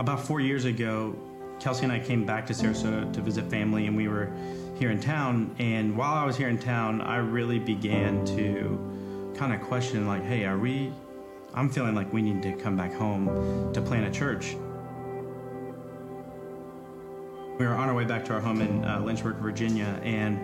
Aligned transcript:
about 0.00 0.18
four 0.18 0.40
years 0.40 0.64
ago, 0.64 1.14
Kelsey 1.60 1.84
and 1.84 1.92
I 1.92 2.00
came 2.00 2.24
back 2.24 2.46
to 2.46 2.54
Sarasota 2.54 3.12
to 3.12 3.20
visit 3.20 3.50
family, 3.50 3.86
and 3.86 3.94
we 3.94 4.08
were 4.08 4.32
here 4.78 4.90
in 4.90 4.98
town. 4.98 5.54
And 5.58 5.94
while 5.94 6.14
I 6.14 6.24
was 6.24 6.38
here 6.38 6.48
in 6.48 6.58
town, 6.58 7.02
I 7.02 7.18
really 7.18 7.58
began 7.58 8.24
to 8.24 9.34
kind 9.36 9.52
of 9.52 9.60
question, 9.60 10.08
like, 10.08 10.24
hey, 10.24 10.46
are 10.46 10.58
we? 10.58 10.90
I'm 11.52 11.68
feeling 11.68 11.94
like 11.94 12.10
we 12.14 12.22
need 12.22 12.42
to 12.44 12.52
come 12.52 12.78
back 12.78 12.94
home 12.94 13.72
to 13.74 13.82
plant 13.82 14.06
a 14.06 14.10
church. 14.10 14.56
We 17.58 17.66
were 17.66 17.74
on 17.74 17.90
our 17.90 17.94
way 17.94 18.06
back 18.06 18.24
to 18.26 18.32
our 18.32 18.40
home 18.40 18.62
in 18.62 18.82
uh, 18.86 19.00
Lynchburg, 19.00 19.36
Virginia, 19.36 20.00
and 20.02 20.38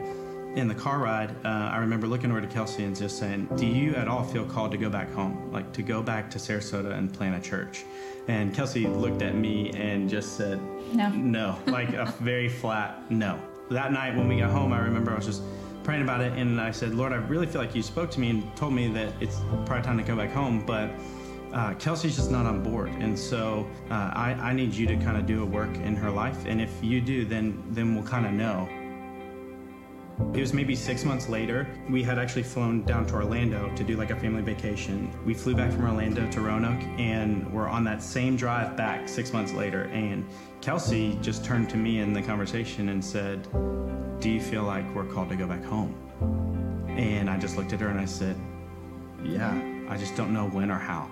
in 0.56 0.68
the 0.68 0.74
car 0.74 0.98
ride, 0.98 1.30
uh, 1.44 1.48
I 1.48 1.76
remember 1.76 2.06
looking 2.06 2.30
over 2.30 2.40
to 2.40 2.46
Kelsey 2.46 2.84
and 2.84 2.96
just 2.96 3.18
saying, 3.18 3.48
Do 3.56 3.66
you 3.66 3.94
at 3.94 4.08
all 4.08 4.24
feel 4.24 4.44
called 4.46 4.72
to 4.72 4.78
go 4.78 4.88
back 4.88 5.12
home? 5.12 5.52
Like 5.52 5.70
to 5.74 5.82
go 5.82 6.02
back 6.02 6.30
to 6.30 6.38
Sarasota 6.38 6.96
and 6.96 7.12
plant 7.12 7.36
a 7.36 7.48
church? 7.48 7.84
And 8.26 8.54
Kelsey 8.54 8.86
looked 8.86 9.20
at 9.20 9.34
me 9.34 9.70
and 9.74 10.08
just 10.08 10.36
said, 10.36 10.58
No. 10.94 11.10
No, 11.10 11.58
like 11.66 11.92
a 11.92 12.06
very 12.20 12.48
flat 12.48 13.08
no. 13.10 13.38
That 13.70 13.92
night 13.92 14.16
when 14.16 14.28
we 14.28 14.38
got 14.38 14.50
home, 14.50 14.72
I 14.72 14.78
remember 14.78 15.12
I 15.12 15.16
was 15.16 15.26
just 15.26 15.42
praying 15.84 16.02
about 16.02 16.22
it 16.22 16.32
and 16.32 16.58
I 16.58 16.70
said, 16.70 16.94
Lord, 16.94 17.12
I 17.12 17.16
really 17.16 17.46
feel 17.46 17.60
like 17.60 17.74
you 17.74 17.82
spoke 17.82 18.10
to 18.12 18.20
me 18.20 18.30
and 18.30 18.56
told 18.56 18.72
me 18.72 18.88
that 18.88 19.12
it's 19.20 19.40
probably 19.66 19.82
time 19.82 19.98
to 19.98 20.04
go 20.04 20.16
back 20.16 20.32
home, 20.32 20.64
but 20.64 20.90
uh, 21.52 21.74
Kelsey's 21.74 22.16
just 22.16 22.30
not 22.30 22.44
on 22.44 22.62
board, 22.62 22.88
and 22.88 23.18
so 23.18 23.66
uh, 23.90 24.10
I, 24.14 24.36
I 24.40 24.52
need 24.52 24.74
you 24.74 24.86
to 24.88 24.96
kind 24.96 25.16
of 25.16 25.26
do 25.26 25.42
a 25.42 25.46
work 25.46 25.74
in 25.76 25.96
her 25.96 26.10
life, 26.10 26.44
and 26.44 26.60
if 26.60 26.70
you 26.82 27.00
do, 27.00 27.24
then 27.24 27.62
then 27.70 27.94
we'll 27.94 28.04
kind 28.04 28.26
of 28.26 28.32
know. 28.32 28.68
It 30.32 30.40
was 30.40 30.54
maybe 30.54 30.74
six 30.74 31.04
months 31.04 31.28
later. 31.28 31.66
We 31.90 32.02
had 32.02 32.18
actually 32.18 32.42
flown 32.42 32.84
down 32.84 33.06
to 33.06 33.14
Orlando 33.14 33.70
to 33.74 33.84
do 33.84 33.96
like 33.96 34.10
a 34.10 34.16
family 34.16 34.42
vacation. 34.42 35.10
We 35.26 35.34
flew 35.34 35.54
back 35.54 35.70
from 35.70 35.84
Orlando 35.84 36.30
to 36.30 36.40
Roanoke, 36.40 36.82
and 36.98 37.52
we're 37.52 37.68
on 37.68 37.84
that 37.84 38.02
same 38.02 38.36
drive 38.36 38.76
back 38.76 39.08
six 39.08 39.32
months 39.32 39.52
later. 39.52 39.84
And 39.84 40.26
Kelsey 40.62 41.18
just 41.20 41.44
turned 41.44 41.68
to 41.70 41.76
me 41.76 42.00
in 42.00 42.14
the 42.14 42.22
conversation 42.22 42.88
and 42.88 43.04
said, 43.04 43.46
"Do 44.20 44.30
you 44.30 44.40
feel 44.40 44.62
like 44.62 44.86
we're 44.94 45.04
called 45.04 45.28
to 45.28 45.36
go 45.36 45.46
back 45.46 45.64
home?" 45.64 45.94
And 46.96 47.28
I 47.28 47.38
just 47.38 47.58
looked 47.58 47.74
at 47.74 47.80
her 47.80 47.88
and 47.88 48.00
I 48.00 48.06
said, 48.06 48.36
"Yeah. 49.22 49.52
I 49.88 49.96
just 49.96 50.16
don't 50.16 50.32
know 50.32 50.48
when 50.48 50.70
or 50.70 50.78
how." 50.78 51.08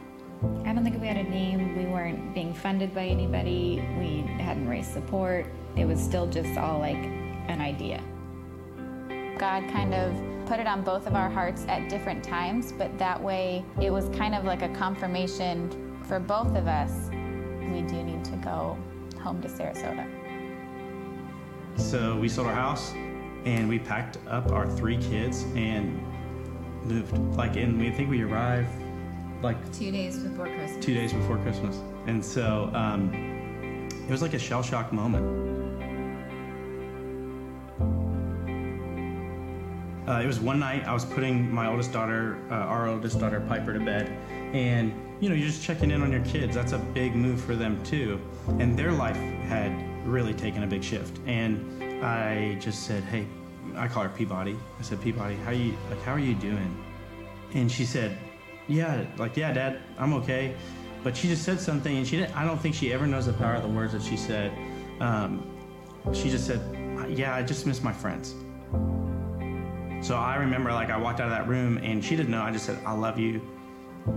I 0.65 0.73
don't 0.73 0.83
think 0.83 1.01
we 1.01 1.07
had 1.07 1.19
a 1.19 1.23
name. 1.23 1.77
We 1.77 1.85
weren't 1.85 2.35
being 2.35 2.55
funded 2.55 2.95
by 2.95 3.05
anybody. 3.05 3.87
We 3.99 4.23
hadn't 4.43 4.67
raised 4.67 4.93
support. 4.93 5.47
It 5.77 5.85
was 5.85 6.01
still 6.01 6.27
just 6.27 6.59
all 6.59 6.79
like 6.79 6.97
an 6.97 7.61
idea. 7.61 8.03
God 9.39 9.69
kind 9.71 9.95
of 9.95 10.15
put 10.47 10.61
it 10.61 10.67
on 10.67 10.83
both 10.83 11.07
of 11.07 11.15
our 11.15 11.31
hearts 11.31 11.65
at 11.69 11.89
different 11.89 12.23
times, 12.23 12.73
but 12.73 12.97
that 12.99 13.21
way 13.21 13.65
it 13.81 13.91
was 13.91 14.09
kind 14.11 14.35
of 14.35 14.45
like 14.45 14.63
a 14.63 14.69
confirmation 14.71 15.99
for 16.05 16.21
both 16.21 16.55
of 16.55 16.67
us. 16.67 17.09
We 17.11 17.83
do 17.83 18.03
need 18.03 18.25
to 18.27 18.37
go 18.37 18.77
home 19.21 19.41
to 19.43 19.49
Sarasota. 19.49 20.07
So 21.77 22.17
we 22.19 22.29
sold 22.29 22.47
our 22.49 22.55
house 22.55 22.93
and 23.45 23.69
we 23.69 23.79
packed 23.79 24.19
up 24.29 24.53
our 24.53 24.69
three 24.69 24.99
kids 24.99 25.45
and 25.55 26.01
moved. 26.85 27.17
Like, 27.37 27.57
and 27.57 27.79
we 27.79 27.91
think 27.91 28.11
we 28.11 28.23
arrived 28.23 28.69
like 29.43 29.57
Two 29.73 29.91
days 29.91 30.19
before 30.19 30.47
Christmas. 30.47 30.85
two 30.85 30.95
days 30.95 31.13
before 31.13 31.39
Christmas. 31.39 31.79
And 32.07 32.25
so 32.25 32.71
um, 32.75 33.89
it 34.07 34.11
was 34.11 34.23
like 34.23 34.35
a 34.35 34.39
shell 34.39 34.63
shock 34.63 34.93
moment. 34.93 35.25
Uh, 40.07 40.21
it 40.23 40.27
was 40.27 40.39
one 40.39 40.61
night 40.61 40.87
I 40.87 40.93
was 40.93 41.05
putting 41.05 41.51
my 41.51 41.67
oldest 41.67 41.93
daughter, 41.93 42.39
uh, 42.51 42.55
our 42.55 42.89
oldest 42.89 43.19
daughter, 43.19 43.41
Piper, 43.41 43.73
to 43.73 43.81
bed, 43.81 44.09
and 44.53 44.93
you 45.21 45.31
know, 45.31 45.35
you're 45.35 45.49
just 45.49 45.63
checking 45.63 45.91
in 45.91 46.03
on 46.03 46.13
your 46.13 46.25
kids. 46.25 46.55
That's 46.55 46.73
a 46.73 46.79
big 46.79 47.15
move 47.15 47.41
for 47.41 47.57
them 47.57 47.83
too, 47.85 48.21
and 48.59 48.79
their 48.79 48.93
life 48.93 49.17
had 49.17 49.73
really 50.07 50.35
taken 50.35 50.63
a 50.63 50.67
big 50.67 50.85
shift. 50.85 51.19
And 51.27 52.05
I 52.05 52.57
just 52.61 52.83
said, 52.83 53.03
"Hey," 53.05 53.27
I 53.77 53.89
call 53.89 54.03
her 54.03 54.11
Peabody. 54.11 54.59
I 54.79 54.83
said, 54.83 55.01
"Peabody, 55.01 55.37
how 55.37 55.53
you 55.53 55.75
like? 55.89 56.03
How 56.03 56.13
are 56.13 56.19
you 56.19 56.35
doing?" 56.35 56.77
And 57.55 57.73
she 57.73 57.87
said, 57.87 58.19
"Yeah, 58.69 59.07
like 59.17 59.39
yeah, 59.39 59.53
Dad, 59.53 59.81
I'm 59.99 60.13
okay." 60.15 60.55
But 61.03 61.17
she 61.17 61.29
just 61.29 61.45
said 61.45 61.61
something, 61.61 61.97
and 61.97 62.07
she 62.07 62.19
didn't. 62.19 62.37
I 62.37 62.45
don't 62.45 62.61
think 62.61 62.75
she 62.75 62.93
ever 62.93 63.07
knows 63.07 63.25
the 63.25 63.33
power 63.33 63.55
of 63.55 63.63
the 63.63 63.69
words 63.69 63.95
that 63.95 64.03
she 64.03 64.19
said. 64.19 64.53
Um, 65.01 65.47
she 66.13 66.29
just 66.29 66.47
said, 66.47 66.61
"Yeah, 67.09 67.35
I 67.35 67.43
just 67.43 67.67
miss 67.67 67.83
my 67.83 67.93
friends." 67.93 68.35
So 70.03 70.17
I 70.17 70.37
remember 70.37 70.73
like 70.73 70.91
I 70.91 70.97
walked 70.97 71.21
out 71.21 71.27
of 71.27 71.33
that 71.33 71.49
room 71.49 71.79
and 71.79 72.05
she 72.05 72.17
didn't 72.17 72.31
know. 72.31 72.43
I 72.43 72.51
just 72.51 72.67
said, 72.67 72.79
I 72.85 72.93
love 72.93 73.19
you. 73.19 73.41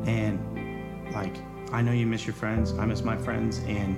And 0.06 1.14
like, 1.14 1.36
I 1.72 1.82
know 1.82 1.92
you 1.92 2.06
miss 2.06 2.26
your 2.26 2.36
friends. 2.36 2.74
I 2.74 2.86
miss 2.86 3.04
my 3.04 3.18
friends. 3.18 3.60
And 3.60 3.98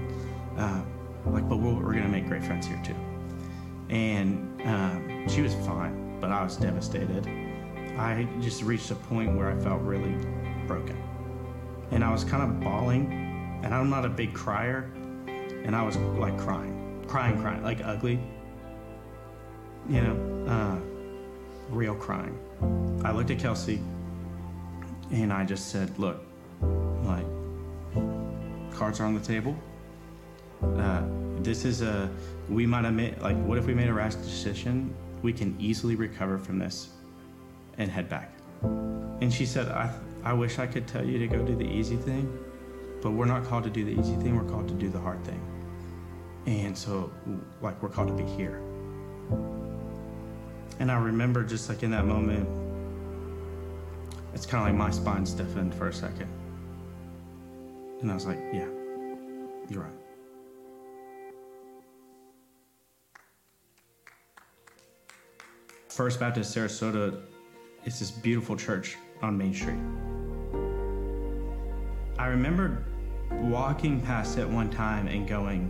uh, 0.58 0.82
like, 1.26 1.48
but 1.50 1.58
we're, 1.58 1.74
we're 1.74 1.94
going 1.94 2.04
to 2.04 2.10
make 2.10 2.28
great 2.28 2.44
friends 2.44 2.68
here 2.68 2.82
too. 2.86 2.96
And 3.90 4.62
um, 4.66 5.28
she 5.28 5.42
was 5.42 5.54
fine, 5.66 6.20
but 6.20 6.32
I 6.32 6.44
was 6.44 6.58
devastated. 6.58 7.28
I 7.98 8.28
just 8.40 8.64
reached 8.64 8.92
a 8.92 8.96
point 8.96 9.36
where 9.36 9.52
I 9.52 9.60
felt 9.60 9.82
really 9.82 10.16
broken. 10.68 11.02
And 11.92 12.04
I 12.04 12.12
was 12.12 12.24
kind 12.24 12.44
of 12.44 12.60
bawling. 12.60 13.60
And 13.64 13.74
I'm 13.74 13.90
not 13.90 14.06
a 14.06 14.10
big 14.10 14.34
crier. 14.34 14.92
And 15.28 15.76
I 15.76 15.84
was 15.84 15.98
like 15.98 16.38
crying, 16.38 17.04
crying, 17.08 17.42
crying, 17.42 17.64
like 17.64 17.82
ugly. 17.84 18.20
You 19.90 20.02
know, 20.02 20.46
uh, 20.48 20.89
real 21.70 21.96
crying. 21.96 22.38
I 23.04 23.12
looked 23.12 23.32
at 23.32 23.40
Kelsey 23.40 23.82
and 25.12 25.32
I 25.32 25.46
just 25.46 25.70
said, 25.70 25.98
Look, 25.98 26.24
like, 27.04 27.26
cards 28.72 29.00
are 29.00 29.06
on 29.06 29.14
the 29.14 29.20
table. 29.20 29.56
Uh, 30.62 31.04
this 31.38 31.66
is 31.66 31.82
a, 31.82 32.10
we 32.50 32.66
might 32.66 32.84
have 32.86 32.94
made, 32.94 33.18
like, 33.22 33.38
what 33.46 33.58
if 33.58 33.66
we 33.66 33.74
made 33.74 33.88
a 33.88 33.94
rash 33.94 34.16
decision? 34.16 34.94
We 35.22 35.34
can 35.34 35.56
easily 35.60 35.96
recover 35.96 36.38
from 36.38 36.60
this 36.60 36.90
and 37.78 37.90
head 37.90 38.10
back. 38.10 38.34
And 38.62 39.34
she 39.34 39.46
said, 39.46 39.68
I, 39.70 39.94
I 40.24 40.34
wish 40.34 40.60
I 40.60 40.68
could 40.68 40.88
tell 40.88 41.06
you 41.06 41.18
to 41.20 41.28
go 41.28 41.44
do 41.44 41.56
the 41.56 41.68
easy 41.68 41.96
thing, 41.96 42.38
but 43.02 43.12
we're 43.12 43.26
not 43.26 43.46
called 43.46 43.64
to 43.64 43.70
do 43.70 43.86
the 43.86 44.00
easy 44.00 44.16
thing, 44.18 44.36
we're 44.36 44.50
called 44.50 44.68
to 44.68 44.74
do 44.74 44.90
the 44.90 45.00
hard 45.00 45.24
thing. 45.24 45.42
And 46.46 46.78
so, 46.78 47.12
like, 47.62 47.82
we're 47.82 47.90
called 47.90 48.10
to 48.10 48.14
be 48.14 48.30
here. 48.32 48.62
And 50.80 50.90
I 50.90 50.98
remember 50.98 51.44
just 51.44 51.68
like 51.68 51.84
in 51.84 51.92
that 51.92 52.06
moment, 52.06 52.48
it's 54.34 54.46
kind 54.46 54.64
of 54.64 54.70
like 54.70 54.78
my 54.78 54.92
spine 54.92 55.26
stiffened 55.26 55.76
for 55.76 55.90
a 55.90 55.94
second. 55.94 56.30
And 58.02 58.10
I 58.10 58.14
was 58.14 58.26
like, 58.26 58.40
yeah, 58.54 58.68
you're 59.70 59.84
right. 59.84 59.94
First 65.90 66.22
Baptist 66.22 66.56
Sarasota 66.56 67.20
is 67.84 68.00
this 68.00 68.10
beautiful 68.10 68.56
church 68.56 68.96
on 69.22 69.38
Main 69.38 69.54
Street. 69.54 69.76
I 72.18 72.28
remember 72.28 72.86
walking 73.32 74.00
past 74.00 74.38
it 74.38 74.48
one 74.48 74.70
time 74.70 75.08
and 75.08 75.28
going, 75.28 75.70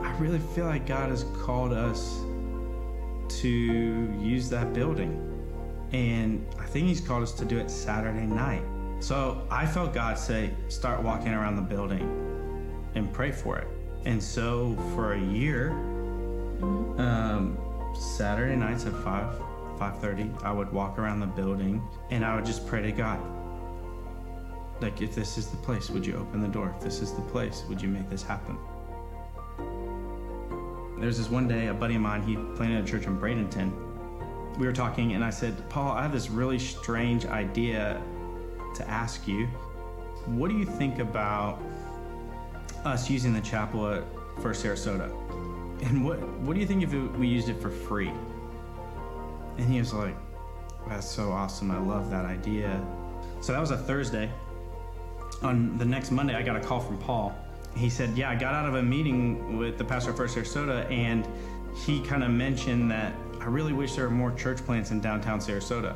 I 0.00 0.10
really 0.18 0.40
feel 0.40 0.66
like 0.66 0.84
God 0.84 1.10
has 1.10 1.24
called 1.42 1.72
us 1.72 2.18
to 3.28 3.48
use 3.48 4.48
that 4.50 4.72
building. 4.72 5.24
And 5.92 6.46
I 6.58 6.66
think 6.66 6.86
He's 6.86 7.00
called 7.00 7.22
us 7.22 7.32
to 7.32 7.44
do 7.44 7.58
it 7.58 7.70
Saturday 7.70 8.26
night. 8.26 8.62
So 9.00 9.46
I 9.50 9.66
felt 9.66 9.94
God 9.94 10.18
say, 10.18 10.50
start 10.68 11.02
walking 11.02 11.32
around 11.32 11.56
the 11.56 11.62
building 11.62 12.02
and 12.94 13.12
pray 13.12 13.30
for 13.30 13.58
it. 13.58 13.68
And 14.04 14.22
so 14.22 14.76
for 14.94 15.12
a 15.14 15.20
year, 15.20 15.70
um, 16.98 17.58
Saturday 17.94 18.56
nights 18.56 18.86
at 18.86 18.92
5, 18.92 19.02
5.30, 19.78 20.42
I 20.42 20.52
would 20.52 20.72
walk 20.72 20.98
around 20.98 21.20
the 21.20 21.26
building 21.26 21.82
and 22.10 22.24
I 22.24 22.34
would 22.34 22.44
just 22.44 22.66
pray 22.66 22.82
to 22.82 22.92
God. 22.92 23.20
Like, 24.80 25.00
if 25.00 25.14
this 25.14 25.38
is 25.38 25.48
the 25.48 25.56
place, 25.58 25.90
would 25.90 26.06
you 26.06 26.16
open 26.16 26.40
the 26.40 26.48
door? 26.48 26.72
If 26.76 26.82
this 26.82 27.00
is 27.00 27.12
the 27.12 27.22
place, 27.22 27.64
would 27.68 27.82
you 27.82 27.88
make 27.88 28.08
this 28.08 28.22
happen? 28.22 28.56
There's 31.00 31.16
this 31.16 31.30
one 31.30 31.46
day, 31.46 31.68
a 31.68 31.74
buddy 31.74 31.94
of 31.94 32.00
mine, 32.00 32.22
he 32.22 32.34
planted 32.56 32.84
a 32.84 32.86
church 32.86 33.06
in 33.06 33.20
Bradenton. 33.20 33.72
We 34.58 34.66
were 34.66 34.72
talking, 34.72 35.12
and 35.12 35.24
I 35.24 35.30
said, 35.30 35.68
Paul, 35.70 35.92
I 35.92 36.02
have 36.02 36.12
this 36.12 36.28
really 36.28 36.58
strange 36.58 37.24
idea 37.26 38.02
to 38.74 38.88
ask 38.88 39.28
you. 39.28 39.46
What 40.26 40.50
do 40.50 40.58
you 40.58 40.64
think 40.64 40.98
about 40.98 41.60
us 42.84 43.08
using 43.08 43.32
the 43.32 43.40
chapel 43.40 44.02
for 44.40 44.50
Sarasota? 44.50 45.08
And 45.82 46.04
what, 46.04 46.20
what 46.40 46.54
do 46.54 46.60
you 46.60 46.66
think 46.66 46.82
if 46.82 46.92
it, 46.92 47.12
we 47.12 47.28
used 47.28 47.48
it 47.48 47.62
for 47.62 47.70
free? 47.70 48.10
And 49.56 49.72
he 49.72 49.78
was 49.78 49.94
like, 49.94 50.16
That's 50.88 51.08
so 51.08 51.30
awesome. 51.30 51.70
I 51.70 51.78
love 51.78 52.10
that 52.10 52.24
idea. 52.24 52.84
So 53.40 53.52
that 53.52 53.60
was 53.60 53.70
a 53.70 53.78
Thursday. 53.78 54.28
On 55.42 55.78
the 55.78 55.84
next 55.84 56.10
Monday, 56.10 56.34
I 56.34 56.42
got 56.42 56.56
a 56.56 56.60
call 56.60 56.80
from 56.80 56.98
Paul 56.98 57.38
he 57.78 57.88
said, 57.90 58.16
Yeah, 58.16 58.30
I 58.30 58.34
got 58.34 58.54
out 58.54 58.66
of 58.66 58.74
a 58.74 58.82
meeting 58.82 59.56
with 59.58 59.78
the 59.78 59.84
pastor 59.84 60.10
of 60.10 60.16
First 60.16 60.36
Sarasota, 60.36 60.90
and 60.90 61.26
he 61.74 62.00
kind 62.00 62.22
of 62.24 62.30
mentioned 62.30 62.90
that 62.90 63.12
I 63.40 63.44
really 63.46 63.72
wish 63.72 63.94
there 63.94 64.04
were 64.04 64.10
more 64.10 64.32
church 64.32 64.58
plants 64.64 64.90
in 64.90 65.00
downtown 65.00 65.38
Sarasota. 65.40 65.94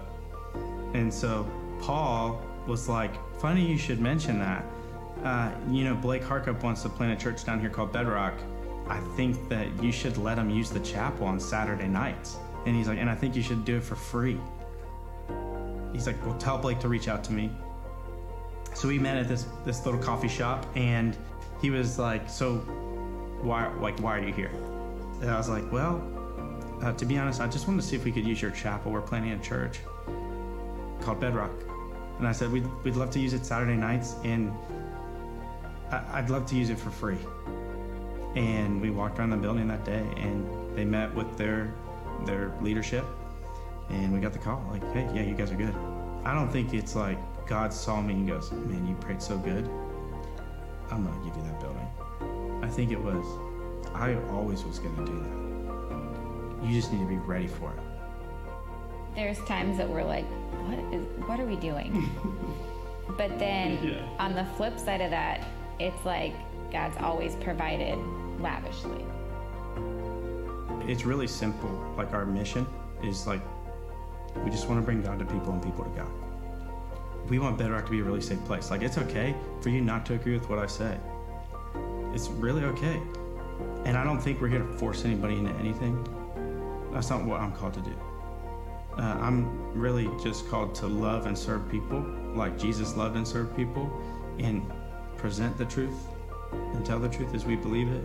And 0.95 1.13
so 1.13 1.47
Paul 1.81 2.41
was 2.67 2.89
like, 2.89 3.13
Funny 3.41 3.67
you 3.67 3.79
should 3.79 4.01
mention 4.01 4.39
that. 4.39 4.65
uh, 5.25 5.51
you 5.71 5.85
know, 5.85 5.95
Blake 5.95 6.23
Harkup 6.23 6.63
wants 6.63 6.83
to 6.83 6.89
plant 6.89 7.21
a 7.21 7.23
church 7.23 7.45
down 7.45 7.61
here 7.61 7.71
called 7.71 7.93
Bedrock. 7.93 8.35
I 8.89 9.01
think 9.17 9.49
that 9.49 9.69
you 9.83 9.93
should 9.93 10.17
let 10.19 10.37
him 10.39 10.51
use 10.51 10.71
the 10.71 10.81
chapel 10.81 11.27
on 11.27 11.39
Saturday 11.41 11.87
nights. 11.89 12.37
And 12.67 12.75
he's 12.77 12.89
like, 12.89 12.99
and 12.99 13.09
I 13.11 13.15
think 13.15 13.37
you 13.37 13.43
should 13.43 13.65
do 13.65 13.77
it 13.77 13.85
for 13.85 13.95
free. 13.97 14.39
He's 15.93 16.07
like, 16.07 16.25
well, 16.25 16.37
tell 16.39 16.59
Blake 16.59 16.81
to 16.81 16.89
reach 16.89 17.09
out 17.09 17.23
to 17.25 17.33
me. 17.33 17.51
So 18.75 18.89
we 18.89 18.99
met 18.99 19.17
at 19.17 19.29
this 19.29 19.47
this 19.65 19.85
little 19.85 20.01
coffee 20.01 20.29
shop, 20.29 20.67
and 20.77 21.17
he 21.63 21.71
was 21.71 21.99
like, 21.99 22.29
so 22.29 22.57
why 23.41 23.69
like 23.79 23.99
why 24.01 24.19
are 24.19 24.27
you 24.27 24.35
here? 24.35 24.51
And 25.21 25.31
I 25.31 25.37
was 25.37 25.49
like, 25.49 25.71
well, 25.71 26.03
uh, 26.83 26.93
to 26.93 27.05
be 27.07 27.17
honest, 27.17 27.41
I 27.41 27.47
just 27.47 27.69
wanted 27.69 27.83
to 27.83 27.87
see 27.87 27.97
if 27.97 28.05
we 28.05 28.11
could 28.11 28.27
use 28.27 28.43
your 28.43 28.51
chapel. 28.51 28.91
We're 28.91 29.01
planning 29.01 29.31
a 29.31 29.39
church 29.39 29.79
called 31.01 31.21
Bedrock, 31.21 31.53
and 32.19 32.27
I 32.27 32.33
said 32.33 32.51
we'd 32.51 32.67
we'd 32.83 32.97
love 32.97 33.11
to 33.13 33.21
use 33.21 33.33
it 33.33 33.47
Saturday 33.47 33.77
nights, 33.77 34.17
and 34.25 34.53
I, 35.91 36.03
I'd 36.15 36.31
love 36.31 36.47
to 36.47 36.57
use 36.57 36.69
it 36.69 36.79
for 36.79 36.91
free. 36.91 37.19
And 38.35 38.81
we 38.81 38.91
walked 38.91 39.19
around 39.19 39.31
the 39.31 39.37
building 39.37 39.69
that 39.69 39.85
day, 39.85 40.05
and 40.17 40.77
they 40.77 40.85
met 40.85 41.15
with 41.15 41.37
their 41.39 41.73
their 42.27 42.53
leadership, 42.61 43.05
and 43.89 44.13
we 44.13 44.19
got 44.19 44.33
the 44.33 44.41
call 44.41 44.65
like, 44.73 44.83
hey, 44.93 45.09
yeah, 45.15 45.23
you 45.23 45.35
guys 45.35 45.53
are 45.53 45.57
good. 45.57 45.75
I 46.25 46.35
don't 46.35 46.51
think 46.51 46.75
it's 46.75 46.97
like 46.97 47.19
God 47.47 47.73
saw 47.73 48.01
me 48.01 48.15
and 48.15 48.27
goes, 48.29 48.51
man, 48.51 48.87
you 48.87 48.95
prayed 48.97 49.23
so 49.23 49.39
good. 49.39 49.69
I'm 50.93 51.05
gonna 51.05 51.25
give 51.25 51.35
you 51.37 51.43
that 51.45 51.59
building. 51.59 51.89
I 52.63 52.69
think 52.69 52.93
it 52.93 53.01
was. 53.01 53.25
I 53.95 54.15
always 54.31 54.63
was 54.65 54.79
gonna 54.79 55.07
do 55.07 55.19
that. 55.19 56.67
You 56.69 56.75
just 56.79 56.93
need 56.93 57.01
to 57.01 57.07
be 57.09 57.17
ready 57.17 57.47
for 57.49 57.73
it. 57.73 57.81
There's 59.15 59.39
times 59.41 59.79
that 59.79 59.89
we're 59.89 60.05
like, 60.05 60.27
what 60.67 60.79
is 60.95 61.05
what 61.27 61.41
are 61.41 61.47
we 61.47 61.57
doing? 61.57 62.09
but 63.17 63.39
then 63.39 63.83
Yeah. 63.83 64.07
on 64.19 64.35
the 64.35 64.45
flip 64.57 64.79
side 64.79 65.01
of 65.01 65.11
that, 65.11 65.45
it's 65.81 66.05
like 66.05 66.35
God's 66.71 66.97
always 66.99 67.37
provided 67.37 67.99
lavishly. 68.39 69.05
It's 70.87 71.05
really 71.07 71.27
simple. 71.27 71.71
Like 71.97 72.13
our 72.13 72.27
mission 72.27 72.67
is 73.03 73.27
like 73.27 73.41
we 74.45 74.51
just 74.51 74.69
want 74.69 74.81
to 74.81 74.85
bring 74.85 75.03
God 75.03 75.19
to 75.21 75.25
people 75.25 75.53
and 75.53 75.63
people 75.63 75.85
to 75.85 75.91
God. 75.91 76.11
We 77.33 77.39
want 77.39 77.57
Bedrock 77.57 77.87
to 77.87 77.91
be 77.91 78.01
a 78.01 78.05
really 78.05 78.21
safe 78.21 78.45
place. 78.45 78.71
Like 78.71 78.83
it's 78.83 78.99
okay 78.99 79.35
for 79.63 79.71
you 79.71 79.81
not 79.81 80.05
to 80.05 80.13
agree 80.13 80.35
with 80.35 80.51
what 80.51 80.59
I 80.59 80.67
say. 80.67 80.99
It's 82.13 82.29
really 82.29 82.63
okay. 82.65 83.01
And 83.87 83.97
I 83.97 84.05
don't 84.05 84.21
think 84.21 84.39
we're 84.39 84.49
here 84.49 84.59
to 84.59 84.73
force 84.77 85.07
anybody 85.07 85.37
into 85.37 85.51
anything. 85.53 85.97
That's 86.93 87.09
not 87.09 87.25
what 87.25 87.41
I'm 87.41 87.53
called 87.53 87.73
to 87.73 87.81
do. 87.81 87.95
Uh, 88.99 89.17
I'm 89.19 89.73
really 89.73 90.11
just 90.23 90.47
called 90.51 90.75
to 90.75 90.87
love 90.87 91.25
and 91.25 91.39
serve 91.39 91.67
people 91.71 92.01
like 92.35 92.59
Jesus 92.59 92.99
loved 92.99 93.17
and 93.17 93.27
served 93.27 93.57
people 93.57 93.91
and 94.39 94.71
present 95.17 95.57
the 95.57 95.65
truth 95.65 96.09
and 96.53 96.85
tell 96.85 96.99
the 96.99 97.09
truth 97.09 97.35
as 97.35 97.47
we 97.47 97.57
believe 97.57 97.91
it. 97.91 98.05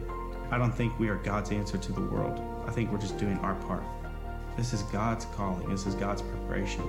I 0.51 0.57
don't 0.57 0.71
think 0.71 0.97
we 0.99 1.09
are 1.09 1.17
God's 1.17 1.51
answer 1.51 1.77
to 1.77 1.91
the 1.91 1.99
world. 1.99 2.41
I 2.65 2.71
think 2.71 2.93
we're 2.93 2.97
just 2.97 3.17
doing 3.17 3.37
our 3.39 3.55
part. 3.55 3.83
This 4.55 4.71
is 4.71 4.83
God's 4.83 5.25
calling, 5.35 5.69
this 5.69 5.85
is 5.85 5.95
God's 5.95 6.21
preparation, 6.21 6.81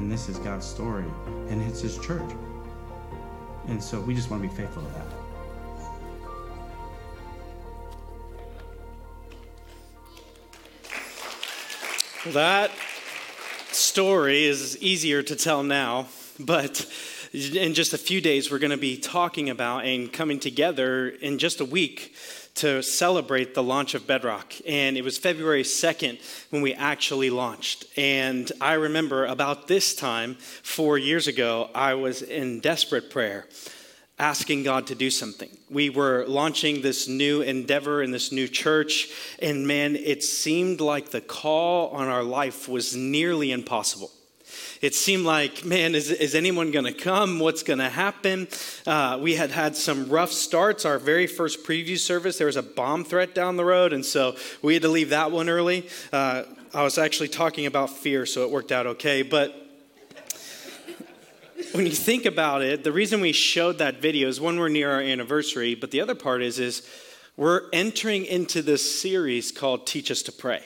and 0.00 0.10
this 0.10 0.30
is 0.30 0.38
God's 0.38 0.66
story, 0.66 1.04
and 1.50 1.60
it's 1.60 1.82
His 1.82 1.98
church. 1.98 2.30
And 3.68 3.84
so 3.84 4.00
we 4.00 4.14
just 4.14 4.30
want 4.30 4.42
to 4.42 4.48
be 4.48 4.54
faithful 4.54 4.82
to 4.82 4.88
that. 12.24 12.32
That 12.32 12.70
story 13.72 14.44
is 14.44 14.78
easier 14.78 15.22
to 15.22 15.36
tell 15.36 15.62
now, 15.62 16.08
but 16.38 16.90
in 17.34 17.74
just 17.74 17.92
a 17.92 17.98
few 17.98 18.22
days, 18.22 18.50
we're 18.50 18.58
going 18.58 18.70
to 18.70 18.78
be 18.78 18.96
talking 18.96 19.50
about 19.50 19.84
and 19.84 20.10
coming 20.10 20.40
together 20.40 21.10
in 21.10 21.36
just 21.36 21.60
a 21.60 21.66
week 21.66 22.14
to 22.56 22.82
celebrate 22.82 23.54
the 23.54 23.62
launch 23.62 23.94
of 23.94 24.06
Bedrock. 24.06 24.52
And 24.66 24.96
it 24.96 25.04
was 25.04 25.18
February 25.18 25.62
2nd 25.62 26.20
when 26.50 26.62
we 26.62 26.74
actually 26.74 27.30
launched. 27.30 27.86
And 27.96 28.50
I 28.60 28.74
remember 28.74 29.26
about 29.26 29.68
this 29.68 29.94
time, 29.94 30.34
four 30.34 30.98
years 30.98 31.26
ago, 31.26 31.70
I 31.74 31.94
was 31.94 32.22
in 32.22 32.60
desperate 32.60 33.10
prayer 33.10 33.46
asking 34.20 34.62
God 34.62 34.86
to 34.88 34.94
do 34.94 35.10
something. 35.10 35.48
We 35.70 35.88
were 35.88 36.26
launching 36.28 36.82
this 36.82 37.08
new 37.08 37.40
endeavor 37.40 38.02
in 38.02 38.10
this 38.10 38.30
new 38.30 38.46
church, 38.46 39.08
and 39.40 39.66
man, 39.66 39.96
it 39.96 40.22
seemed 40.22 40.82
like 40.82 41.08
the 41.08 41.22
call 41.22 41.88
on 41.88 42.08
our 42.08 42.22
life 42.22 42.68
was 42.68 42.94
nearly 42.94 43.50
impossible. 43.50 44.10
It 44.80 44.94
seemed 44.94 45.24
like, 45.24 45.64
man, 45.64 45.94
is, 45.94 46.10
is 46.10 46.34
anyone 46.34 46.70
going 46.70 46.86
to 46.86 46.92
come? 46.92 47.38
What's 47.38 47.62
going 47.62 47.78
to 47.78 47.88
happen? 47.88 48.48
Uh, 48.86 49.18
we 49.20 49.34
had 49.34 49.50
had 49.50 49.76
some 49.76 50.08
rough 50.08 50.32
starts. 50.32 50.84
Our 50.84 50.98
very 50.98 51.26
first 51.26 51.64
preview 51.64 51.98
service, 51.98 52.38
there 52.38 52.46
was 52.46 52.56
a 52.56 52.62
bomb 52.62 53.04
threat 53.04 53.34
down 53.34 53.56
the 53.56 53.64
road, 53.64 53.92
and 53.92 54.04
so 54.04 54.36
we 54.62 54.74
had 54.74 54.82
to 54.82 54.88
leave 54.88 55.10
that 55.10 55.30
one 55.30 55.48
early. 55.48 55.88
Uh, 56.12 56.44
I 56.72 56.82
was 56.82 56.98
actually 56.98 57.28
talking 57.28 57.66
about 57.66 57.90
fear, 57.90 58.26
so 58.26 58.44
it 58.44 58.50
worked 58.50 58.72
out 58.72 58.86
okay. 58.86 59.22
But 59.22 59.54
when 61.72 61.86
you 61.86 61.92
think 61.92 62.26
about 62.26 62.62
it, 62.62 62.84
the 62.84 62.92
reason 62.92 63.20
we 63.20 63.32
showed 63.32 63.78
that 63.78 64.00
video 64.00 64.28
is 64.28 64.40
one, 64.40 64.58
we're 64.58 64.68
near 64.68 64.90
our 64.92 65.00
anniversary, 65.00 65.74
but 65.74 65.90
the 65.90 66.00
other 66.00 66.14
part 66.14 66.42
is, 66.42 66.58
is 66.58 66.88
we're 67.36 67.62
entering 67.72 68.24
into 68.24 68.60
this 68.60 69.00
series 69.00 69.52
called 69.52 69.86
Teach 69.86 70.10
Us 70.10 70.22
to 70.22 70.32
Pray. 70.32 70.62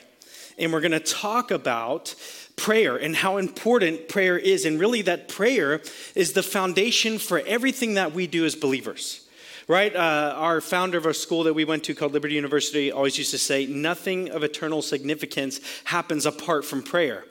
And 0.57 0.71
we're 0.71 0.81
going 0.81 0.91
to 0.93 0.99
talk 0.99 1.51
about 1.51 2.15
prayer 2.55 2.95
and 2.95 3.15
how 3.15 3.37
important 3.37 4.07
prayer 4.09 4.37
is. 4.37 4.65
And 4.65 4.79
really, 4.79 5.01
that 5.03 5.27
prayer 5.27 5.81
is 6.15 6.33
the 6.33 6.43
foundation 6.43 7.17
for 7.19 7.39
everything 7.39 7.95
that 7.95 8.13
we 8.13 8.27
do 8.27 8.45
as 8.45 8.55
believers. 8.55 9.21
Right? 9.67 9.95
Uh, 9.95 10.35
our 10.37 10.61
founder 10.61 10.99
of 10.99 11.07
our 11.07 11.13
school 11.13 11.43
that 11.45 11.55
we 11.55 11.65
went 11.65 11.83
to 11.85 11.95
called 11.95 12.13
Liberty 12.13 12.35
University 12.35 12.91
always 12.91 13.17
used 13.17 13.31
to 13.31 13.39
say, 13.39 13.65
nothing 13.65 14.29
of 14.29 14.43
eternal 14.43 14.83
significance 14.83 15.59
happens 15.85 16.27
apart 16.27 16.65
from 16.65 16.83
prayer. 16.83 17.25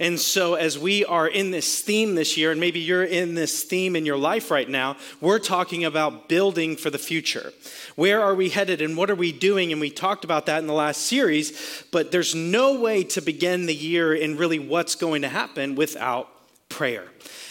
And 0.00 0.20
so, 0.20 0.54
as 0.54 0.78
we 0.78 1.04
are 1.04 1.26
in 1.26 1.50
this 1.50 1.82
theme 1.82 2.14
this 2.14 2.36
year, 2.36 2.52
and 2.52 2.60
maybe 2.60 2.78
you're 2.78 3.02
in 3.02 3.34
this 3.34 3.64
theme 3.64 3.96
in 3.96 4.06
your 4.06 4.16
life 4.16 4.48
right 4.48 4.68
now, 4.68 4.96
we're 5.20 5.40
talking 5.40 5.84
about 5.84 6.28
building 6.28 6.76
for 6.76 6.88
the 6.88 6.98
future. 6.98 7.52
Where 7.96 8.22
are 8.22 8.34
we 8.34 8.48
headed 8.48 8.80
and 8.80 8.96
what 8.96 9.10
are 9.10 9.16
we 9.16 9.32
doing? 9.32 9.72
And 9.72 9.80
we 9.80 9.90
talked 9.90 10.24
about 10.24 10.46
that 10.46 10.60
in 10.60 10.68
the 10.68 10.72
last 10.72 11.02
series, 11.02 11.84
but 11.90 12.12
there's 12.12 12.32
no 12.32 12.80
way 12.80 13.02
to 13.04 13.20
begin 13.20 13.66
the 13.66 13.74
year 13.74 14.14
in 14.14 14.36
really 14.36 14.60
what's 14.60 14.94
going 14.94 15.22
to 15.22 15.28
happen 15.28 15.74
without 15.74 16.28
prayer. 16.68 17.08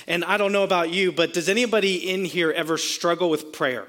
And 0.08 0.24
I 0.24 0.38
don't 0.38 0.54
know 0.54 0.64
about 0.64 0.90
you, 0.90 1.12
but 1.12 1.34
does 1.34 1.50
anybody 1.50 2.10
in 2.10 2.24
here 2.24 2.52
ever 2.52 2.78
struggle 2.78 3.30
with 3.30 3.52
prayer? 3.52 3.88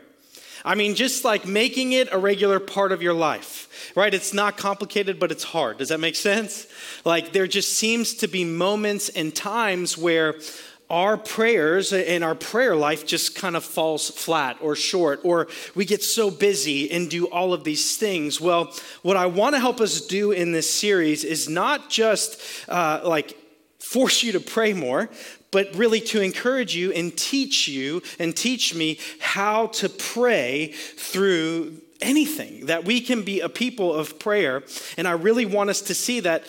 I 0.68 0.74
mean, 0.74 0.94
just 0.94 1.24
like 1.24 1.46
making 1.46 1.92
it 1.92 2.10
a 2.12 2.18
regular 2.18 2.60
part 2.60 2.92
of 2.92 3.00
your 3.00 3.14
life, 3.14 3.92
right? 3.96 4.12
It's 4.12 4.34
not 4.34 4.58
complicated, 4.58 5.18
but 5.18 5.32
it's 5.32 5.42
hard. 5.42 5.78
Does 5.78 5.88
that 5.88 5.98
make 5.98 6.14
sense? 6.14 6.66
Like, 7.06 7.32
there 7.32 7.46
just 7.46 7.72
seems 7.72 8.12
to 8.16 8.28
be 8.28 8.44
moments 8.44 9.08
and 9.08 9.34
times 9.34 9.96
where 9.96 10.34
our 10.90 11.16
prayers 11.16 11.94
and 11.94 12.22
our 12.22 12.34
prayer 12.34 12.76
life 12.76 13.06
just 13.06 13.34
kind 13.34 13.56
of 13.56 13.64
falls 13.64 14.10
flat 14.10 14.58
or 14.60 14.76
short, 14.76 15.20
or 15.22 15.48
we 15.74 15.86
get 15.86 16.02
so 16.02 16.30
busy 16.30 16.90
and 16.90 17.08
do 17.08 17.24
all 17.28 17.54
of 17.54 17.64
these 17.64 17.96
things. 17.96 18.38
Well, 18.38 18.70
what 19.00 19.16
I 19.16 19.24
want 19.24 19.54
to 19.54 19.60
help 19.60 19.80
us 19.80 20.02
do 20.02 20.32
in 20.32 20.52
this 20.52 20.70
series 20.70 21.24
is 21.24 21.48
not 21.48 21.88
just 21.88 22.42
uh, 22.68 23.00
like 23.04 23.34
force 23.78 24.22
you 24.22 24.32
to 24.32 24.40
pray 24.40 24.74
more, 24.74 25.08
but 25.50 25.74
really 25.74 26.00
to 26.00 26.20
encourage 26.20 26.74
you 26.74 26.92
and 26.92 27.16
teach 27.16 27.68
you 27.68 28.02
and 28.18 28.36
teach 28.36 28.74
me 28.74 28.98
how 29.20 29.66
to 29.68 29.88
pray 29.88 30.72
through 30.72 31.80
anything, 32.00 32.66
that 32.66 32.84
we 32.84 33.00
can 33.00 33.22
be 33.22 33.40
a 33.40 33.48
people 33.48 33.92
of 33.92 34.18
prayer. 34.18 34.62
And 34.96 35.08
I 35.08 35.12
really 35.12 35.46
want 35.46 35.70
us 35.70 35.80
to 35.82 35.94
see 35.94 36.20
that 36.20 36.44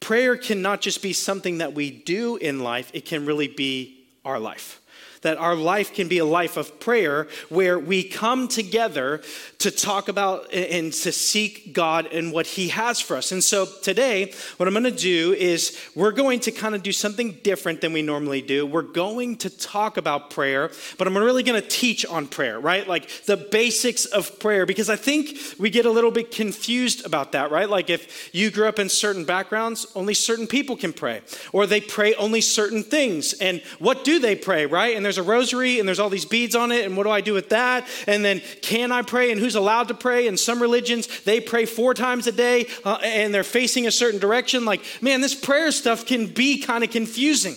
prayer 0.00 0.36
cannot 0.36 0.80
just 0.80 1.02
be 1.02 1.12
something 1.12 1.58
that 1.58 1.74
we 1.74 1.90
do 1.90 2.36
in 2.36 2.60
life, 2.60 2.90
it 2.94 3.04
can 3.04 3.26
really 3.26 3.48
be 3.48 4.06
our 4.24 4.38
life. 4.38 4.80
That 5.26 5.38
our 5.38 5.56
life 5.56 5.92
can 5.92 6.06
be 6.06 6.18
a 6.18 6.24
life 6.24 6.56
of 6.56 6.78
prayer 6.78 7.26
where 7.48 7.80
we 7.80 8.04
come 8.04 8.46
together 8.46 9.22
to 9.58 9.72
talk 9.72 10.06
about 10.06 10.54
and 10.54 10.92
to 10.92 11.10
seek 11.10 11.72
God 11.72 12.06
and 12.06 12.32
what 12.32 12.46
He 12.46 12.68
has 12.68 13.00
for 13.00 13.16
us. 13.16 13.32
And 13.32 13.42
so 13.42 13.66
today, 13.82 14.32
what 14.56 14.68
I'm 14.68 14.72
going 14.72 14.84
to 14.84 14.92
do 14.92 15.32
is 15.32 15.76
we're 15.96 16.12
going 16.12 16.38
to 16.40 16.52
kind 16.52 16.76
of 16.76 16.84
do 16.84 16.92
something 16.92 17.32
different 17.42 17.80
than 17.80 17.92
we 17.92 18.02
normally 18.02 18.40
do. 18.40 18.64
We're 18.64 18.82
going 18.82 19.38
to 19.38 19.50
talk 19.50 19.96
about 19.96 20.30
prayer, 20.30 20.70
but 20.96 21.08
I'm 21.08 21.18
really 21.18 21.42
going 21.42 21.60
to 21.60 21.68
teach 21.68 22.06
on 22.06 22.28
prayer, 22.28 22.60
right? 22.60 22.86
Like 22.86 23.10
the 23.24 23.36
basics 23.36 24.04
of 24.04 24.38
prayer, 24.38 24.64
because 24.64 24.88
I 24.88 24.94
think 24.94 25.36
we 25.58 25.70
get 25.70 25.86
a 25.86 25.90
little 25.90 26.12
bit 26.12 26.30
confused 26.30 27.04
about 27.04 27.32
that, 27.32 27.50
right? 27.50 27.68
Like 27.68 27.90
if 27.90 28.32
you 28.32 28.52
grew 28.52 28.68
up 28.68 28.78
in 28.78 28.88
certain 28.88 29.24
backgrounds, 29.24 29.88
only 29.96 30.14
certain 30.14 30.46
people 30.46 30.76
can 30.76 30.92
pray, 30.92 31.22
or 31.52 31.66
they 31.66 31.80
pray 31.80 32.14
only 32.14 32.40
certain 32.40 32.84
things. 32.84 33.32
And 33.32 33.60
what 33.80 34.04
do 34.04 34.20
they 34.20 34.36
pray, 34.36 34.66
right? 34.66 34.94
And 34.94 35.04
there's 35.04 35.15
a 35.18 35.22
rosary 35.22 35.78
and 35.78 35.86
there's 35.88 35.98
all 35.98 36.10
these 36.10 36.24
beads 36.24 36.54
on 36.54 36.72
it, 36.72 36.84
and 36.84 36.96
what 36.96 37.04
do 37.04 37.10
I 37.10 37.20
do 37.20 37.32
with 37.32 37.50
that? 37.50 37.86
And 38.06 38.24
then 38.24 38.40
can 38.62 38.92
I 38.92 39.02
pray? 39.02 39.30
And 39.32 39.40
who's 39.40 39.54
allowed 39.54 39.88
to 39.88 39.94
pray? 39.94 40.28
And 40.28 40.38
some 40.38 40.60
religions, 40.60 41.08
they 41.22 41.40
pray 41.40 41.66
four 41.66 41.94
times 41.94 42.26
a 42.26 42.32
day 42.32 42.66
uh, 42.84 42.98
and 43.02 43.32
they're 43.32 43.44
facing 43.44 43.86
a 43.86 43.90
certain 43.90 44.20
direction. 44.20 44.64
Like, 44.64 44.82
man, 45.00 45.20
this 45.20 45.34
prayer 45.34 45.70
stuff 45.72 46.06
can 46.06 46.26
be 46.26 46.60
kind 46.60 46.84
of 46.84 46.90
confusing. 46.90 47.56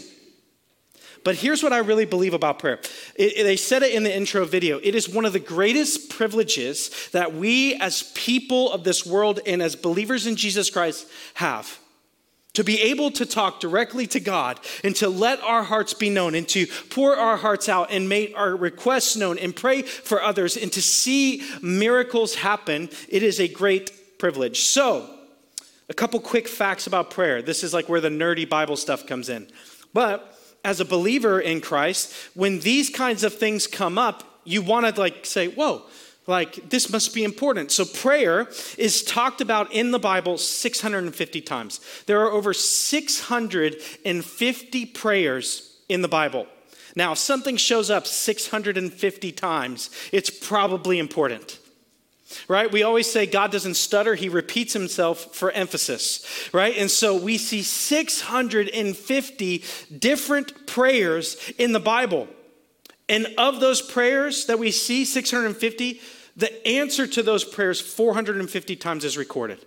But 1.24 1.36
here's 1.36 1.62
what 1.62 1.74
I 1.74 1.80
really 1.80 2.06
believe 2.06 2.34
about 2.34 2.60
prayer. 2.60 2.80
It, 3.16 3.38
it, 3.38 3.44
they 3.44 3.58
said 3.58 3.84
it 3.84 3.94
in 3.94 4.04
the 4.04 4.16
intro 4.16 4.46
video. 4.46 4.80
It 4.82 4.96
is 4.96 5.10
one 5.10 5.26
of 5.26 5.34
the 5.34 5.40
greatest 5.40 6.10
privileges 6.10 7.10
that 7.12 7.34
we, 7.34 7.76
as 7.76 8.04
people 8.16 8.72
of 8.72 8.84
this 8.84 9.06
world 9.06 9.40
and 9.46 9.62
as 9.62 9.76
believers 9.76 10.28
in 10.28 10.36
Jesus 10.36 10.70
Christ, 10.70 11.08
have. 11.34 11.78
To 12.54 12.64
be 12.64 12.82
able 12.82 13.12
to 13.12 13.26
talk 13.26 13.60
directly 13.60 14.08
to 14.08 14.20
God 14.20 14.60
and 14.84 14.96
to 14.98 15.08
let 15.08 15.40
our 15.42 15.64
hearts 15.64 15.94
be 15.94 16.10
known 16.10 16.36
and 16.36 16.48
to 16.50 16.66
pour 16.90 17.16
our 17.16 17.38
hearts 17.38 17.70
out 17.70 17.92
and 17.92 18.10
make 18.10 18.34
our 18.36 18.56
requests 18.56 19.16
known 19.16 19.38
and 19.38 19.56
pray 19.56 19.84
for 19.84 20.22
others 20.22 20.58
and 20.58 20.72
to 20.74 20.82
see 20.82 21.44
miracles 21.62 22.36
happen, 22.36 22.90
it 23.08 23.24
is 23.24 23.40
a 23.40 23.48
great 23.48 24.18
privilege. 24.18 24.62
So, 24.62 25.10
a 25.90 25.94
couple 25.94 26.20
quick 26.20 26.48
facts 26.48 26.86
about 26.86 27.10
prayer. 27.10 27.42
This 27.42 27.64
is 27.64 27.74
like 27.74 27.90
where 27.90 28.02
the 28.02 28.10
nerdy 28.10 28.48
Bible 28.48 28.76
stuff 28.76 29.08
comes 29.08 29.30
in. 29.30 29.48
But 29.94 30.36
as 30.64 30.80
a 30.80 30.86
believer 30.86 31.40
in 31.40 31.62
Christ, 31.62 32.14
when 32.36 32.60
these 32.60 32.90
kinds 32.90 33.24
of 33.24 33.34
things 33.34 33.66
come 33.66 33.98
up, 33.98 34.24
you 34.44 34.62
want 34.62 34.94
to 34.94 35.00
like 35.00 35.26
say, 35.26 35.48
whoa, 35.48 35.84
like 36.30 36.70
this 36.70 36.90
must 36.92 37.14
be 37.14 37.26
important. 37.26 37.72
So 37.72 37.84
prayer 37.84 38.48
is 38.78 39.04
talked 39.04 39.42
about 39.42 39.74
in 39.74 39.92
the 39.92 40.00
Bible 40.00 40.38
650 40.38 41.42
times. 41.42 41.82
There 42.06 42.22
are 42.22 42.32
over 42.32 42.54
650 42.54 44.86
prayers 44.86 45.76
in 45.90 46.02
the 46.02 46.08
Bible. 46.08 46.48
Now, 46.96 47.12
if 47.12 47.18
something 47.18 47.58
shows 47.58 47.90
up 47.90 48.08
650 48.08 49.34
times, 49.34 49.90
it's 50.12 50.30
probably 50.30 51.00
important 51.00 51.60
right? 52.48 52.72
We 52.72 52.84
always 52.84 53.12
say 53.12 53.26
God 53.26 53.52
doesn't 53.52 53.74
stutter, 53.76 54.16
he 54.16 54.30
repeats 54.30 54.74
himself 54.74 55.36
for 55.36 55.52
emphasis, 55.52 56.26
right? 56.54 56.78
And 56.78 56.92
so 56.92 57.18
we 57.18 57.38
see 57.38 57.64
650 57.64 59.64
different 59.98 60.68
prayers 60.68 61.52
in 61.58 61.74
the 61.74 61.80
Bible. 61.80 62.28
And 63.08 63.28
of 63.38 63.60
those 63.60 63.82
prayers 63.82 64.46
that 64.46 64.60
we 64.60 64.72
see, 64.72 65.04
650, 65.04 66.00
the 66.40 66.68
answer 66.68 67.06
to 67.06 67.22
those 67.22 67.44
prayers 67.44 67.82
450 67.82 68.76
times 68.78 69.04
is 69.04 69.18
recorded. 69.18 69.64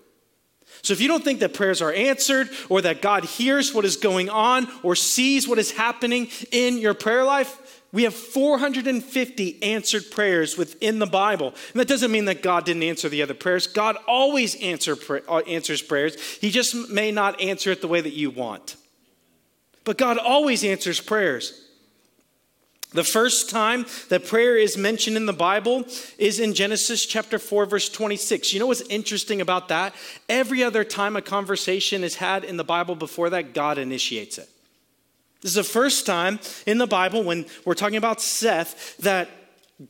So 0.81 0.93
if 0.93 1.00
you 1.02 1.09
don't 1.09 1.23
think 1.23 1.41
that 1.41 1.52
prayers 1.52 1.83
are 1.83 1.93
answered 1.93 2.49
or 2.71 2.81
that 2.81 3.02
God 3.02 3.25
hears 3.25 3.75
what 3.75 3.85
is 3.85 3.97
going 3.97 4.31
on 4.31 4.67
or 4.83 4.97
sees 4.97 5.47
what 5.47 5.59
is 5.59 5.71
happening 5.71 6.29
in 6.50 6.79
your 6.79 6.95
prayer 6.95 7.25
life, 7.25 7.83
we 7.93 8.05
have 8.05 8.14
450 8.14 9.62
answered 9.62 10.11
prayers 10.11 10.57
within 10.57 10.99
the 10.99 11.07
Bible. 11.07 11.49
And 11.49 11.81
that 11.81 11.88
doesn't 11.88 12.11
mean 12.11 12.25
that 12.25 12.43
God 12.43 12.64
didn't 12.64 12.85
answer 12.85 13.11
the 13.11 13.21
other 13.23 13.35
prayers. 13.35 13.67
God 13.67 13.99
always 14.09 14.55
answer, 14.62 14.97
uh, 15.29 15.38
answers 15.41 15.83
prayers. 15.83 16.19
He 16.38 16.50
just 16.50 16.88
may 16.88 17.12
not 17.12 17.38
answer 17.43 17.71
it 17.71 17.83
the 17.83 17.88
way 17.88 18.00
that 18.00 18.14
you 18.14 18.31
want. 18.31 18.76
But 19.85 19.99
God 19.99 20.17
always 20.17 20.64
answers 20.64 21.00
prayers. 21.00 21.62
The 22.92 23.04
first 23.04 23.49
time 23.49 23.87
that 24.11 24.26
prayer 24.26 24.56
is 24.56 24.76
mentioned 24.76 25.16
in 25.16 25.26
the 25.26 25.32
Bible 25.32 25.84
is 26.18 26.38
in 26.40 26.52
Genesis 26.52 27.06
chapter 27.06 27.38
4, 27.38 27.66
verse 27.66 27.88
26. 27.88 28.52
You 28.52 28.61
know 28.61 28.66
what's 28.66 28.82
interesting 28.82 29.40
about 29.40 29.68
that? 29.68 29.94
Every 30.28 30.62
other 30.62 30.84
time 30.84 31.16
a 31.16 31.22
conversation 31.22 32.04
is 32.04 32.16
had 32.16 32.44
in 32.44 32.56
the 32.56 32.64
Bible 32.64 32.94
before 32.94 33.30
that, 33.30 33.54
God 33.54 33.78
initiates 33.78 34.38
it. 34.38 34.49
This 35.40 35.50
is 35.50 35.56
the 35.56 35.64
first 35.64 36.06
time 36.06 36.38
in 36.66 36.78
the 36.78 36.87
Bible 36.87 37.25
when 37.25 37.46
we're 37.64 37.75
talking 37.75 37.96
about 37.96 38.20
Seth 38.20 38.96
that 38.99 39.28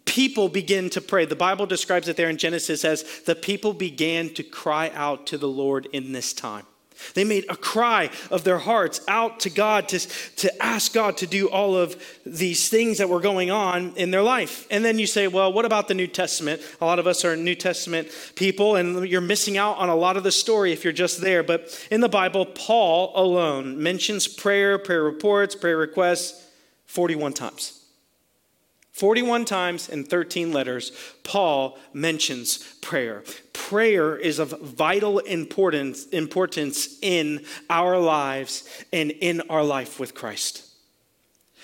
people 0.05 0.49
begin 0.49 0.89
to 0.91 1.01
pray. 1.01 1.25
The 1.25 1.37
Bible 1.37 1.67
describes 1.67 2.09
it 2.09 2.17
there 2.17 2.31
in 2.31 2.39
Genesis 2.39 2.85
as 2.85 3.05
the 3.27 3.35
people 3.35 3.73
began 3.75 4.31
to 4.35 4.43
cry 4.43 4.91
out 4.95 5.27
to 5.27 5.39
the 5.39 5.49
Lord 5.49 5.87
in 5.93 6.13
this 6.13 6.33
time. 6.33 6.67
They 7.15 7.25
made 7.25 7.47
a 7.49 7.57
cry 7.57 8.11
of 8.31 8.45
their 8.45 8.59
hearts 8.59 9.01
out 9.09 9.41
to 9.41 9.51
God 9.51 9.89
to, 9.89 9.99
to 10.37 10.63
ask 10.63 10.93
God 10.93 11.17
to 11.19 11.27
do 11.27 11.49
all 11.49 11.77
of 11.77 12.01
these 12.25 12.69
things 12.69 12.99
that 12.99 13.09
were 13.09 13.21
going 13.21 13.51
on 13.51 13.93
in 13.97 14.11
their 14.11 14.23
life. 14.23 14.67
And 14.71 14.85
then 14.85 14.99
you 14.99 15.07
say, 15.07 15.29
well, 15.29 15.53
what 15.53 15.65
about 15.65 15.89
the 15.89 15.95
New 15.95 16.07
Testament? 16.07 16.63
A 16.81 16.85
lot 16.85 16.99
of 16.99 17.07
us 17.07 17.25
are 17.25 17.37
New 17.37 17.55
Testament 17.55 18.09
people, 18.35 18.77
and 18.77 19.09
you're 19.09 19.21
missing 19.21 19.57
out 19.57 19.79
on 19.79 19.89
a 19.89 19.97
lot 19.97 20.17
of 20.17 20.23
the 20.23 20.33
story 20.33 20.73
if 20.73 20.85
you're 20.85 20.93
just 20.93 21.21
there. 21.21 21.43
But 21.43 21.87
in 21.91 22.01
the 22.01 22.09
Bible, 22.09 22.47
Paul 22.47 23.13
alone 23.15 23.83
mentions 23.83 24.29
prayer, 24.29 24.79
prayer 24.79 25.03
reports, 25.03 25.55
prayer 25.55 25.77
requests 25.77 26.47
41 26.87 27.33
times. 27.33 27.82
41 29.03 29.47
times 29.47 29.89
in 29.89 30.05
13 30.05 30.53
letters, 30.53 30.93
Paul 31.25 31.77
mentions 31.93 32.59
prayer. 32.83 33.25
Prayer 33.53 34.17
is 34.17 34.39
of 34.39 34.51
vital 34.61 35.19
importance, 35.19 36.07
importance 36.11 37.01
in 37.03 37.45
our 37.69 37.99
lives 37.99 38.63
and 38.93 39.11
in 39.11 39.41
our 39.51 39.65
life 39.65 39.99
with 39.99 40.15
Christ. 40.15 40.69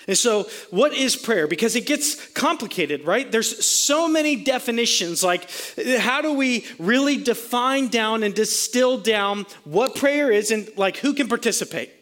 And 0.08 0.18
so, 0.18 0.48
what 0.70 0.92
is 0.92 1.14
prayer? 1.14 1.46
Because 1.46 1.76
it 1.76 1.86
gets 1.86 2.28
complicated, 2.30 3.06
right? 3.06 3.30
There's 3.30 3.64
so 3.64 4.08
many 4.08 4.42
definitions. 4.42 5.22
Like, 5.22 5.48
how 5.98 6.20
do 6.20 6.32
we 6.32 6.66
really 6.80 7.22
define 7.22 7.86
down 7.86 8.24
and 8.24 8.34
distill 8.34 8.98
down 8.98 9.46
what 9.62 9.94
prayer 9.94 10.32
is 10.32 10.50
and, 10.50 10.68
like, 10.76 10.96
who 10.96 11.14
can 11.14 11.28
participate? 11.28 11.92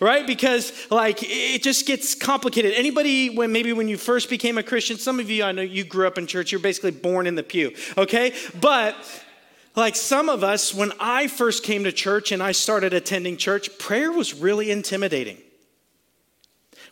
Right? 0.00 0.26
Because 0.26 0.72
like 0.90 1.18
it 1.22 1.62
just 1.62 1.86
gets 1.86 2.14
complicated. 2.14 2.74
Anybody 2.74 3.30
when 3.30 3.52
maybe 3.52 3.72
when 3.72 3.88
you 3.88 3.96
first 3.96 4.30
became 4.30 4.58
a 4.58 4.62
christian 4.62 4.96
some 4.98 5.20
of 5.20 5.30
you 5.30 5.44
i 5.44 5.52
know 5.52 5.62
you 5.62 5.84
grew 5.84 6.06
up 6.06 6.18
in 6.18 6.26
church 6.26 6.52
you're 6.52 6.60
basically 6.60 6.90
born 6.90 7.26
in 7.26 7.34
the 7.34 7.42
pew 7.42 7.72
okay? 7.96 8.34
But 8.60 8.96
like 9.76 9.96
some 9.96 10.28
of 10.28 10.42
us 10.42 10.74
when 10.74 10.92
i 11.00 11.26
first 11.28 11.62
came 11.62 11.84
to 11.84 11.92
church 11.92 12.32
and 12.32 12.42
i 12.42 12.52
started 12.52 12.92
attending 12.92 13.36
church 13.36 13.78
prayer 13.78 14.10
was 14.10 14.34
really 14.34 14.70
intimidating 14.70 15.38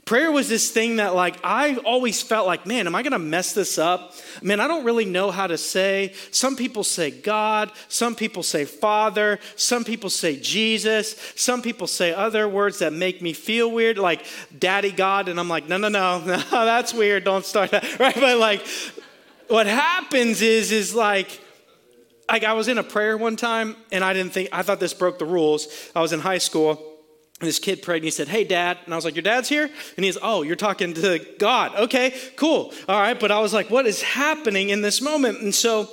Prayer 0.04 0.30
was 0.30 0.48
this 0.48 0.70
thing 0.70 0.96
that, 0.96 1.16
like, 1.16 1.36
I 1.42 1.76
always 1.78 2.22
felt 2.22 2.46
like, 2.46 2.64
man, 2.64 2.86
am 2.86 2.94
I 2.94 3.02
to 3.02 3.18
mess 3.18 3.54
this 3.54 3.76
up? 3.76 4.14
Man, 4.40 4.60
I 4.60 4.68
don't 4.68 4.84
really 4.84 5.04
know 5.04 5.32
how 5.32 5.48
to 5.48 5.58
say. 5.58 6.12
Some 6.30 6.54
people 6.54 6.84
say 6.84 7.10
God. 7.10 7.72
Some 7.88 8.14
people 8.14 8.44
say 8.44 8.66
Father. 8.66 9.40
Some 9.56 9.84
people 9.84 10.10
say 10.10 10.38
Jesus. 10.38 11.16
Some 11.34 11.60
people 11.60 11.88
say 11.88 12.12
other 12.12 12.48
words 12.48 12.78
that 12.78 12.92
make 12.92 13.20
me 13.20 13.32
feel 13.32 13.70
weird, 13.70 13.98
like 13.98 14.24
Daddy 14.56 14.92
God. 14.92 15.28
And 15.28 15.40
I'm 15.40 15.48
like, 15.48 15.68
no, 15.68 15.76
no, 15.76 15.88
no, 15.88 16.18
no, 16.24 16.36
that's 16.50 16.94
weird. 16.94 17.24
Don't 17.24 17.44
start 17.44 17.72
that, 17.72 17.98
right? 17.98 18.14
But 18.14 18.38
like, 18.38 18.64
what 19.48 19.66
happens 19.66 20.40
is, 20.40 20.70
is 20.70 20.94
like, 20.94 21.40
like 22.28 22.44
I 22.44 22.52
was 22.52 22.68
in 22.68 22.78
a 22.78 22.84
prayer 22.84 23.16
one 23.16 23.36
time, 23.36 23.76
and 23.90 24.04
I 24.04 24.12
didn't 24.12 24.32
think 24.32 24.50
I 24.52 24.62
thought 24.62 24.80
this 24.80 24.94
broke 24.94 25.18
the 25.18 25.24
rules. 25.24 25.68
I 25.94 26.00
was 26.00 26.12
in 26.12 26.20
high 26.20 26.38
school 26.38 26.95
this 27.40 27.58
kid 27.58 27.82
prayed 27.82 27.98
and 27.98 28.04
he 28.04 28.10
said, 28.10 28.28
Hey, 28.28 28.44
dad. 28.44 28.78
And 28.84 28.94
I 28.94 28.96
was 28.96 29.04
like, 29.04 29.14
Your 29.14 29.22
dad's 29.22 29.48
here? 29.48 29.68
And 29.96 30.04
he's, 30.04 30.16
Oh, 30.22 30.42
you're 30.42 30.56
talking 30.56 30.94
to 30.94 31.18
God. 31.38 31.74
Okay, 31.76 32.14
cool. 32.36 32.72
All 32.88 33.00
right. 33.00 33.18
But 33.18 33.30
I 33.30 33.40
was 33.40 33.52
like, 33.52 33.68
What 33.70 33.86
is 33.86 34.02
happening 34.02 34.70
in 34.70 34.80
this 34.80 35.02
moment? 35.02 35.40
And 35.40 35.54
so 35.54 35.90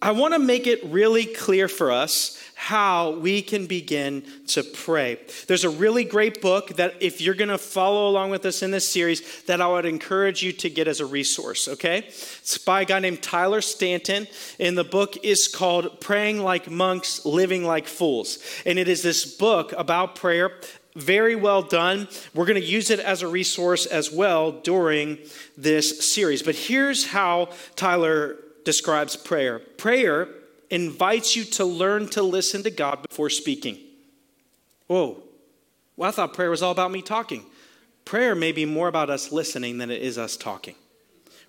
I 0.00 0.10
want 0.10 0.34
to 0.34 0.40
make 0.40 0.66
it 0.66 0.84
really 0.84 1.26
clear 1.26 1.68
for 1.68 1.92
us 1.92 2.41
how 2.62 3.10
we 3.10 3.42
can 3.42 3.66
begin 3.66 4.22
to 4.46 4.62
pray. 4.62 5.18
There's 5.48 5.64
a 5.64 5.68
really 5.68 6.04
great 6.04 6.40
book 6.40 6.68
that 6.76 6.94
if 7.00 7.20
you're 7.20 7.34
going 7.34 7.48
to 7.48 7.58
follow 7.58 8.08
along 8.08 8.30
with 8.30 8.46
us 8.46 8.62
in 8.62 8.70
this 8.70 8.88
series 8.88 9.42
that 9.46 9.60
I 9.60 9.66
would 9.66 9.84
encourage 9.84 10.44
you 10.44 10.52
to 10.52 10.70
get 10.70 10.86
as 10.86 11.00
a 11.00 11.06
resource, 11.06 11.66
okay? 11.66 12.04
It's 12.06 12.58
by 12.58 12.82
a 12.82 12.84
guy 12.84 13.00
named 13.00 13.20
Tyler 13.20 13.62
Staton, 13.62 14.28
and 14.60 14.78
the 14.78 14.84
book 14.84 15.16
is 15.24 15.48
called 15.48 16.00
Praying 16.00 16.38
Like 16.38 16.70
Monks, 16.70 17.26
Living 17.26 17.64
Like 17.64 17.88
Fools. 17.88 18.38
And 18.64 18.78
it 18.78 18.86
is 18.86 19.02
this 19.02 19.24
book 19.24 19.72
about 19.76 20.14
prayer 20.14 20.52
very 20.94 21.34
well 21.34 21.62
done. 21.62 22.06
We're 22.32 22.46
going 22.46 22.60
to 22.60 22.66
use 22.66 22.90
it 22.90 23.00
as 23.00 23.22
a 23.22 23.26
resource 23.26 23.86
as 23.86 24.12
well 24.12 24.52
during 24.52 25.18
this 25.58 26.12
series. 26.12 26.44
But 26.44 26.54
here's 26.54 27.06
how 27.06 27.48
Tyler 27.74 28.36
describes 28.64 29.16
prayer 29.16 29.58
prayer 29.58 30.28
invites 30.72 31.36
you 31.36 31.44
to 31.44 31.64
learn 31.64 32.08
to 32.08 32.22
listen 32.22 32.62
to 32.62 32.70
God 32.70 33.06
before 33.08 33.30
speaking. 33.30 33.78
Whoa. 34.86 35.22
Well, 35.96 36.08
I 36.08 36.12
thought 36.12 36.32
prayer 36.32 36.50
was 36.50 36.62
all 36.62 36.72
about 36.72 36.90
me 36.90 37.02
talking. 37.02 37.44
Prayer 38.06 38.34
may 38.34 38.52
be 38.52 38.64
more 38.64 38.88
about 38.88 39.10
us 39.10 39.30
listening 39.30 39.78
than 39.78 39.90
it 39.90 40.02
is 40.02 40.16
us 40.16 40.36
talking. 40.36 40.74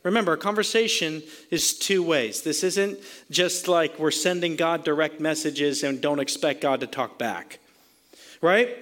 Remember, 0.04 0.34
a 0.34 0.38
conversation 0.38 1.24
is 1.50 1.80
two 1.80 2.04
ways. 2.04 2.42
This 2.42 2.64
isn't 2.66 3.00
just 3.32 3.70
like 3.70 3.98
we're 3.98 4.12
sending 4.12 4.58
God 4.58 4.84
direct 4.84 5.22
messages 5.22 5.84
and 5.84 6.02
don't 6.02 6.20
expect 6.20 6.60
God 6.60 6.82
to 6.82 6.88
talk 6.88 7.18
back, 7.18 7.60
right? 8.42 8.78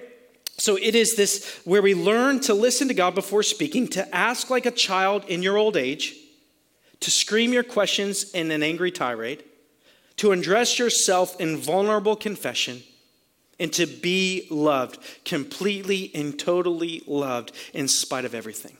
So 0.58 0.76
it 0.76 0.96
is 0.96 1.14
this 1.14 1.60
where 1.64 1.80
we 1.80 1.94
learn 1.94 2.40
to 2.40 2.54
listen 2.54 2.88
to 2.88 2.94
God 2.94 3.14
before 3.14 3.44
speaking, 3.44 3.86
to 3.88 4.14
ask 4.14 4.50
like 4.50 4.66
a 4.66 4.72
child 4.72 5.24
in 5.26 5.44
your 5.44 5.56
old 5.56 5.76
age, 5.76 6.16
to 6.98 7.10
scream 7.12 7.52
your 7.52 7.62
questions 7.62 8.32
in 8.32 8.50
an 8.50 8.64
angry 8.64 8.90
tirade, 8.90 9.44
to 10.16 10.32
undress 10.32 10.78
yourself 10.78 11.40
in 11.40 11.56
vulnerable 11.56 12.16
confession, 12.16 12.82
and 13.58 13.72
to 13.74 13.86
be 13.86 14.46
loved, 14.50 14.98
completely 15.24 16.10
and 16.14 16.38
totally 16.38 17.02
loved 17.06 17.52
in 17.72 17.88
spite 17.88 18.24
of 18.24 18.34
everything. 18.34 18.76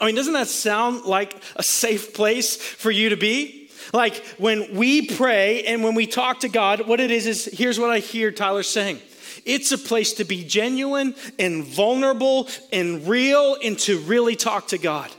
I 0.00 0.06
mean, 0.06 0.16
doesn't 0.16 0.32
that 0.32 0.48
sound 0.48 1.04
like 1.04 1.36
a 1.56 1.62
safe 1.62 2.14
place 2.14 2.56
for 2.56 2.90
you 2.90 3.10
to 3.10 3.16
be? 3.16 3.70
Like 3.92 4.16
when 4.38 4.74
we 4.74 5.06
pray 5.06 5.64
and 5.64 5.84
when 5.84 5.94
we 5.94 6.06
talk 6.06 6.40
to 6.40 6.48
God, 6.48 6.86
what 6.86 7.00
it 7.00 7.10
is 7.10 7.26
is 7.26 7.44
here's 7.44 7.78
what 7.78 7.90
I 7.90 7.98
hear 7.98 8.30
Tyler 8.32 8.62
saying 8.62 9.00
It's 9.44 9.72
a 9.72 9.78
place 9.78 10.14
to 10.14 10.24
be 10.24 10.44
genuine 10.44 11.14
and 11.38 11.64
vulnerable 11.64 12.48
and 12.72 13.06
real 13.06 13.56
and 13.62 13.78
to 13.80 13.98
really 14.00 14.36
talk 14.36 14.68
to 14.68 14.78
God. 14.78 15.10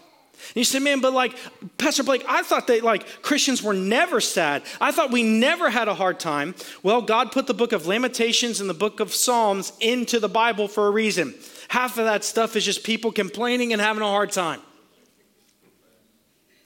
You 0.53 0.63
say, 0.63 0.79
man, 0.79 1.01
but 1.01 1.13
like, 1.13 1.35
Pastor 1.77 2.03
Blake, 2.03 2.23
I 2.27 2.43
thought 2.43 2.67
that 2.67 2.83
like 2.83 3.21
Christians 3.21 3.63
were 3.63 3.73
never 3.73 4.21
sad. 4.21 4.63
I 4.79 4.91
thought 4.91 5.11
we 5.11 5.23
never 5.23 5.69
had 5.69 5.87
a 5.87 5.95
hard 5.95 6.19
time. 6.19 6.55
Well, 6.83 7.01
God 7.01 7.31
put 7.31 7.47
the 7.47 7.53
book 7.53 7.71
of 7.71 7.87
Lamentations 7.87 8.61
and 8.61 8.69
the 8.69 8.73
book 8.73 8.99
of 8.99 9.13
Psalms 9.13 9.73
into 9.79 10.19
the 10.19 10.29
Bible 10.29 10.67
for 10.67 10.87
a 10.87 10.91
reason. 10.91 11.33
Half 11.67 11.97
of 11.97 12.05
that 12.05 12.23
stuff 12.23 12.55
is 12.55 12.63
just 12.63 12.83
people 12.83 13.11
complaining 13.11 13.73
and 13.73 13.81
having 13.81 14.03
a 14.03 14.07
hard 14.07 14.31
time. 14.31 14.61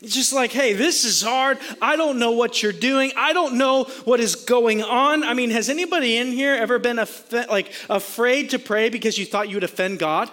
It's 0.01 0.13
just 0.13 0.31
like, 0.31 0.51
hey, 0.51 0.74
this 0.74 1.03
is 1.03 1.21
hard. 1.21 1.57
I 1.81 1.98
don't 1.98 2.19
know 2.19 2.31
what 2.31 2.63
you're 2.63 2.71
doing. 2.71 3.12
I 3.17 3.33
don't 3.33 3.57
know 3.57 3.83
what 4.05 4.21
is 4.21 4.36
going 4.36 4.81
on. 4.81 5.24
I 5.24 5.33
mean, 5.33 5.50
has 5.50 5.69
anybody 5.69 6.15
in 6.15 6.31
here 6.31 6.55
ever 6.55 6.79
been 6.79 7.00
aff- 7.00 7.33
like 7.50 7.74
afraid 7.89 8.51
to 8.51 8.59
pray 8.59 8.89
because 8.89 9.17
you 9.17 9.25
thought 9.25 9.50
you 9.50 9.57
would 9.57 9.65
offend 9.65 10.00
God? 10.00 10.31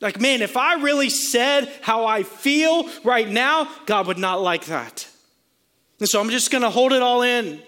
Like, 0.00 0.20
man, 0.20 0.42
if 0.42 0.56
I 0.56 0.74
really 0.74 1.10
said 1.10 1.72
how 1.82 2.06
I 2.06 2.22
feel 2.22 2.88
right 3.02 3.28
now, 3.28 3.68
God 3.86 4.06
would 4.06 4.18
not 4.18 4.40
like 4.40 4.66
that. 4.66 5.08
And 5.98 6.08
so 6.08 6.20
I'm 6.20 6.30
just 6.30 6.50
going 6.50 6.62
to 6.62 6.70
hold 6.70 6.92
it 6.92 7.02
all 7.02 7.22
in. 7.22 7.60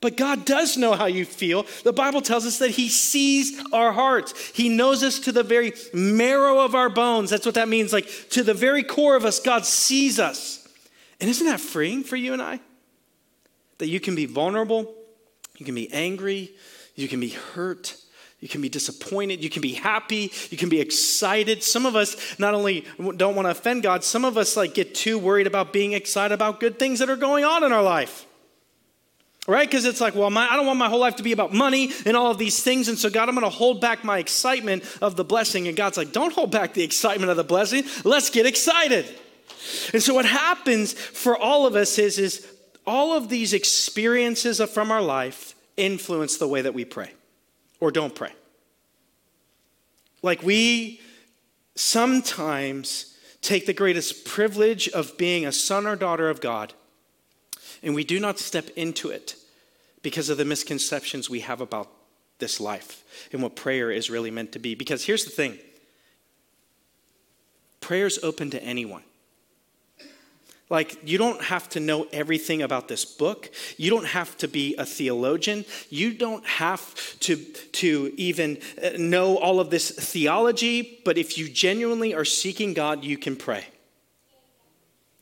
But 0.00 0.16
God 0.16 0.44
does 0.44 0.76
know 0.76 0.94
how 0.94 1.06
you 1.06 1.24
feel. 1.24 1.64
The 1.84 1.92
Bible 1.92 2.22
tells 2.22 2.44
us 2.44 2.58
that 2.58 2.70
He 2.70 2.88
sees 2.88 3.62
our 3.72 3.92
hearts. 3.92 4.34
He 4.52 4.68
knows 4.68 5.04
us 5.04 5.20
to 5.20 5.32
the 5.32 5.44
very 5.44 5.74
marrow 5.94 6.58
of 6.58 6.74
our 6.74 6.88
bones. 6.88 7.30
That's 7.30 7.46
what 7.46 7.54
that 7.54 7.68
means. 7.68 7.92
Like 7.92 8.08
to 8.30 8.42
the 8.42 8.52
very 8.52 8.82
core 8.82 9.14
of 9.14 9.24
us, 9.24 9.38
God 9.38 9.64
sees 9.64 10.18
us. 10.18 10.66
And 11.20 11.30
isn't 11.30 11.46
that 11.46 11.60
freeing 11.60 12.02
for 12.02 12.16
you 12.16 12.32
and 12.32 12.42
I? 12.42 12.58
That 13.78 13.88
you 13.88 14.00
can 14.00 14.16
be 14.16 14.26
vulnerable, 14.26 14.92
you 15.56 15.64
can 15.64 15.74
be 15.74 15.92
angry, 15.92 16.50
you 16.96 17.06
can 17.06 17.20
be 17.20 17.30
hurt, 17.30 17.96
you 18.42 18.48
can 18.48 18.60
be 18.60 18.68
disappointed. 18.68 19.42
You 19.42 19.48
can 19.48 19.62
be 19.62 19.72
happy. 19.72 20.32
You 20.50 20.58
can 20.58 20.68
be 20.68 20.80
excited. 20.80 21.62
Some 21.62 21.86
of 21.86 21.94
us 21.94 22.16
not 22.40 22.54
only 22.54 22.84
don't 23.16 23.36
want 23.36 23.46
to 23.46 23.52
offend 23.52 23.84
God, 23.84 24.02
some 24.02 24.24
of 24.24 24.36
us 24.36 24.56
like 24.56 24.74
get 24.74 24.96
too 24.96 25.16
worried 25.16 25.46
about 25.46 25.72
being 25.72 25.92
excited 25.92 26.34
about 26.34 26.58
good 26.58 26.76
things 26.76 26.98
that 26.98 27.08
are 27.08 27.16
going 27.16 27.44
on 27.44 27.62
in 27.62 27.70
our 27.70 27.84
life. 27.84 28.26
Right? 29.46 29.68
Because 29.68 29.84
it's 29.84 30.00
like, 30.00 30.16
well, 30.16 30.28
my, 30.28 30.48
I 30.48 30.56
don't 30.56 30.66
want 30.66 30.80
my 30.80 30.88
whole 30.88 30.98
life 30.98 31.16
to 31.16 31.22
be 31.22 31.30
about 31.30 31.52
money 31.52 31.92
and 32.04 32.16
all 32.16 32.32
of 32.32 32.38
these 32.38 32.60
things. 32.60 32.88
And 32.88 32.98
so, 32.98 33.10
God, 33.10 33.28
I'm 33.28 33.36
going 33.36 33.44
to 33.44 33.56
hold 33.56 33.80
back 33.80 34.02
my 34.02 34.18
excitement 34.18 34.84
of 35.00 35.14
the 35.14 35.24
blessing. 35.24 35.68
And 35.68 35.76
God's 35.76 35.96
like, 35.96 36.10
don't 36.12 36.32
hold 36.32 36.50
back 36.50 36.74
the 36.74 36.82
excitement 36.82 37.30
of 37.30 37.36
the 37.36 37.44
blessing. 37.44 37.84
Let's 38.02 38.28
get 38.28 38.44
excited. 38.44 39.06
And 39.92 40.02
so, 40.02 40.14
what 40.14 40.26
happens 40.26 40.92
for 40.92 41.36
all 41.36 41.64
of 41.66 41.76
us 41.76 41.98
is, 41.98 42.18
is 42.18 42.46
all 42.86 43.16
of 43.16 43.28
these 43.28 43.52
experiences 43.52 44.60
from 44.62 44.90
our 44.90 45.02
life 45.02 45.54
influence 45.76 46.38
the 46.38 46.48
way 46.48 46.62
that 46.62 46.74
we 46.74 46.84
pray 46.84 47.12
or 47.82 47.90
don't 47.90 48.14
pray. 48.14 48.32
Like 50.22 50.44
we 50.44 51.00
sometimes 51.74 53.18
take 53.40 53.66
the 53.66 53.72
greatest 53.72 54.24
privilege 54.24 54.88
of 54.90 55.18
being 55.18 55.44
a 55.44 55.50
son 55.50 55.84
or 55.84 55.96
daughter 55.96 56.30
of 56.30 56.40
God, 56.40 56.74
and 57.82 57.92
we 57.92 58.04
do 58.04 58.20
not 58.20 58.38
step 58.38 58.70
into 58.76 59.10
it 59.10 59.34
because 60.00 60.28
of 60.28 60.38
the 60.38 60.44
misconceptions 60.44 61.28
we 61.28 61.40
have 61.40 61.60
about 61.60 61.90
this 62.38 62.60
life 62.60 63.02
and 63.32 63.42
what 63.42 63.56
prayer 63.56 63.90
is 63.90 64.08
really 64.08 64.30
meant 64.30 64.52
to 64.52 64.60
be. 64.60 64.76
Because 64.76 65.04
here's 65.04 65.24
the 65.24 65.32
thing 65.32 65.58
prayer 67.80 68.06
is 68.06 68.20
open 68.22 68.48
to 68.50 68.62
anyone. 68.62 69.02
Like, 70.72 71.06
you 71.06 71.18
don't 71.18 71.42
have 71.42 71.68
to 71.70 71.80
know 71.80 72.06
everything 72.14 72.62
about 72.62 72.88
this 72.88 73.04
book. 73.04 73.50
You 73.76 73.90
don't 73.90 74.06
have 74.06 74.38
to 74.38 74.48
be 74.48 74.74
a 74.76 74.86
theologian. 74.86 75.66
You 75.90 76.14
don't 76.14 76.46
have 76.46 76.94
to, 77.20 77.36
to 77.36 78.14
even 78.16 78.58
uh, 78.82 78.92
know 78.96 79.36
all 79.36 79.60
of 79.60 79.68
this 79.68 79.90
theology. 79.90 80.98
But 81.04 81.18
if 81.18 81.36
you 81.36 81.50
genuinely 81.50 82.14
are 82.14 82.24
seeking 82.24 82.72
God, 82.72 83.04
you 83.04 83.18
can 83.18 83.36
pray. 83.36 83.66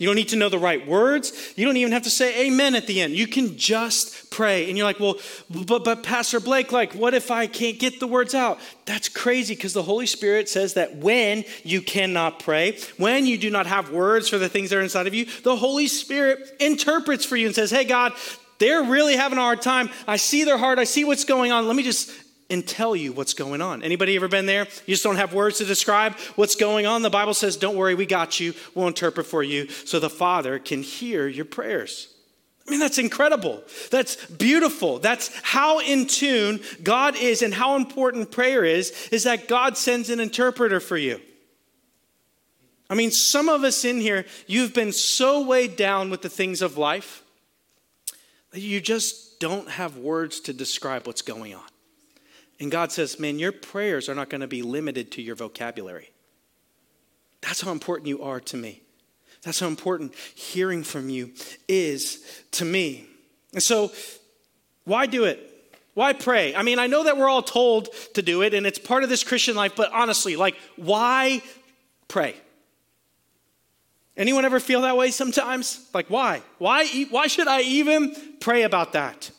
You 0.00 0.06
don't 0.06 0.16
need 0.16 0.30
to 0.30 0.36
know 0.36 0.48
the 0.48 0.58
right 0.58 0.84
words. 0.86 1.52
You 1.56 1.66
don't 1.66 1.76
even 1.76 1.92
have 1.92 2.04
to 2.04 2.10
say 2.10 2.46
amen 2.46 2.74
at 2.74 2.86
the 2.86 3.02
end. 3.02 3.14
You 3.14 3.26
can 3.26 3.58
just 3.58 4.30
pray. 4.30 4.66
And 4.66 4.78
you're 4.78 4.86
like, 4.86 4.98
well, 4.98 5.18
but, 5.50 5.84
but 5.84 6.02
Pastor 6.02 6.40
Blake, 6.40 6.72
like, 6.72 6.94
what 6.94 7.12
if 7.12 7.30
I 7.30 7.46
can't 7.46 7.78
get 7.78 8.00
the 8.00 8.06
words 8.06 8.34
out? 8.34 8.58
That's 8.86 9.10
crazy 9.10 9.54
because 9.54 9.74
the 9.74 9.82
Holy 9.82 10.06
Spirit 10.06 10.48
says 10.48 10.72
that 10.72 10.96
when 10.96 11.44
you 11.64 11.82
cannot 11.82 12.38
pray, 12.38 12.78
when 12.96 13.26
you 13.26 13.36
do 13.36 13.50
not 13.50 13.66
have 13.66 13.90
words 13.90 14.26
for 14.26 14.38
the 14.38 14.48
things 14.48 14.70
that 14.70 14.78
are 14.78 14.82
inside 14.82 15.06
of 15.06 15.12
you, 15.12 15.26
the 15.42 15.54
Holy 15.54 15.86
Spirit 15.86 16.50
interprets 16.58 17.26
for 17.26 17.36
you 17.36 17.44
and 17.44 17.54
says, 17.54 17.70
hey, 17.70 17.84
God, 17.84 18.14
they're 18.58 18.84
really 18.84 19.16
having 19.16 19.36
a 19.36 19.42
hard 19.42 19.60
time. 19.60 19.90
I 20.06 20.16
see 20.16 20.44
their 20.44 20.56
heart. 20.56 20.78
I 20.78 20.84
see 20.84 21.04
what's 21.04 21.24
going 21.24 21.52
on. 21.52 21.66
Let 21.66 21.76
me 21.76 21.82
just 21.82 22.10
and 22.50 22.66
tell 22.66 22.96
you 22.96 23.12
what's 23.12 23.34
going 23.34 23.62
on. 23.62 23.82
Anybody 23.82 24.16
ever 24.16 24.28
been 24.28 24.46
there? 24.46 24.66
You 24.86 24.94
just 24.94 25.04
don't 25.04 25.16
have 25.16 25.32
words 25.34 25.58
to 25.58 25.64
describe 25.64 26.14
what's 26.36 26.56
going 26.56 26.86
on. 26.86 27.02
The 27.02 27.10
Bible 27.10 27.34
says, 27.34 27.56
"Don't 27.56 27.76
worry, 27.76 27.94
we 27.94 28.06
got 28.06 28.40
you. 28.40 28.54
We'll 28.74 28.88
interpret 28.88 29.26
for 29.26 29.42
you 29.42 29.68
so 29.68 29.98
the 29.98 30.10
Father 30.10 30.58
can 30.58 30.82
hear 30.82 31.28
your 31.28 31.44
prayers." 31.44 32.08
I 32.66 32.70
mean, 32.70 32.80
that's 32.80 32.98
incredible. 32.98 33.64
That's 33.90 34.16
beautiful. 34.26 35.00
That's 35.00 35.30
how 35.42 35.80
in 35.80 36.06
tune 36.06 36.60
God 36.82 37.16
is 37.16 37.42
and 37.42 37.52
how 37.52 37.74
important 37.74 38.30
prayer 38.30 38.64
is 38.64 38.92
is 39.10 39.24
that 39.24 39.48
God 39.48 39.76
sends 39.76 40.08
an 40.08 40.20
interpreter 40.20 40.78
for 40.78 40.96
you. 40.96 41.20
I 42.88 42.94
mean, 42.94 43.10
some 43.10 43.48
of 43.48 43.64
us 43.64 43.84
in 43.84 44.00
here, 44.00 44.24
you've 44.46 44.74
been 44.74 44.92
so 44.92 45.40
weighed 45.40 45.76
down 45.76 46.10
with 46.10 46.22
the 46.22 46.28
things 46.28 46.60
of 46.60 46.76
life 46.76 47.22
that 48.50 48.60
you 48.60 48.80
just 48.80 49.38
don't 49.40 49.68
have 49.68 49.96
words 49.96 50.40
to 50.40 50.52
describe 50.52 51.06
what's 51.06 51.22
going 51.22 51.54
on. 51.54 51.62
And 52.60 52.70
God 52.70 52.92
says, 52.92 53.18
man, 53.18 53.38
your 53.38 53.52
prayers 53.52 54.08
are 54.08 54.14
not 54.14 54.28
going 54.28 54.42
to 54.42 54.46
be 54.46 54.60
limited 54.60 55.10
to 55.12 55.22
your 55.22 55.34
vocabulary. 55.34 56.12
That's 57.40 57.62
how 57.62 57.72
important 57.72 58.06
you 58.06 58.22
are 58.22 58.38
to 58.40 58.56
me. 58.56 58.82
That's 59.42 59.60
how 59.60 59.66
important 59.66 60.14
hearing 60.34 60.82
from 60.82 61.08
you 61.08 61.32
is 61.66 62.42
to 62.52 62.66
me. 62.66 63.06
And 63.54 63.62
so, 63.62 63.90
why 64.84 65.06
do 65.06 65.24
it? 65.24 65.46
Why 65.94 66.12
pray? 66.12 66.54
I 66.54 66.62
mean, 66.62 66.78
I 66.78 66.86
know 66.86 67.04
that 67.04 67.16
we're 67.16 67.28
all 67.28 67.42
told 67.42 67.88
to 68.14 68.22
do 68.22 68.42
it 68.42 68.52
and 68.52 68.66
it's 68.66 68.78
part 68.78 69.02
of 69.02 69.08
this 69.08 69.24
Christian 69.24 69.56
life, 69.56 69.74
but 69.74 69.90
honestly, 69.92 70.36
like, 70.36 70.56
why 70.76 71.42
pray? 72.08 72.36
Anyone 74.16 74.44
ever 74.44 74.60
feel 74.60 74.82
that 74.82 74.98
way 74.98 75.10
sometimes? 75.10 75.88
Like, 75.94 76.08
why? 76.08 76.42
Why, 76.58 76.86
why 77.10 77.26
should 77.26 77.48
I 77.48 77.62
even 77.62 78.14
pray 78.38 78.62
about 78.62 78.92
that? 78.92 79.30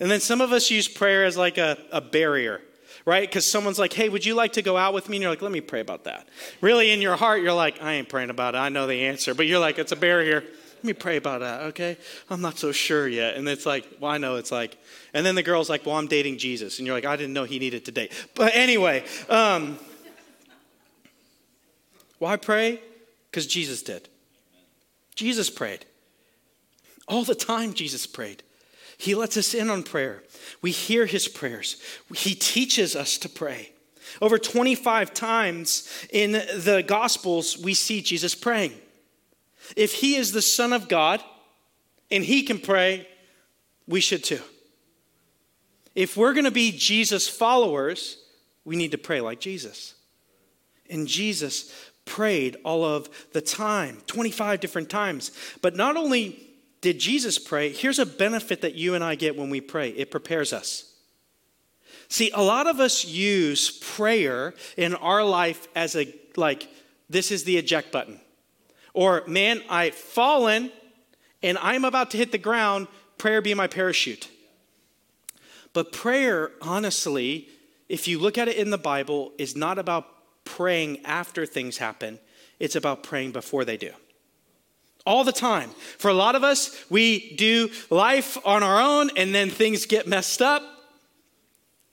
And 0.00 0.10
then 0.10 0.20
some 0.20 0.40
of 0.40 0.52
us 0.52 0.70
use 0.70 0.88
prayer 0.88 1.24
as 1.24 1.36
like 1.36 1.58
a, 1.58 1.76
a 1.92 2.00
barrier, 2.00 2.62
right? 3.04 3.28
Because 3.28 3.46
someone's 3.46 3.78
like, 3.78 3.92
hey, 3.92 4.08
would 4.08 4.24
you 4.24 4.34
like 4.34 4.54
to 4.54 4.62
go 4.62 4.76
out 4.76 4.94
with 4.94 5.08
me? 5.08 5.18
And 5.18 5.22
you're 5.22 5.30
like, 5.30 5.42
let 5.42 5.52
me 5.52 5.60
pray 5.60 5.80
about 5.80 6.04
that. 6.04 6.26
Really, 6.60 6.90
in 6.90 7.02
your 7.02 7.16
heart, 7.16 7.42
you're 7.42 7.52
like, 7.52 7.82
I 7.82 7.92
ain't 7.92 8.08
praying 8.08 8.30
about 8.30 8.54
it. 8.54 8.58
I 8.58 8.70
know 8.70 8.86
the 8.86 9.04
answer. 9.04 9.34
But 9.34 9.46
you're 9.46 9.60
like, 9.60 9.78
it's 9.78 9.92
a 9.92 9.96
barrier. 9.96 10.42
Let 10.76 10.84
me 10.84 10.92
pray 10.94 11.18
about 11.18 11.40
that, 11.40 11.60
okay? 11.62 11.98
I'm 12.30 12.40
not 12.40 12.58
so 12.58 12.72
sure 12.72 13.06
yet. 13.06 13.34
And 13.34 13.46
it's 13.46 13.66
like, 13.66 13.86
well, 14.00 14.10
I 14.10 14.16
know 14.16 14.36
it's 14.36 14.50
like, 14.50 14.78
and 15.12 15.26
then 15.26 15.34
the 15.34 15.42
girl's 15.42 15.68
like, 15.68 15.84
well, 15.84 15.96
I'm 15.96 16.06
dating 16.06 16.38
Jesus. 16.38 16.78
And 16.78 16.86
you're 16.86 16.96
like, 16.96 17.04
I 17.04 17.16
didn't 17.16 17.34
know 17.34 17.44
he 17.44 17.58
needed 17.58 17.84
to 17.84 17.92
date. 17.92 18.12
But 18.34 18.54
anyway, 18.54 19.04
um, 19.28 19.78
why 22.18 22.36
pray? 22.36 22.80
Because 23.30 23.46
Jesus 23.46 23.82
did. 23.82 24.08
Jesus 25.14 25.50
prayed. 25.50 25.84
All 27.06 27.24
the 27.24 27.34
time, 27.34 27.74
Jesus 27.74 28.06
prayed. 28.06 28.42
He 29.00 29.14
lets 29.14 29.38
us 29.38 29.54
in 29.54 29.70
on 29.70 29.82
prayer. 29.82 30.22
We 30.60 30.72
hear 30.72 31.06
his 31.06 31.26
prayers. 31.26 31.82
He 32.14 32.34
teaches 32.34 32.94
us 32.94 33.16
to 33.18 33.30
pray. 33.30 33.72
Over 34.20 34.38
25 34.38 35.14
times 35.14 35.88
in 36.12 36.32
the 36.32 36.84
Gospels, 36.86 37.56
we 37.56 37.72
see 37.72 38.02
Jesus 38.02 38.34
praying. 38.34 38.74
If 39.74 39.94
he 39.94 40.16
is 40.16 40.32
the 40.32 40.42
Son 40.42 40.74
of 40.74 40.86
God 40.86 41.24
and 42.10 42.22
he 42.22 42.42
can 42.42 42.58
pray, 42.58 43.08
we 43.86 44.00
should 44.00 44.22
too. 44.22 44.42
If 45.94 46.18
we're 46.18 46.34
going 46.34 46.44
to 46.44 46.50
be 46.50 46.70
Jesus 46.70 47.26
followers, 47.26 48.18
we 48.66 48.76
need 48.76 48.90
to 48.90 48.98
pray 48.98 49.22
like 49.22 49.40
Jesus. 49.40 49.94
And 50.90 51.06
Jesus 51.06 51.72
prayed 52.04 52.58
all 52.66 52.84
of 52.84 53.08
the 53.32 53.40
time, 53.40 54.02
25 54.06 54.60
different 54.60 54.90
times. 54.90 55.30
But 55.62 55.74
not 55.74 55.96
only 55.96 56.49
did 56.80 56.98
Jesus 56.98 57.38
pray? 57.38 57.72
Here's 57.72 57.98
a 57.98 58.06
benefit 58.06 58.62
that 58.62 58.74
you 58.74 58.94
and 58.94 59.04
I 59.04 59.14
get 59.14 59.36
when 59.36 59.50
we 59.50 59.60
pray 59.60 59.90
it 59.90 60.10
prepares 60.10 60.52
us. 60.52 60.92
See, 62.08 62.30
a 62.32 62.42
lot 62.42 62.66
of 62.66 62.80
us 62.80 63.04
use 63.04 63.70
prayer 63.70 64.54
in 64.76 64.94
our 64.94 65.22
life 65.24 65.68
as 65.76 65.94
a, 65.94 66.12
like, 66.36 66.68
this 67.08 67.30
is 67.30 67.44
the 67.44 67.56
eject 67.56 67.92
button. 67.92 68.20
Or, 68.94 69.22
man, 69.26 69.62
I've 69.68 69.94
fallen 69.94 70.72
and 71.42 71.56
I'm 71.58 71.84
about 71.84 72.10
to 72.12 72.16
hit 72.16 72.32
the 72.32 72.38
ground, 72.38 72.88
prayer 73.16 73.40
be 73.40 73.54
my 73.54 73.66
parachute. 73.66 74.28
But 75.72 75.92
prayer, 75.92 76.50
honestly, 76.60 77.48
if 77.88 78.08
you 78.08 78.18
look 78.18 78.38
at 78.38 78.48
it 78.48 78.56
in 78.56 78.70
the 78.70 78.78
Bible, 78.78 79.32
is 79.38 79.54
not 79.54 79.78
about 79.78 80.06
praying 80.44 81.04
after 81.04 81.46
things 81.46 81.78
happen, 81.78 82.18
it's 82.58 82.74
about 82.74 83.02
praying 83.02 83.32
before 83.32 83.64
they 83.64 83.76
do 83.76 83.92
all 85.06 85.24
the 85.24 85.32
time. 85.32 85.70
For 85.98 86.08
a 86.08 86.14
lot 86.14 86.34
of 86.34 86.44
us, 86.44 86.84
we 86.90 87.34
do 87.36 87.70
life 87.88 88.36
on 88.44 88.62
our 88.62 88.80
own 88.80 89.10
and 89.16 89.34
then 89.34 89.50
things 89.50 89.86
get 89.86 90.06
messed 90.06 90.42
up 90.42 90.62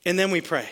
And 0.05 0.17
then 0.17 0.31
we 0.31 0.39
pray. 0.39 0.69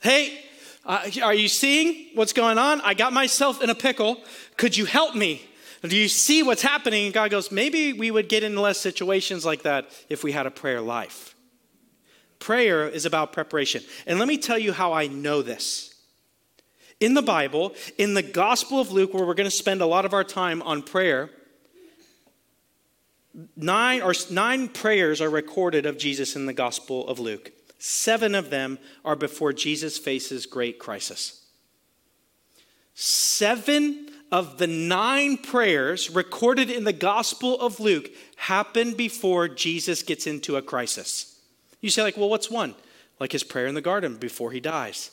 Hey, 0.00 0.42
uh, 0.86 1.10
are 1.22 1.34
you 1.34 1.48
seeing 1.48 2.10
what's 2.14 2.32
going 2.32 2.58
on? 2.58 2.80
I 2.80 2.94
got 2.94 3.12
myself 3.12 3.62
in 3.62 3.70
a 3.70 3.74
pickle. 3.74 4.22
Could 4.56 4.76
you 4.76 4.84
help 4.86 5.14
me? 5.14 5.42
Do 5.82 5.96
you 5.96 6.08
see 6.08 6.42
what's 6.42 6.62
happening? 6.62 7.06
And 7.06 7.14
God 7.14 7.30
goes, 7.30 7.50
maybe 7.50 7.92
we 7.92 8.10
would 8.10 8.28
get 8.28 8.42
into 8.42 8.60
less 8.60 8.78
situations 8.78 9.44
like 9.44 9.62
that 9.62 9.90
if 10.08 10.24
we 10.24 10.32
had 10.32 10.46
a 10.46 10.50
prayer 10.50 10.80
life. 10.80 11.34
Prayer 12.38 12.88
is 12.88 13.04
about 13.04 13.32
preparation. 13.32 13.82
And 14.06 14.18
let 14.18 14.28
me 14.28 14.38
tell 14.38 14.58
you 14.58 14.72
how 14.72 14.92
I 14.92 15.08
know 15.08 15.42
this. 15.42 15.95
In 16.98 17.14
the 17.14 17.22
Bible, 17.22 17.74
in 17.98 18.14
the 18.14 18.22
Gospel 18.22 18.80
of 18.80 18.90
Luke, 18.90 19.12
where 19.12 19.24
we're 19.24 19.34
going 19.34 19.50
to 19.50 19.50
spend 19.50 19.80
a 19.80 19.86
lot 19.86 20.04
of 20.04 20.14
our 20.14 20.24
time 20.24 20.62
on 20.62 20.82
prayer, 20.82 21.30
nine 23.54 24.00
or 24.00 24.14
nine 24.30 24.68
prayers 24.68 25.20
are 25.20 25.28
recorded 25.28 25.84
of 25.84 25.98
Jesus 25.98 26.36
in 26.36 26.46
the 26.46 26.54
Gospel 26.54 27.06
of 27.06 27.18
Luke. 27.18 27.52
Seven 27.78 28.34
of 28.34 28.48
them 28.48 28.78
are 29.04 29.16
before 29.16 29.52
Jesus 29.52 29.98
faces 29.98 30.46
great 30.46 30.78
crisis. 30.78 31.44
Seven 32.94 34.08
of 34.32 34.56
the 34.56 34.66
nine 34.66 35.36
prayers 35.36 36.10
recorded 36.10 36.70
in 36.70 36.84
the 36.84 36.92
Gospel 36.94 37.60
of 37.60 37.78
Luke 37.78 38.10
happen 38.36 38.94
before 38.94 39.48
Jesus 39.48 40.02
gets 40.02 40.26
into 40.26 40.56
a 40.56 40.62
crisis. 40.62 41.38
You 41.82 41.90
say, 41.90 42.02
like, 42.02 42.16
well, 42.16 42.30
what's 42.30 42.50
one? 42.50 42.74
Like 43.20 43.32
his 43.32 43.44
prayer 43.44 43.66
in 43.66 43.74
the 43.74 43.82
garden 43.82 44.16
before 44.16 44.50
he 44.50 44.60
dies. 44.60 45.10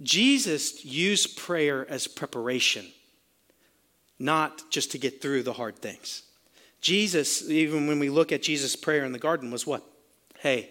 Jesus 0.00 0.84
used 0.84 1.36
prayer 1.36 1.88
as 1.88 2.06
preparation, 2.06 2.86
not 4.18 4.70
just 4.70 4.92
to 4.92 4.98
get 4.98 5.20
through 5.20 5.42
the 5.42 5.52
hard 5.52 5.76
things. 5.76 6.22
Jesus, 6.80 7.48
even 7.48 7.86
when 7.86 7.98
we 7.98 8.10
look 8.10 8.32
at 8.32 8.42
Jesus' 8.42 8.76
prayer 8.76 9.04
in 9.04 9.12
the 9.12 9.18
garden, 9.18 9.50
was 9.50 9.66
what? 9.66 9.84
Hey, 10.40 10.70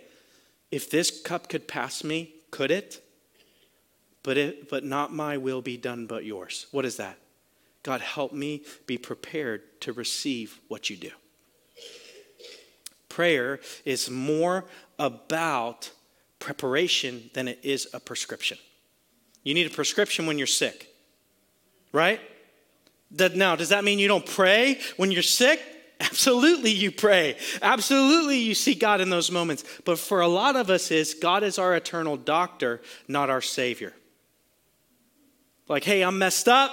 if 0.69 0.89
this 0.89 1.21
cup 1.21 1.49
could 1.49 1.67
pass 1.67 2.03
me, 2.03 2.33
could 2.49 2.71
it? 2.71 3.03
But, 4.23 4.37
it, 4.37 4.69
but 4.69 4.83
not 4.83 5.13
my 5.13 5.37
will 5.37 5.61
be 5.61 5.77
done, 5.77 6.05
but 6.05 6.25
yours. 6.25 6.67
What 6.71 6.85
is 6.85 6.97
that? 6.97 7.17
God, 7.83 8.01
help 8.01 8.33
me 8.33 8.63
be 8.85 8.97
prepared 8.97 9.81
to 9.81 9.93
receive 9.93 10.59
what 10.67 10.89
you 10.89 10.97
do. 10.97 11.11
Prayer 13.09 13.59
is 13.83 14.09
more 14.09 14.65
about 14.99 15.91
preparation 16.39 17.29
than 17.33 17.47
it 17.47 17.59
is 17.63 17.87
a 17.93 17.99
prescription. 17.99 18.57
You 19.43 19.53
need 19.53 19.67
a 19.67 19.71
prescription 19.73 20.25
when 20.25 20.37
you're 20.37 20.47
sick, 20.47 20.93
right? 21.91 22.19
Now, 23.11 23.55
does 23.55 23.69
that 23.69 23.83
mean 23.83 23.99
you 23.99 24.07
don't 24.07 24.25
pray 24.25 24.79
when 24.97 25.11
you're 25.11 25.23
sick? 25.23 25.61
Absolutely, 25.99 26.71
you 26.71 26.91
pray. 26.91 27.37
Absolutely, 27.61 28.39
you 28.39 28.55
seek 28.55 28.79
God 28.79 29.01
in 29.01 29.09
those 29.09 29.29
moments. 29.29 29.63
But 29.85 29.99
for 29.99 30.21
a 30.21 30.27
lot 30.27 30.55
of 30.55 30.69
us, 30.69 30.89
is 30.89 31.13
God 31.13 31.43
is 31.43 31.59
our 31.59 31.75
eternal 31.75 32.17
doctor, 32.17 32.81
not 33.07 33.29
our 33.29 33.41
Savior. 33.41 33.93
Like, 35.67 35.83
hey, 35.83 36.03
I'm 36.03 36.17
messed 36.17 36.47
up. 36.47 36.71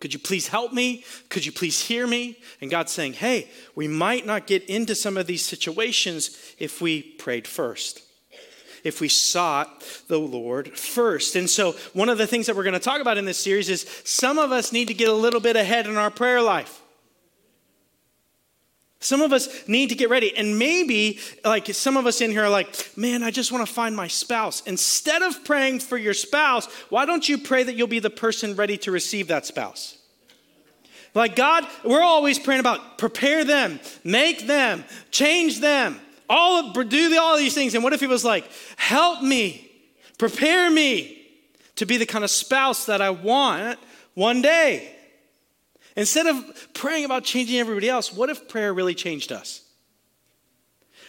Could 0.00 0.12
you 0.12 0.20
please 0.20 0.48
help 0.48 0.72
me? 0.72 1.04
Could 1.28 1.44
you 1.44 1.50
please 1.50 1.80
hear 1.80 2.06
me? 2.06 2.38
And 2.60 2.70
God's 2.70 2.92
saying, 2.92 3.14
hey, 3.14 3.48
we 3.74 3.88
might 3.88 4.26
not 4.26 4.46
get 4.46 4.64
into 4.64 4.94
some 4.94 5.16
of 5.16 5.26
these 5.26 5.44
situations 5.44 6.54
if 6.58 6.80
we 6.80 7.02
prayed 7.02 7.48
first, 7.48 8.02
if 8.84 9.00
we 9.00 9.08
sought 9.08 9.82
the 10.08 10.18
Lord 10.18 10.78
first. 10.78 11.36
And 11.36 11.48
so, 11.48 11.72
one 11.92 12.08
of 12.08 12.18
the 12.18 12.26
things 12.26 12.46
that 12.46 12.56
we're 12.56 12.64
going 12.64 12.74
to 12.74 12.80
talk 12.80 13.00
about 13.00 13.18
in 13.18 13.24
this 13.24 13.38
series 13.38 13.68
is 13.68 13.86
some 14.04 14.38
of 14.38 14.52
us 14.52 14.72
need 14.72 14.88
to 14.88 14.94
get 14.94 15.08
a 15.08 15.14
little 15.14 15.40
bit 15.40 15.56
ahead 15.56 15.86
in 15.86 15.96
our 15.96 16.10
prayer 16.10 16.42
life. 16.42 16.82
Some 19.00 19.22
of 19.22 19.32
us 19.32 19.68
need 19.68 19.90
to 19.90 19.94
get 19.94 20.10
ready. 20.10 20.36
And 20.36 20.58
maybe, 20.58 21.20
like, 21.44 21.66
some 21.66 21.96
of 21.96 22.06
us 22.06 22.20
in 22.20 22.32
here 22.32 22.44
are 22.44 22.50
like, 22.50 22.96
man, 22.96 23.22
I 23.22 23.30
just 23.30 23.52
want 23.52 23.66
to 23.66 23.72
find 23.72 23.94
my 23.94 24.08
spouse. 24.08 24.62
Instead 24.66 25.22
of 25.22 25.44
praying 25.44 25.80
for 25.80 25.96
your 25.96 26.14
spouse, 26.14 26.66
why 26.88 27.06
don't 27.06 27.28
you 27.28 27.38
pray 27.38 27.62
that 27.62 27.76
you'll 27.76 27.86
be 27.86 28.00
the 28.00 28.10
person 28.10 28.56
ready 28.56 28.76
to 28.78 28.90
receive 28.90 29.28
that 29.28 29.46
spouse? 29.46 29.98
Like, 31.14 31.36
God, 31.36 31.66
we're 31.84 32.02
always 32.02 32.38
praying 32.38 32.60
about 32.60 32.98
prepare 32.98 33.44
them, 33.44 33.80
make 34.04 34.46
them, 34.46 34.84
change 35.10 35.60
them, 35.60 36.00
all 36.28 36.76
of, 36.76 36.88
do 36.88 37.18
all 37.18 37.36
these 37.36 37.54
things. 37.54 37.74
And 37.74 37.82
what 37.82 37.92
if 37.92 38.00
He 38.00 38.06
was 38.06 38.24
like, 38.24 38.48
help 38.76 39.22
me, 39.22 39.70
prepare 40.18 40.70
me 40.70 41.26
to 41.76 41.86
be 41.86 41.96
the 41.96 42.06
kind 42.06 42.24
of 42.24 42.30
spouse 42.30 42.86
that 42.86 43.00
I 43.00 43.10
want 43.10 43.78
one 44.14 44.42
day? 44.42 44.94
Instead 45.96 46.26
of 46.26 46.68
praying 46.74 47.04
about 47.04 47.24
changing 47.24 47.58
everybody 47.58 47.88
else, 47.88 48.12
what 48.12 48.30
if 48.30 48.48
prayer 48.48 48.72
really 48.72 48.94
changed 48.94 49.32
us? 49.32 49.62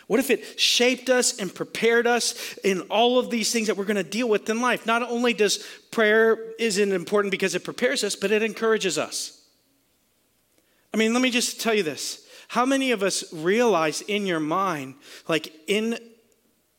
What 0.07 0.19
if 0.19 0.31
it 0.31 0.59
shaped 0.59 1.11
us 1.11 1.37
and 1.37 1.53
prepared 1.53 2.07
us 2.07 2.57
in 2.63 2.81
all 2.89 3.19
of 3.19 3.29
these 3.29 3.53
things 3.53 3.67
that 3.67 3.77
we're 3.77 3.85
going 3.85 3.97
to 3.97 4.03
deal 4.03 4.27
with 4.27 4.49
in 4.49 4.59
life? 4.59 4.87
Not 4.87 5.03
only 5.03 5.35
does 5.35 5.63
prayer 5.91 6.53
isn't 6.57 6.91
important 6.91 7.29
because 7.29 7.53
it 7.53 7.63
prepares 7.63 8.03
us, 8.03 8.15
but 8.15 8.31
it 8.31 8.41
encourages 8.41 8.97
us. 8.97 9.39
I 10.91 10.97
mean, 10.97 11.13
let 11.13 11.21
me 11.21 11.29
just 11.29 11.61
tell 11.61 11.75
you 11.75 11.83
this. 11.83 12.25
How 12.49 12.65
many 12.65 12.91
of 12.91 13.03
us 13.03 13.31
realize 13.31 14.01
in 14.01 14.25
your 14.25 14.39
mind, 14.39 14.95
like 15.27 15.53
in 15.67 15.99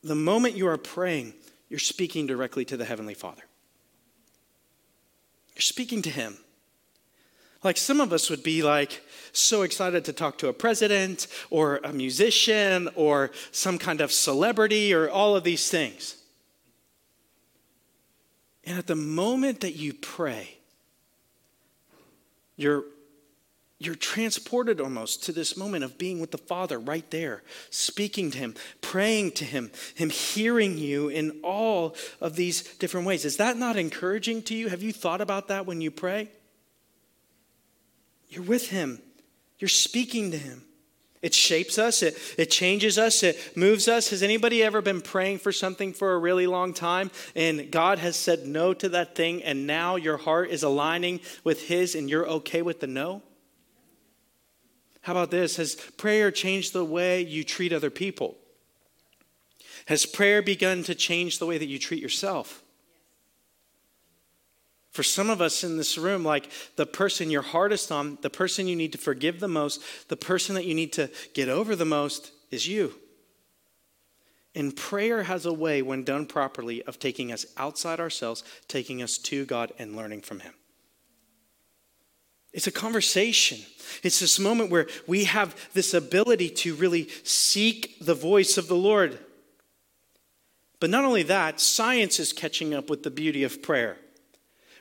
the 0.02 0.16
moment 0.16 0.56
you 0.56 0.66
are 0.66 0.76
praying, 0.76 1.32
you're 1.68 1.78
speaking 1.78 2.26
directly 2.26 2.64
to 2.64 2.76
the 2.76 2.84
Heavenly 2.84 3.14
Father? 3.14 3.42
You're 5.54 5.62
speaking 5.62 6.02
to 6.02 6.10
Him. 6.10 6.38
Like 7.62 7.76
some 7.76 8.00
of 8.00 8.12
us 8.12 8.28
would 8.30 8.42
be 8.42 8.64
like 8.64 9.00
so 9.32 9.62
excited 9.62 10.04
to 10.06 10.12
talk 10.12 10.38
to 10.38 10.48
a 10.48 10.52
president 10.52 11.28
or 11.50 11.78
a 11.84 11.92
musician 11.92 12.88
or 12.96 13.30
some 13.52 13.78
kind 13.78 14.00
of 14.00 14.10
celebrity 14.10 14.92
or 14.92 15.08
all 15.08 15.36
of 15.36 15.44
these 15.44 15.70
things. 15.70 16.16
And 18.64 18.76
at 18.76 18.88
the 18.88 18.96
moment 18.96 19.60
that 19.60 19.76
you 19.76 19.94
pray, 19.94 20.58
you're 22.56 22.82
you're 23.80 23.94
transported 23.94 24.78
almost 24.78 25.24
to 25.24 25.32
this 25.32 25.56
moment 25.56 25.84
of 25.84 25.96
being 25.96 26.20
with 26.20 26.32
the 26.32 26.38
Father 26.38 26.78
right 26.78 27.10
there, 27.10 27.42
speaking 27.70 28.30
to 28.30 28.36
Him, 28.36 28.54
praying 28.82 29.32
to 29.32 29.44
Him, 29.46 29.72
Him 29.94 30.10
hearing 30.10 30.76
you 30.76 31.08
in 31.08 31.40
all 31.42 31.96
of 32.20 32.36
these 32.36 32.62
different 32.76 33.06
ways. 33.06 33.24
Is 33.24 33.38
that 33.38 33.56
not 33.56 33.78
encouraging 33.78 34.42
to 34.44 34.54
you? 34.54 34.68
Have 34.68 34.82
you 34.82 34.92
thought 34.92 35.22
about 35.22 35.48
that 35.48 35.64
when 35.64 35.80
you 35.80 35.90
pray? 35.90 36.28
You're 38.28 38.44
with 38.44 38.68
Him, 38.68 39.00
you're 39.58 39.68
speaking 39.68 40.30
to 40.30 40.36
Him. 40.36 40.62
It 41.22 41.34
shapes 41.34 41.78
us, 41.78 42.02
it, 42.02 42.18
it 42.36 42.50
changes 42.50 42.98
us, 42.98 43.22
it 43.22 43.56
moves 43.56 43.88
us. 43.88 44.08
Has 44.10 44.22
anybody 44.22 44.62
ever 44.62 44.82
been 44.82 45.00
praying 45.02 45.38
for 45.38 45.52
something 45.52 45.94
for 45.94 46.14
a 46.14 46.18
really 46.18 46.46
long 46.46 46.74
time 46.74 47.10
and 47.34 47.70
God 47.70 47.98
has 47.98 48.16
said 48.16 48.46
no 48.46 48.74
to 48.74 48.90
that 48.90 49.14
thing 49.14 49.42
and 49.42 49.66
now 49.66 49.96
your 49.96 50.16
heart 50.18 50.50
is 50.50 50.62
aligning 50.62 51.20
with 51.44 51.68
His 51.68 51.94
and 51.94 52.10
you're 52.10 52.26
okay 52.26 52.60
with 52.60 52.80
the 52.80 52.86
no? 52.86 53.22
How 55.02 55.12
about 55.12 55.30
this? 55.30 55.56
Has 55.56 55.74
prayer 55.74 56.30
changed 56.30 56.72
the 56.72 56.84
way 56.84 57.22
you 57.22 57.44
treat 57.44 57.72
other 57.72 57.90
people? 57.90 58.36
Has 59.86 60.06
prayer 60.06 60.42
begun 60.42 60.82
to 60.84 60.94
change 60.94 61.38
the 61.38 61.46
way 61.46 61.58
that 61.58 61.66
you 61.66 61.78
treat 61.78 62.02
yourself? 62.02 62.62
For 64.90 65.02
some 65.02 65.30
of 65.30 65.40
us 65.40 65.62
in 65.62 65.76
this 65.76 65.96
room, 65.96 66.24
like 66.24 66.50
the 66.76 66.84
person 66.84 67.30
you're 67.30 67.42
hardest 67.42 67.92
on, 67.92 68.18
the 68.22 68.30
person 68.30 68.66
you 68.66 68.76
need 68.76 68.92
to 68.92 68.98
forgive 68.98 69.40
the 69.40 69.48
most, 69.48 70.08
the 70.08 70.16
person 70.16 70.54
that 70.56 70.66
you 70.66 70.74
need 70.74 70.92
to 70.94 71.10
get 71.32 71.48
over 71.48 71.76
the 71.76 71.84
most 71.84 72.32
is 72.50 72.66
you. 72.66 72.94
And 74.54 74.76
prayer 74.76 75.22
has 75.22 75.46
a 75.46 75.52
way, 75.52 75.80
when 75.80 76.02
done 76.02 76.26
properly, 76.26 76.82
of 76.82 76.98
taking 76.98 77.30
us 77.30 77.46
outside 77.56 78.00
ourselves, 78.00 78.42
taking 78.66 79.00
us 79.00 79.16
to 79.18 79.44
God, 79.46 79.72
and 79.78 79.94
learning 79.94 80.22
from 80.22 80.40
Him. 80.40 80.54
It's 82.52 82.66
a 82.66 82.72
conversation. 82.72 83.58
It's 84.02 84.20
this 84.20 84.38
moment 84.38 84.70
where 84.70 84.88
we 85.06 85.24
have 85.24 85.54
this 85.72 85.94
ability 85.94 86.50
to 86.50 86.74
really 86.74 87.08
seek 87.24 87.98
the 88.00 88.14
voice 88.14 88.58
of 88.58 88.68
the 88.68 88.76
Lord. 88.76 89.18
But 90.80 90.90
not 90.90 91.04
only 91.04 91.22
that, 91.24 91.60
science 91.60 92.18
is 92.18 92.32
catching 92.32 92.72
up 92.74 92.88
with 92.88 93.02
the 93.02 93.10
beauty 93.10 93.42
of 93.42 93.62
prayer 93.62 93.98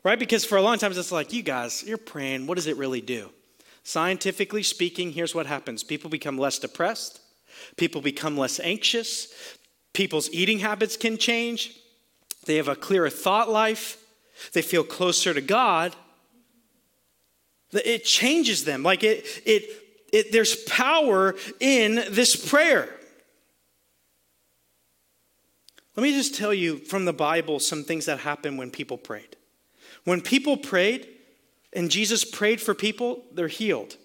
right? 0.04 0.20
Because 0.20 0.46
for 0.46 0.58
a 0.58 0.62
long 0.62 0.78
time, 0.78 0.92
it's 0.92 1.12
like, 1.12 1.34
you 1.34 1.42
guys, 1.42 1.84
you're 1.86 1.98
praying. 1.98 2.48
What 2.48 2.56
does 2.56 2.68
it 2.68 2.78
really 2.78 3.02
do? 3.02 3.30
Scientifically 3.84 4.64
speaking, 4.64 5.12
here's 5.12 5.34
what 5.34 5.46
happens 5.46 5.84
people 5.84 6.10
become 6.10 6.38
less 6.38 6.60
depressed, 6.60 7.22
people 7.78 8.02
become 8.02 8.38
less 8.38 8.60
anxious, 8.60 9.34
people's 9.94 10.30
eating 10.32 10.60
habits 10.60 10.98
can 10.98 11.18
change, 11.18 11.76
they 12.46 12.56
have 12.56 12.68
a 12.68 12.76
clearer 12.76 13.10
thought 13.10 13.50
life, 13.50 13.98
they 14.54 14.62
feel 14.62 14.84
closer 14.84 15.34
to 15.34 15.42
God. 15.42 15.96
It 17.72 18.04
changes 18.04 18.64
them. 18.66 18.84
Like 18.84 19.04
it, 19.04 19.26
it, 19.46 19.70
it 20.12 20.32
there's 20.32 20.56
power 20.64 21.36
in 21.60 21.96
this 22.10 22.36
prayer. 22.36 22.90
Let 25.96 26.04
me 26.04 26.14
just 26.14 26.36
tell 26.36 26.54
you 26.54 26.78
from 26.78 27.06
the 27.06 27.14
Bible 27.14 27.60
some 27.60 27.84
things 27.84 28.06
that 28.06 28.20
happened 28.20 28.58
when 28.58 28.72
people 28.72 28.98
prayed. 28.98 29.36
When 30.06 30.22
people 30.22 30.58
prayed 30.58 31.08
and 31.74 31.92
Jesus 31.92 32.24
prayed 32.24 32.62
for 32.62 32.74
people, 32.74 33.26
they're 33.34 33.48
healed. 33.48 33.98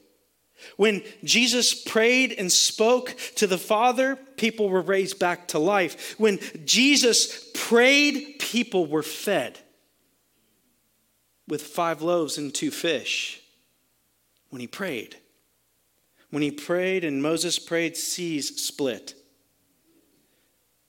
When 0.77 1.03
Jesus 1.23 1.75
prayed 1.75 2.33
and 2.33 2.51
spoke 2.51 3.15
to 3.37 3.47
the 3.47 3.59
Father, 3.59 4.17
people 4.37 4.69
were 4.69 4.83
raised 4.83 5.19
back 5.19 5.49
to 5.49 5.59
life. 5.59 6.15
When 6.19 6.39
Jesus 6.65 7.51
prayed, 7.55 8.37
people 8.39 8.87
were 8.87 9.03
fed 9.03 9.59
with 11.47 11.63
five 11.63 12.03
loaves 12.03 12.39
and 12.39 12.55
two 12.55 12.71
fish. 12.71 13.41
When 14.55 14.61
he 14.61 14.69
prayed, 14.69 15.17
when 16.31 16.45
he 16.45 16.53
prayed 16.53 17.03
and 17.03 17.21
Moses 17.21 17.59
prayed, 17.59 17.97
seas 17.97 18.63
split. 18.65 19.15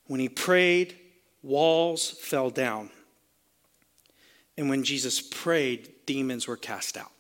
When 0.05 0.19
he 0.19 0.29
prayed, 0.29 0.95
walls 1.41 2.11
fell 2.11 2.51
down. 2.51 2.91
And 4.55 4.69
when 4.69 4.83
Jesus 4.83 5.19
prayed, 5.19 5.93
demons 6.05 6.47
were 6.47 6.57
cast 6.57 6.95
out. 6.95 7.11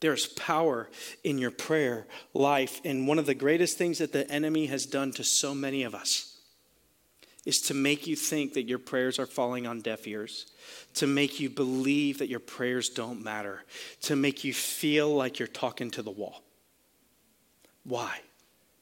There's 0.00 0.28
power 0.28 0.88
in 1.22 1.36
your 1.36 1.50
prayer 1.50 2.06
life. 2.32 2.80
And 2.82 3.06
one 3.06 3.18
of 3.18 3.26
the 3.26 3.34
greatest 3.34 3.76
things 3.76 3.98
that 3.98 4.14
the 4.14 4.26
enemy 4.30 4.64
has 4.64 4.86
done 4.86 5.12
to 5.12 5.24
so 5.24 5.54
many 5.54 5.82
of 5.82 5.94
us 5.94 6.29
is 7.46 7.60
to 7.62 7.74
make 7.74 8.06
you 8.06 8.16
think 8.16 8.52
that 8.54 8.68
your 8.68 8.78
prayers 8.78 9.18
are 9.18 9.26
falling 9.26 9.66
on 9.66 9.80
deaf 9.80 10.06
ears, 10.06 10.46
to 10.94 11.06
make 11.06 11.40
you 11.40 11.48
believe 11.48 12.18
that 12.18 12.28
your 12.28 12.40
prayers 12.40 12.88
don't 12.90 13.24
matter, 13.24 13.64
to 14.02 14.14
make 14.14 14.44
you 14.44 14.52
feel 14.52 15.14
like 15.14 15.38
you're 15.38 15.48
talking 15.48 15.90
to 15.90 16.02
the 16.02 16.10
wall. 16.10 16.42
Why? 17.84 18.20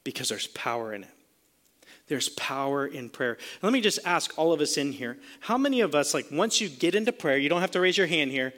Because 0.02 0.28
there's 0.28 0.48
power 0.48 0.92
in 0.92 1.04
it. 1.04 1.10
There's 2.08 2.30
power 2.30 2.86
in 2.86 3.10
prayer. 3.10 3.36
Let 3.62 3.72
me 3.72 3.80
just 3.80 4.00
ask 4.04 4.32
all 4.36 4.52
of 4.52 4.60
us 4.60 4.76
in 4.76 4.92
here 4.92 5.18
how 5.40 5.58
many 5.58 5.82
of 5.82 5.94
us, 5.94 6.14
like, 6.14 6.26
once 6.32 6.60
you 6.60 6.68
get 6.68 6.94
into 6.94 7.12
prayer, 7.12 7.36
you 7.36 7.48
don't 7.48 7.60
have 7.60 7.70
to 7.72 7.80
raise 7.80 7.98
your 7.98 8.06
hand 8.06 8.30
here, 8.30 8.54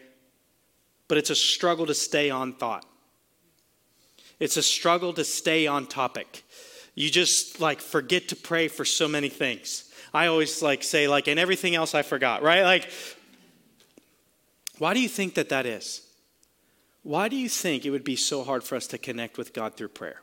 but 1.08 1.18
it's 1.18 1.30
a 1.30 1.34
struggle 1.34 1.86
to 1.86 1.94
stay 1.94 2.30
on 2.30 2.54
thought. 2.54 2.86
It's 4.38 4.56
a 4.56 4.62
struggle 4.62 5.12
to 5.14 5.24
stay 5.24 5.66
on 5.66 5.86
topic. 5.86 6.44
You 6.94 7.10
just 7.10 7.60
like 7.60 7.80
forget 7.80 8.28
to 8.28 8.36
pray 8.36 8.68
for 8.68 8.84
so 8.84 9.08
many 9.08 9.28
things. 9.28 9.89
I 10.12 10.26
always 10.26 10.62
like 10.62 10.82
say 10.82 11.08
like 11.08 11.28
and 11.28 11.38
everything 11.38 11.74
else 11.74 11.94
I 11.94 12.02
forgot, 12.02 12.42
right? 12.42 12.62
Like 12.62 12.90
why 14.80 14.94
do 14.94 15.00
you 15.00 15.08
think 15.08 15.34
that 15.34 15.50
that 15.50 15.66
is? 15.66 16.00
Why 17.02 17.28
do 17.28 17.36
you 17.36 17.50
think 17.50 17.84
it 17.84 17.90
would 17.90 18.02
be 18.02 18.16
so 18.16 18.42
hard 18.42 18.64
for 18.64 18.76
us 18.76 18.86
to 18.88 18.98
connect 18.98 19.36
with 19.36 19.52
God 19.52 19.76
through 19.76 19.88
prayer? 19.88 20.22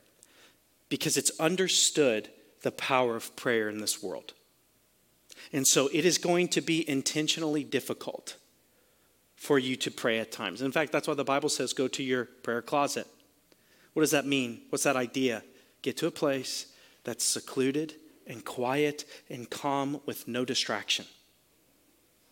Because 0.89 1.15
it's 1.15 1.39
understood 1.39 2.29
the 2.63 2.71
power 2.71 3.15
of 3.15 3.35
prayer 3.35 3.69
in 3.69 3.81
this 3.81 4.01
world. 4.01 4.33
And 5.53 5.67
so 5.67 5.89
it 5.93 6.05
is 6.05 6.17
going 6.17 6.47
to 6.49 6.61
be 6.61 6.87
intentionally 6.89 7.63
difficult 7.63 8.35
for 9.35 9.59
you 9.59 9.75
to 9.75 9.91
pray 9.91 10.17
at 10.17 10.31
times. 10.31 10.63
In 10.63 10.71
fact, 10.71 10.91
that's 10.91 11.07
why 11.07 11.13
the 11.13 11.23
Bible 11.23 11.49
says 11.49 11.73
go 11.73 11.87
to 11.89 12.01
your 12.01 12.25
prayer 12.25 12.63
closet. 12.63 13.05
What 13.93 14.01
does 14.01 14.11
that 14.11 14.25
mean? 14.25 14.61
What's 14.69 14.85
that 14.85 14.95
idea? 14.95 15.43
Get 15.83 15.97
to 15.97 16.07
a 16.07 16.11
place 16.11 16.65
that's 17.03 17.23
secluded 17.23 17.93
and 18.27 18.43
quiet 18.43 19.05
and 19.29 19.49
calm 19.49 20.01
with 20.05 20.27
no 20.27 20.45
distraction. 20.45 21.05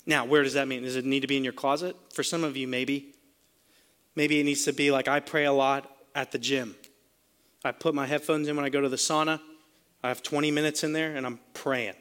Now, 0.06 0.26
where 0.26 0.44
does 0.44 0.54
that 0.54 0.68
mean? 0.68 0.84
Does 0.84 0.96
it 0.96 1.06
need 1.06 1.22
to 1.22 1.28
be 1.28 1.38
in 1.38 1.44
your 1.44 1.54
closet? 1.54 1.96
For 2.14 2.24
some 2.24 2.44
of 2.44 2.56
you, 2.56 2.68
maybe. 2.68 3.14
Maybe 4.16 4.40
it 4.40 4.44
needs 4.44 4.66
to 4.66 4.74
be 4.74 4.92
like 4.92 5.08
I 5.08 5.20
pray 5.20 5.46
a 5.46 5.52
lot 5.54 5.92
at 6.14 6.32
the 6.32 6.38
gym. 6.38 6.76
I 7.64 7.72
put 7.72 7.96
my 7.96 8.06
headphones 8.06 8.48
in 8.48 8.56
when 8.56 8.66
I 8.66 8.70
go 8.70 8.82
to 8.82 8.90
the 8.90 8.96
sauna. 8.96 9.40
I 10.04 10.10
have 10.10 10.22
20 10.22 10.52
minutes 10.52 10.84
in 10.84 10.94
there 10.94 11.16
and 11.16 11.26
I'm 11.26 11.40
praying. 11.54 11.96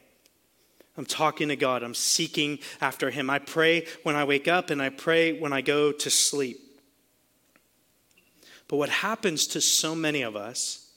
I'm 0.96 1.06
talking 1.06 1.48
to 1.48 1.56
God. 1.56 1.82
I'm 1.82 1.94
seeking 1.94 2.58
after 2.80 3.10
Him. 3.10 3.30
I 3.30 3.38
pray 3.38 3.86
when 4.02 4.14
I 4.14 4.24
wake 4.24 4.46
up 4.46 4.70
and 4.70 4.80
I 4.80 4.90
pray 4.90 5.32
when 5.32 5.52
I 5.52 5.60
go 5.60 5.90
to 5.90 6.10
sleep. 6.10 6.60
But 8.68 8.76
what 8.76 8.88
happens 8.88 9.46
to 9.48 9.60
so 9.60 9.94
many 9.94 10.22
of 10.22 10.36
us 10.36 10.90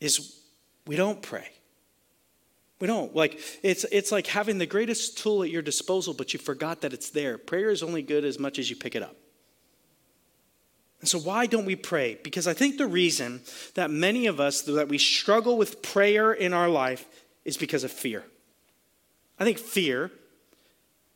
is 0.00 0.41
we 0.86 0.96
don't 0.96 1.22
pray. 1.22 1.48
We 2.80 2.86
don't. 2.86 3.14
Like 3.14 3.40
it's 3.62 3.84
it's 3.84 4.10
like 4.10 4.26
having 4.26 4.58
the 4.58 4.66
greatest 4.66 5.18
tool 5.18 5.42
at 5.42 5.50
your 5.50 5.62
disposal, 5.62 6.14
but 6.14 6.32
you 6.32 6.38
forgot 6.38 6.80
that 6.80 6.92
it's 6.92 7.10
there. 7.10 7.38
Prayer 7.38 7.70
is 7.70 7.82
only 7.82 8.02
good 8.02 8.24
as 8.24 8.38
much 8.38 8.58
as 8.58 8.68
you 8.68 8.76
pick 8.76 8.94
it 8.94 9.02
up. 9.02 9.16
And 11.00 11.08
so 11.08 11.18
why 11.18 11.46
don't 11.46 11.66
we 11.66 11.76
pray? 11.76 12.18
Because 12.22 12.46
I 12.46 12.54
think 12.54 12.78
the 12.78 12.86
reason 12.86 13.42
that 13.74 13.90
many 13.90 14.26
of 14.26 14.40
us 14.40 14.62
that 14.62 14.88
we 14.88 14.98
struggle 14.98 15.56
with 15.56 15.82
prayer 15.82 16.32
in 16.32 16.52
our 16.52 16.68
life 16.68 17.06
is 17.44 17.56
because 17.56 17.84
of 17.84 17.90
fear. 17.90 18.24
I 19.38 19.44
think 19.44 19.58
fear 19.58 20.12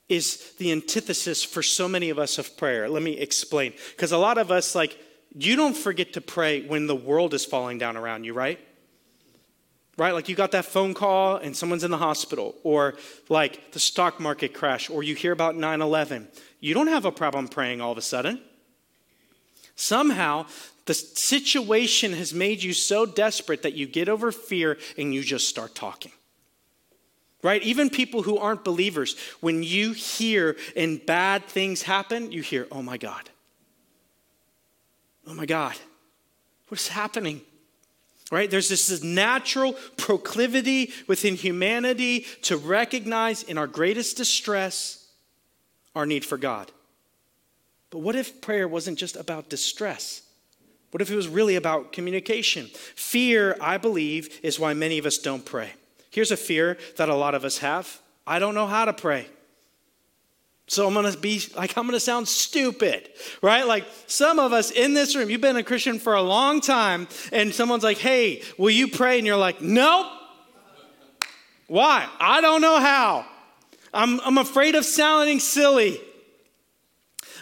is 0.09 0.53
the 0.59 0.73
antithesis 0.73 1.45
for 1.45 1.63
so 1.63 1.89
many 1.89 2.11
of 2.11 2.19
us 2.19 2.39
of 2.39 2.57
prayer. 2.57 2.89
Let 2.89 3.03
me 3.03 3.19
explain. 3.19 3.73
Because 3.91 4.13
a 4.13 4.19
lot 4.19 4.39
of 4.39 4.51
us, 4.51 4.75
like, 4.75 4.99
you 5.35 5.57
don't 5.57 5.77
forget 5.77 6.13
to 6.15 6.21
pray 6.21 6.67
when 6.67 6.87
the 6.87 6.97
world 6.97 7.35
is 7.35 7.45
falling 7.45 7.79
down 7.79 7.97
around 7.97 8.25
you, 8.25 8.33
right? 8.33 8.59
Right? 9.97 10.13
Like 10.13 10.29
you 10.29 10.37
got 10.37 10.53
that 10.53 10.67
phone 10.67 10.93
call 10.93 11.37
and 11.37 11.57
someone's 11.57 11.85
in 11.85 11.91
the 11.91 11.97
hospital, 11.97 12.55
or 12.63 12.97
like 13.29 13.73
the 13.73 13.79
stock 13.79 14.21
market 14.21 14.53
crash, 14.53 14.91
or 14.91 15.03
you 15.03 15.15
hear 15.15 15.33
about 15.33 15.57
9 15.57 15.81
11. 15.81 16.29
You 16.61 16.75
don't 16.75 16.89
have 16.89 17.05
a 17.05 17.13
problem 17.13 17.49
praying 17.49 17.81
all 17.81 17.93
of 17.93 17.99
a 17.99 18.03
sudden. 18.03 18.41
Somehow, 19.75 20.47
the 20.87 20.95
situation 20.95 22.13
has 22.13 22.33
made 22.33 22.63
you 22.63 22.73
so 22.73 23.07
desperate 23.07 23.63
that 23.63 23.75
you 23.75 23.87
get 23.87 24.09
over 24.09 24.33
fear 24.33 24.79
and 24.97 25.15
you 25.15 25.23
just 25.23 25.49
start 25.49 25.75
talking. 25.75 26.13
Right? 27.43 27.63
Even 27.63 27.91
people 27.91 28.23
who 28.23 28.39
aren't 28.39 28.65
believers, 28.65 29.17
when 29.41 29.63
you 29.63 29.93
hear 29.93 30.57
and 30.75 31.05
bad 31.05 31.45
things 31.45 31.83
happen, 31.83 32.33
you 32.33 32.43
hear, 32.43 32.67
oh 32.73 32.83
my 32.83 32.97
God. 32.97 33.31
Oh 35.27 35.35
my 35.35 35.47
God. 35.47 35.75
What's 36.69 36.89
happening? 36.89 37.43
Right? 38.33 38.51
There's 38.51 38.69
this 38.69 39.03
natural 39.05 39.75
proclivity 39.97 40.93
within 41.07 41.37
humanity 41.37 42.27
to 42.43 42.57
recognize 42.57 43.45
in 43.45 43.57
our 43.57 43.69
greatest 43.69 44.17
distress 44.17 45.07
our 45.95 46.07
need 46.07 46.25
for 46.25 46.37
God. 46.37 46.73
But 47.91 48.01
what 48.01 48.17
if 48.17 48.41
prayer 48.41 48.67
wasn't 48.67 48.99
just 48.99 49.17
about 49.17 49.49
distress? 49.49 50.23
What 50.91 51.03
if 51.03 51.11
it 51.11 51.17
was 51.17 51.29
really 51.29 51.57
about 51.57 51.93
communication? 51.93 52.67
Fear, 52.95 53.57
I 53.61 53.77
believe, 53.77 54.41
is 54.43 54.59
why 54.59 54.75
many 54.75 54.99
of 54.99 55.07
us 55.07 55.19
don't 55.19 55.45
pray. 55.45 55.71
Here's 56.11 56.33
a 56.33 56.37
fear 56.37 56.79
that 56.97 57.09
a 57.09 57.15
lot 57.15 57.35
of 57.35 57.45
us 57.45 57.59
have 57.59 58.01
I 58.27 58.41
don't 58.41 58.55
know 58.55 58.67
how 58.67 58.87
to 58.87 58.93
pray. 58.93 59.29
So 60.69 60.87
I'm 60.87 60.95
going 60.95 61.11
to 61.11 61.17
be 61.17 61.41
like, 61.57 61.79
I'm 61.79 61.85
going 61.85 61.95
to 61.95 62.01
sound 62.01 62.27
stupid, 62.27 63.09
right? 63.41 63.67
Like 63.67 63.85
some 64.09 64.41
of 64.41 64.53
us 64.53 64.73
in 64.73 64.95
this 64.95 65.15
room, 65.15 65.31
you've 65.31 65.41
been 65.41 65.57
a 65.57 65.63
Christian 65.63 66.01
for 66.01 66.15
a 66.15 66.23
long 66.23 66.61
time, 66.61 67.07
and 67.33 67.55
someone's 67.55 67.85
like, 67.85 67.99
hey, 67.99 68.43
will 68.59 68.71
you 68.71 68.89
pray? 68.89 69.19
And 69.19 69.27
you're 69.27 69.37
like, 69.37 69.61
nope. 69.61 70.07
Why? 71.69 72.09
I 72.19 72.41
don't 72.41 72.61
know 72.61 72.81
how. 72.81 73.27
I'm, 73.95 74.21
I'm 74.21 74.39
afraid 74.39 74.75
of 74.75 74.85
sounding 74.85 75.41
silly. 75.41 76.01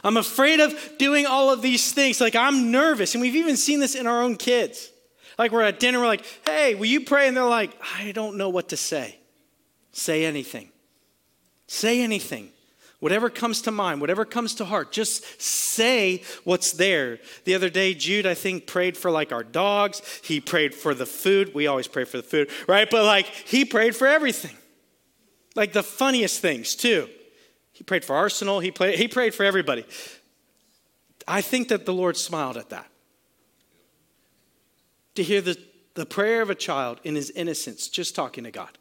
I'm 0.03 0.19
afraid 0.19 0.61
of 0.61 0.75
doing 0.99 1.25
all 1.25 1.51
of 1.51 1.63
these 1.63 1.93
things. 1.93 2.21
Like, 2.21 2.37
I'm 2.37 2.71
nervous. 2.71 3.15
And 3.15 3.23
we've 3.23 3.37
even 3.37 3.57
seen 3.57 3.81
this 3.81 3.95
in 3.95 4.07
our 4.07 4.23
own 4.23 4.37
kids. 4.37 4.91
Like, 5.39 5.51
we're 5.51 5.63
at 5.63 5.81
dinner, 5.81 5.99
we're 5.99 6.07
like, 6.07 6.25
hey, 6.45 6.75
will 6.75 6.85
you 6.85 7.01
pray? 7.01 7.27
And 7.27 7.37
they're 7.37 7.45
like, 7.45 7.73
I 7.99 8.13
don't 8.13 8.37
know 8.37 8.51
what 8.51 8.69
to 8.69 8.77
say. 8.77 9.19
Say 9.93 10.27
anything. 10.27 10.71
Say 11.67 12.03
anything. 12.03 12.51
Whatever 13.01 13.29
comes 13.29 13.61
to 13.63 13.71
mind, 13.71 14.01
whatever 14.01 14.25
comes 14.25 14.55
to 14.55 14.65
heart, 14.65 14.93
just 14.93 15.41
say 15.41 16.23
what's 16.45 16.73
there. 16.73 17.19
The 17.45 17.55
other 17.55 17.69
day, 17.69 17.93
Jude, 17.93 18.25
I 18.25 18.35
think, 18.35 18.67
prayed 18.67 18.97
for 18.97 19.11
like 19.11 19.33
our 19.33 19.45
dogs. 19.45 20.01
He 20.23 20.41
prayed 20.41 20.75
for 20.75 20.95
the 20.95 21.05
food. 21.05 21.55
We 21.55 21.67
always 21.67 21.89
pray 21.89 22.05
for 22.05 22.17
the 22.17 22.23
food, 22.23 22.51
right? 22.67 22.89
But 22.91 23.05
like, 23.05 23.27
he 23.27 23.65
prayed 23.65 23.95
for 23.95 24.07
everything. 24.07 24.57
Like 25.55 25.73
the 25.73 25.83
funniest 25.83 26.41
things, 26.41 26.75
too. 26.75 27.09
He 27.73 27.83
prayed 27.85 28.05
for 28.05 28.15
Arsenal, 28.17 28.61
he, 28.61 28.71
prayed, 28.71 28.99
he 28.99 29.09
prayed 29.09 29.35
for 29.35 29.45
everybody. 29.45 29.85
I 31.27 31.41
think 31.41 31.69
that 31.69 31.87
the 31.87 31.93
Lord 31.93 32.17
smiled 32.17 32.57
at 32.57 32.71
that. 32.71 32.89
To 35.17 35.23
hear 35.23 35.41
the, 35.41 35.59
the 35.95 36.07
prayer 36.07 36.41
of 36.41 36.51
a 36.51 36.55
child 36.55 37.01
in 37.05 37.15
his 37.15 37.31
innocence, 37.31 37.89
just 37.89 38.15
talking 38.15 38.45
to 38.45 38.51
God. 38.51 38.79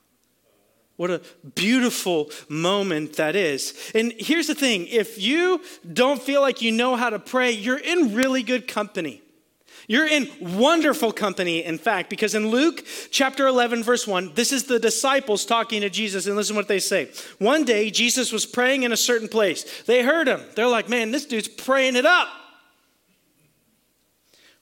What 0.95 1.09
a 1.09 1.21
beautiful 1.55 2.29
moment 2.47 3.13
that 3.13 3.35
is. 3.35 3.91
And 3.95 4.13
here's 4.17 4.47
the 4.47 4.55
thing 4.55 4.87
if 4.87 5.19
you 5.19 5.61
don't 5.91 6.21
feel 6.21 6.41
like 6.41 6.61
you 6.61 6.71
know 6.71 6.95
how 6.95 7.09
to 7.09 7.19
pray, 7.19 7.51
you're 7.51 7.79
in 7.79 8.13
really 8.13 8.43
good 8.43 8.67
company. 8.67 9.21
You're 9.87 10.07
in 10.07 10.29
wonderful 10.39 11.11
company, 11.11 11.63
in 11.63 11.77
fact, 11.77 12.09
because 12.09 12.35
in 12.35 12.47
Luke 12.47 12.85
chapter 13.11 13.47
11, 13.47 13.83
verse 13.83 14.07
1, 14.07 14.33
this 14.33 14.53
is 14.53 14.63
the 14.63 14.79
disciples 14.79 15.45
talking 15.45 15.81
to 15.81 15.89
Jesus, 15.89 16.25
and 16.25 16.37
listen 16.37 16.55
what 16.55 16.69
they 16.69 16.79
say. 16.79 17.09
One 17.37 17.65
day, 17.65 17.89
Jesus 17.89 18.31
was 18.31 18.45
praying 18.45 18.83
in 18.83 18.93
a 18.93 18.97
certain 18.97 19.27
place. 19.27 19.83
They 19.83 20.03
heard 20.03 20.27
him. 20.27 20.41
They're 20.55 20.67
like, 20.67 20.87
man, 20.87 21.11
this 21.11 21.25
dude's 21.25 21.49
praying 21.49 21.97
it 21.97 22.05
up. 22.05 22.29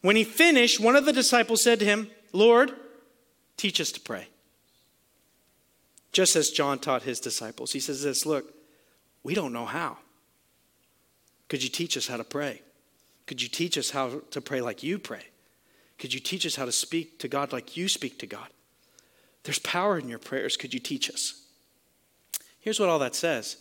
When 0.02 0.16
he 0.16 0.24
finished, 0.24 0.80
one 0.80 0.96
of 0.96 1.06
the 1.06 1.14
disciples 1.14 1.62
said 1.62 1.80
to 1.80 1.86
him, 1.86 2.10
Lord, 2.34 2.72
teach 3.58 3.80
us 3.80 3.92
to 3.92 4.00
pray. 4.00 4.28
Just 6.12 6.36
as 6.36 6.50
John 6.50 6.80
taught 6.80 7.04
his 7.04 7.20
disciples. 7.20 7.72
He 7.72 7.80
says 7.80 8.04
this 8.04 8.26
Look, 8.26 8.54
we 9.24 9.34
don't 9.34 9.54
know 9.54 9.66
how. 9.66 9.98
Could 11.48 11.64
you 11.64 11.70
teach 11.70 11.98
us 11.98 12.08
how 12.08 12.18
to 12.18 12.24
pray? 12.24 12.62
Could 13.28 13.42
you 13.42 13.50
teach 13.50 13.78
us 13.78 13.92
how 13.92 14.22
to 14.32 14.42
pray 14.42 14.62
like 14.62 14.84
you 14.84 15.00
pray? 15.00 15.24
Could 15.98 16.14
you 16.14 16.20
teach 16.20 16.46
us 16.46 16.56
how 16.56 16.66
to 16.66 16.72
speak 16.72 17.20
to 17.20 17.28
God 17.28 17.54
like 17.54 17.78
you 17.78 17.88
speak 17.88 18.18
to 18.20 18.28
God? 18.28 18.48
There's 19.44 19.60
power 19.60 19.98
in 19.98 20.08
your 20.08 20.20
prayers. 20.20 20.58
Could 20.58 20.74
you 20.74 20.80
teach 20.80 21.10
us? 21.10 21.42
Here's 22.60 22.80
what 22.80 22.90
all 22.90 23.00
that 23.00 23.16
says 23.16 23.58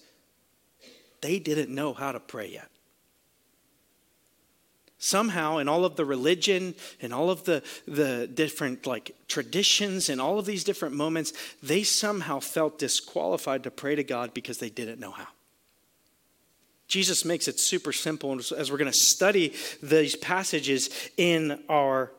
they 1.20 1.38
didn't 1.38 1.74
know 1.74 1.92
how 1.92 2.12
to 2.12 2.20
pray 2.20 2.48
yet. 2.48 2.68
Somehow, 5.02 5.56
in 5.56 5.66
all 5.66 5.86
of 5.86 5.96
the 5.96 6.04
religion 6.04 6.74
and 7.00 7.14
all 7.14 7.30
of 7.30 7.44
the, 7.44 7.62
the 7.88 8.26
different 8.26 8.86
like 8.86 9.16
traditions 9.28 10.10
and 10.10 10.20
all 10.20 10.38
of 10.38 10.44
these 10.44 10.62
different 10.62 10.94
moments, 10.94 11.32
they 11.62 11.82
somehow 11.82 12.38
felt 12.38 12.78
disqualified 12.78 13.62
to 13.64 13.70
pray 13.70 13.94
to 13.94 14.04
God 14.04 14.34
because 14.34 14.58
they 14.58 14.68
didn't 14.68 15.00
know 15.00 15.10
how. 15.10 15.26
Jesus 16.86 17.24
makes 17.24 17.48
it 17.48 17.58
super 17.58 17.94
simple 17.94 18.30
and 18.30 18.40
as 18.58 18.70
we're 18.70 18.76
going 18.76 18.92
to 18.92 18.98
study 18.98 19.54
these 19.82 20.16
passages 20.16 20.90
in 21.16 21.58
our 21.70 22.12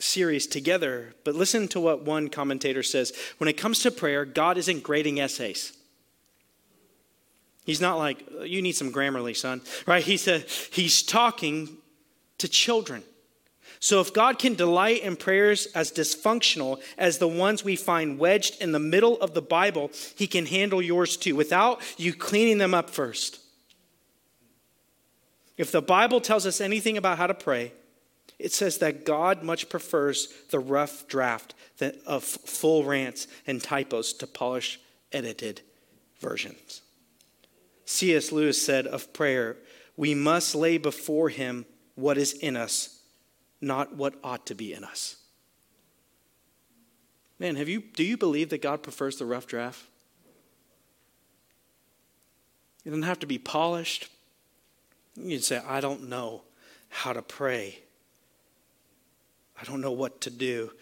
series 0.00 0.48
together. 0.48 1.14
But 1.22 1.36
listen 1.36 1.68
to 1.68 1.80
what 1.80 2.02
one 2.02 2.28
commentator 2.28 2.82
says. 2.82 3.12
When 3.38 3.46
it 3.46 3.56
comes 3.56 3.84
to 3.84 3.92
prayer, 3.92 4.24
God 4.24 4.58
isn't 4.58 4.82
grading 4.82 5.20
essays. 5.20 5.76
He's 7.64 7.80
not 7.80 7.98
like, 7.98 8.24
you 8.42 8.62
need 8.62 8.72
some 8.72 8.90
Grammarly, 8.90 9.36
son, 9.36 9.60
right? 9.86 10.02
He 10.02 10.16
said, 10.16 10.46
he's 10.72 11.04
talking 11.04 11.76
to 12.40 12.48
children. 12.48 13.02
So 13.78 14.00
if 14.00 14.12
God 14.12 14.38
can 14.38 14.54
delight 14.54 15.02
in 15.02 15.16
prayers 15.16 15.66
as 15.74 15.90
dysfunctional 15.90 16.82
as 16.98 17.16
the 17.16 17.28
ones 17.28 17.64
we 17.64 17.76
find 17.76 18.18
wedged 18.18 18.60
in 18.60 18.72
the 18.72 18.78
middle 18.78 19.18
of 19.20 19.32
the 19.32 19.40
Bible, 19.40 19.90
he 20.16 20.26
can 20.26 20.44
handle 20.44 20.82
yours 20.82 21.16
too 21.16 21.34
without 21.34 21.80
you 21.96 22.12
cleaning 22.12 22.58
them 22.58 22.74
up 22.74 22.90
first. 22.90 23.40
If 25.56 25.72
the 25.72 25.82
Bible 25.82 26.20
tells 26.20 26.46
us 26.46 26.60
anything 26.60 26.98
about 26.98 27.18
how 27.18 27.26
to 27.26 27.34
pray, 27.34 27.72
it 28.38 28.52
says 28.52 28.78
that 28.78 29.04
God 29.04 29.42
much 29.42 29.68
prefers 29.68 30.28
the 30.50 30.58
rough 30.58 31.06
draft 31.06 31.54
of 32.06 32.24
full 32.24 32.84
rants 32.84 33.26
and 33.46 33.62
typos 33.62 34.12
to 34.14 34.26
polished, 34.26 34.80
edited 35.12 35.60
versions. 36.20 36.82
C.S. 37.84 38.30
Lewis 38.30 38.60
said 38.60 38.86
of 38.86 39.12
prayer, 39.12 39.56
we 39.96 40.14
must 40.14 40.54
lay 40.54 40.78
before 40.78 41.28
him 41.28 41.66
what 42.00 42.18
is 42.18 42.32
in 42.32 42.56
us, 42.56 43.00
not 43.60 43.94
what 43.94 44.14
ought 44.24 44.46
to 44.46 44.54
be 44.54 44.72
in 44.72 44.84
us. 44.84 45.16
Man, 47.38 47.56
have 47.56 47.68
you, 47.68 47.82
do 47.94 48.04
you 48.04 48.16
believe 48.16 48.50
that 48.50 48.62
God 48.62 48.82
prefers 48.82 49.16
the 49.16 49.24
rough 49.24 49.46
draft? 49.46 49.82
It 52.84 52.90
doesn't 52.90 53.02
have 53.02 53.18
to 53.20 53.26
be 53.26 53.38
polished. 53.38 54.08
You 55.16 55.36
can 55.36 55.42
say, 55.42 55.60
I 55.66 55.80
don't 55.80 56.08
know 56.08 56.42
how 56.88 57.12
to 57.12 57.22
pray. 57.22 57.78
I 59.60 59.64
don't 59.64 59.80
know 59.80 59.92
what 59.92 60.20
to 60.22 60.30
do. 60.30 60.72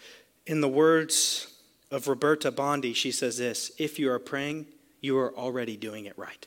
In 0.46 0.60
the 0.60 0.68
words 0.68 1.52
of 1.90 2.08
Roberta 2.08 2.50
Bondi, 2.50 2.92
she 2.92 3.10
says 3.10 3.38
this 3.38 3.72
If 3.78 3.98
you 3.98 4.10
are 4.10 4.18
praying, 4.18 4.66
you 5.00 5.18
are 5.18 5.34
already 5.36 5.76
doing 5.76 6.06
it 6.06 6.16
right. 6.16 6.46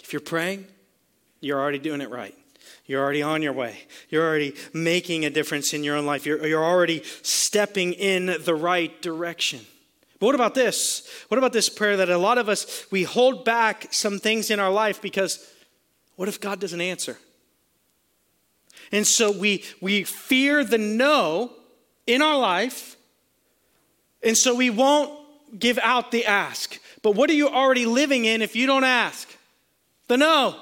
If 0.00 0.12
you're 0.12 0.20
praying, 0.20 0.66
you're 1.40 1.60
already 1.60 1.78
doing 1.78 2.00
it 2.00 2.10
right. 2.10 2.34
You're 2.86 3.02
already 3.02 3.22
on 3.22 3.42
your 3.42 3.52
way. 3.52 3.78
You're 4.08 4.26
already 4.26 4.54
making 4.72 5.24
a 5.24 5.30
difference 5.30 5.74
in 5.74 5.84
your 5.84 5.96
own 5.96 6.06
life. 6.06 6.24
You're, 6.24 6.46
you're 6.46 6.64
already 6.64 7.02
stepping 7.22 7.92
in 7.92 8.36
the 8.44 8.54
right 8.54 9.00
direction. 9.02 9.60
But 10.18 10.26
what 10.26 10.34
about 10.34 10.54
this? 10.54 11.08
What 11.28 11.38
about 11.38 11.52
this 11.52 11.68
prayer 11.68 11.98
that 11.98 12.08
a 12.08 12.18
lot 12.18 12.38
of 12.38 12.48
us, 12.48 12.86
we 12.90 13.04
hold 13.04 13.44
back 13.44 13.92
some 13.92 14.18
things 14.18 14.50
in 14.50 14.58
our 14.58 14.70
life 14.70 15.00
because 15.00 15.46
what 16.16 16.28
if 16.28 16.40
God 16.40 16.60
doesn't 16.60 16.80
answer? 16.80 17.18
And 18.90 19.06
so 19.06 19.30
we, 19.30 19.64
we 19.80 20.04
fear 20.04 20.64
the 20.64 20.78
no 20.78 21.52
in 22.06 22.22
our 22.22 22.38
life, 22.38 22.96
and 24.22 24.36
so 24.36 24.54
we 24.54 24.70
won't 24.70 25.12
give 25.58 25.78
out 25.78 26.10
the 26.10 26.24
ask. 26.24 26.78
But 27.02 27.14
what 27.14 27.28
are 27.30 27.34
you 27.34 27.48
already 27.48 27.84
living 27.84 28.24
in 28.24 28.40
if 28.40 28.56
you 28.56 28.66
don't 28.66 28.84
ask? 28.84 29.28
The 30.08 30.16
no. 30.16 30.56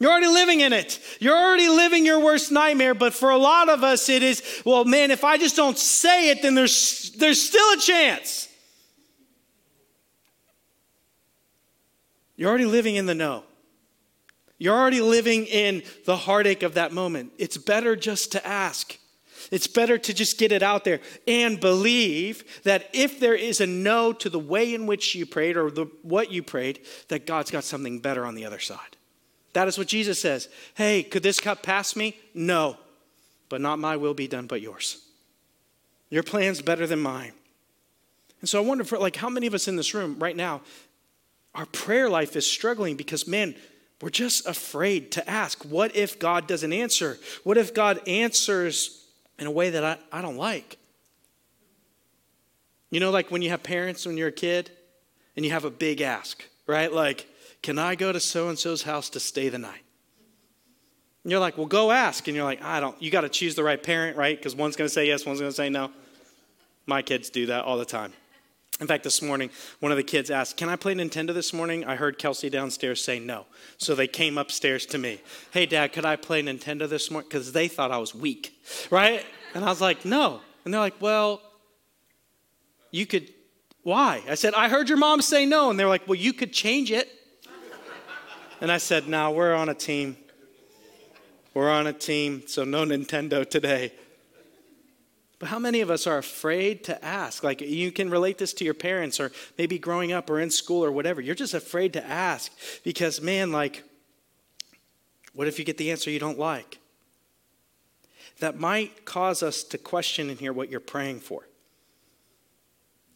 You're 0.00 0.12
already 0.12 0.28
living 0.28 0.60
in 0.60 0.72
it. 0.72 1.00
You're 1.18 1.36
already 1.36 1.68
living 1.68 2.06
your 2.06 2.20
worst 2.20 2.52
nightmare. 2.52 2.94
But 2.94 3.14
for 3.14 3.30
a 3.30 3.38
lot 3.38 3.68
of 3.68 3.82
us, 3.82 4.08
it 4.08 4.22
is, 4.22 4.42
well, 4.64 4.84
man, 4.84 5.10
if 5.10 5.24
I 5.24 5.38
just 5.38 5.56
don't 5.56 5.76
say 5.76 6.30
it, 6.30 6.42
then 6.42 6.54
there's, 6.54 7.10
there's 7.18 7.40
still 7.42 7.72
a 7.72 7.78
chance. 7.78 8.48
You're 12.36 12.48
already 12.48 12.66
living 12.66 12.94
in 12.94 13.06
the 13.06 13.14
no. 13.16 13.42
You're 14.58 14.76
already 14.76 15.00
living 15.00 15.46
in 15.46 15.82
the 16.04 16.16
heartache 16.16 16.62
of 16.62 16.74
that 16.74 16.92
moment. 16.92 17.32
It's 17.38 17.56
better 17.56 17.96
just 17.96 18.32
to 18.32 18.46
ask. 18.46 18.96
It's 19.50 19.66
better 19.66 19.98
to 19.98 20.14
just 20.14 20.38
get 20.38 20.52
it 20.52 20.62
out 20.62 20.84
there 20.84 21.00
and 21.26 21.58
believe 21.58 22.62
that 22.62 22.88
if 22.92 23.18
there 23.18 23.34
is 23.34 23.60
a 23.60 23.66
no 23.66 24.12
to 24.12 24.30
the 24.30 24.38
way 24.38 24.74
in 24.74 24.86
which 24.86 25.14
you 25.16 25.26
prayed 25.26 25.56
or 25.56 25.70
the, 25.70 25.86
what 26.02 26.30
you 26.30 26.44
prayed, 26.44 26.80
that 27.08 27.26
God's 27.26 27.50
got 27.50 27.64
something 27.64 27.98
better 27.98 28.24
on 28.24 28.36
the 28.36 28.44
other 28.44 28.58
side. 28.60 28.97
That 29.52 29.68
is 29.68 29.78
what 29.78 29.86
Jesus 29.86 30.20
says. 30.20 30.48
Hey, 30.74 31.02
could 31.02 31.22
this 31.22 31.40
cup 31.40 31.62
pass 31.62 31.96
me? 31.96 32.16
No, 32.34 32.76
but 33.48 33.60
not 33.60 33.78
my 33.78 33.96
will 33.96 34.14
be 34.14 34.28
done, 34.28 34.46
but 34.46 34.60
yours. 34.60 35.02
Your 36.10 36.22
plan's 36.22 36.62
better 36.62 36.86
than 36.86 37.00
mine. 37.00 37.32
And 38.40 38.48
so 38.48 38.62
I 38.62 38.66
wonder, 38.66 38.84
for 38.84 38.98
like, 38.98 39.16
how 39.16 39.28
many 39.28 39.46
of 39.46 39.54
us 39.54 39.68
in 39.68 39.76
this 39.76 39.94
room 39.94 40.16
right 40.18 40.36
now, 40.36 40.62
our 41.54 41.66
prayer 41.66 42.08
life 42.08 42.36
is 42.36 42.46
struggling 42.46 42.96
because, 42.96 43.26
man, 43.26 43.54
we're 44.00 44.10
just 44.10 44.46
afraid 44.46 45.10
to 45.12 45.28
ask. 45.28 45.64
What 45.64 45.96
if 45.96 46.18
God 46.18 46.46
doesn't 46.46 46.72
answer? 46.72 47.18
What 47.42 47.58
if 47.58 47.74
God 47.74 48.00
answers 48.06 49.04
in 49.38 49.46
a 49.46 49.50
way 49.50 49.70
that 49.70 49.84
I, 49.84 49.98
I 50.12 50.22
don't 50.22 50.36
like? 50.36 50.78
You 52.90 53.00
know, 53.00 53.10
like 53.10 53.30
when 53.30 53.42
you 53.42 53.50
have 53.50 53.62
parents 53.62 54.06
when 54.06 54.16
you're 54.16 54.28
a 54.28 54.32
kid 54.32 54.70
and 55.36 55.44
you 55.44 55.50
have 55.50 55.64
a 55.64 55.70
big 55.70 56.00
ask, 56.00 56.44
right? 56.66 56.92
Like, 56.92 57.26
can 57.62 57.78
I 57.78 57.94
go 57.94 58.12
to 58.12 58.20
so 58.20 58.48
and 58.48 58.58
so's 58.58 58.82
house 58.82 59.10
to 59.10 59.20
stay 59.20 59.48
the 59.48 59.58
night? 59.58 59.82
And 61.24 61.30
you're 61.32 61.40
like, 61.40 61.58
Well, 61.58 61.66
go 61.66 61.90
ask. 61.90 62.26
And 62.28 62.36
you're 62.36 62.44
like, 62.44 62.62
I 62.62 62.80
don't, 62.80 63.00
you 63.02 63.10
got 63.10 63.22
to 63.22 63.28
choose 63.28 63.54
the 63.54 63.64
right 63.64 63.82
parent, 63.82 64.16
right? 64.16 64.36
Because 64.36 64.54
one's 64.54 64.76
going 64.76 64.88
to 64.88 64.92
say 64.92 65.06
yes, 65.06 65.26
one's 65.26 65.40
going 65.40 65.50
to 65.50 65.56
say 65.56 65.68
no. 65.68 65.90
My 66.86 67.02
kids 67.02 67.30
do 67.30 67.46
that 67.46 67.64
all 67.64 67.76
the 67.76 67.84
time. 67.84 68.12
In 68.80 68.86
fact, 68.86 69.02
this 69.02 69.20
morning, 69.20 69.50
one 69.80 69.90
of 69.90 69.98
the 69.98 70.04
kids 70.04 70.30
asked, 70.30 70.56
Can 70.56 70.68
I 70.68 70.76
play 70.76 70.94
Nintendo 70.94 71.34
this 71.34 71.52
morning? 71.52 71.84
I 71.84 71.96
heard 71.96 72.16
Kelsey 72.16 72.48
downstairs 72.48 73.02
say 73.02 73.18
no. 73.18 73.46
So 73.76 73.94
they 73.94 74.06
came 74.06 74.38
upstairs 74.38 74.86
to 74.86 74.98
me. 74.98 75.20
Hey, 75.50 75.66
Dad, 75.66 75.92
could 75.92 76.04
I 76.04 76.14
play 76.16 76.42
Nintendo 76.42 76.88
this 76.88 77.10
morning? 77.10 77.28
Because 77.28 77.52
they 77.52 77.66
thought 77.66 77.90
I 77.90 77.98
was 77.98 78.14
weak, 78.14 78.54
right? 78.90 79.24
And 79.54 79.64
I 79.64 79.68
was 79.68 79.80
like, 79.80 80.04
No. 80.04 80.40
And 80.64 80.72
they're 80.72 80.80
like, 80.80 81.00
Well, 81.00 81.42
you 82.92 83.04
could, 83.04 83.32
why? 83.82 84.22
I 84.28 84.36
said, 84.36 84.54
I 84.54 84.68
heard 84.68 84.88
your 84.88 84.98
mom 84.98 85.22
say 85.22 85.44
no. 85.44 85.70
And 85.70 85.78
they're 85.78 85.88
like, 85.88 86.06
Well, 86.06 86.14
you 86.14 86.32
could 86.32 86.52
change 86.52 86.92
it. 86.92 87.10
And 88.60 88.72
I 88.72 88.78
said, 88.78 89.08
No, 89.08 89.30
we're 89.30 89.54
on 89.54 89.68
a 89.68 89.74
team. 89.74 90.16
We're 91.54 91.70
on 91.70 91.86
a 91.86 91.92
team, 91.92 92.44
so 92.46 92.64
no 92.64 92.84
Nintendo 92.84 93.48
today. 93.48 93.92
But 95.38 95.48
how 95.48 95.58
many 95.58 95.80
of 95.80 95.90
us 95.90 96.06
are 96.06 96.18
afraid 96.18 96.84
to 96.84 97.04
ask? 97.04 97.44
Like 97.44 97.60
you 97.60 97.92
can 97.92 98.10
relate 98.10 98.38
this 98.38 98.52
to 98.54 98.64
your 98.64 98.74
parents 98.74 99.20
or 99.20 99.30
maybe 99.56 99.78
growing 99.78 100.12
up 100.12 100.28
or 100.30 100.40
in 100.40 100.50
school 100.50 100.84
or 100.84 100.90
whatever. 100.90 101.20
You're 101.20 101.34
just 101.34 101.54
afraid 101.54 101.92
to 101.92 102.04
ask 102.04 102.52
because, 102.82 103.20
man, 103.20 103.52
like, 103.52 103.84
what 105.34 105.46
if 105.46 105.58
you 105.58 105.64
get 105.64 105.78
the 105.78 105.90
answer 105.92 106.10
you 106.10 106.18
don't 106.18 106.38
like? 106.38 106.78
That 108.40 108.58
might 108.58 109.04
cause 109.04 109.42
us 109.42 109.62
to 109.64 109.78
question 109.78 110.30
in 110.30 110.38
here 110.38 110.52
what 110.52 110.70
you're 110.70 110.80
praying 110.80 111.20
for. 111.20 111.46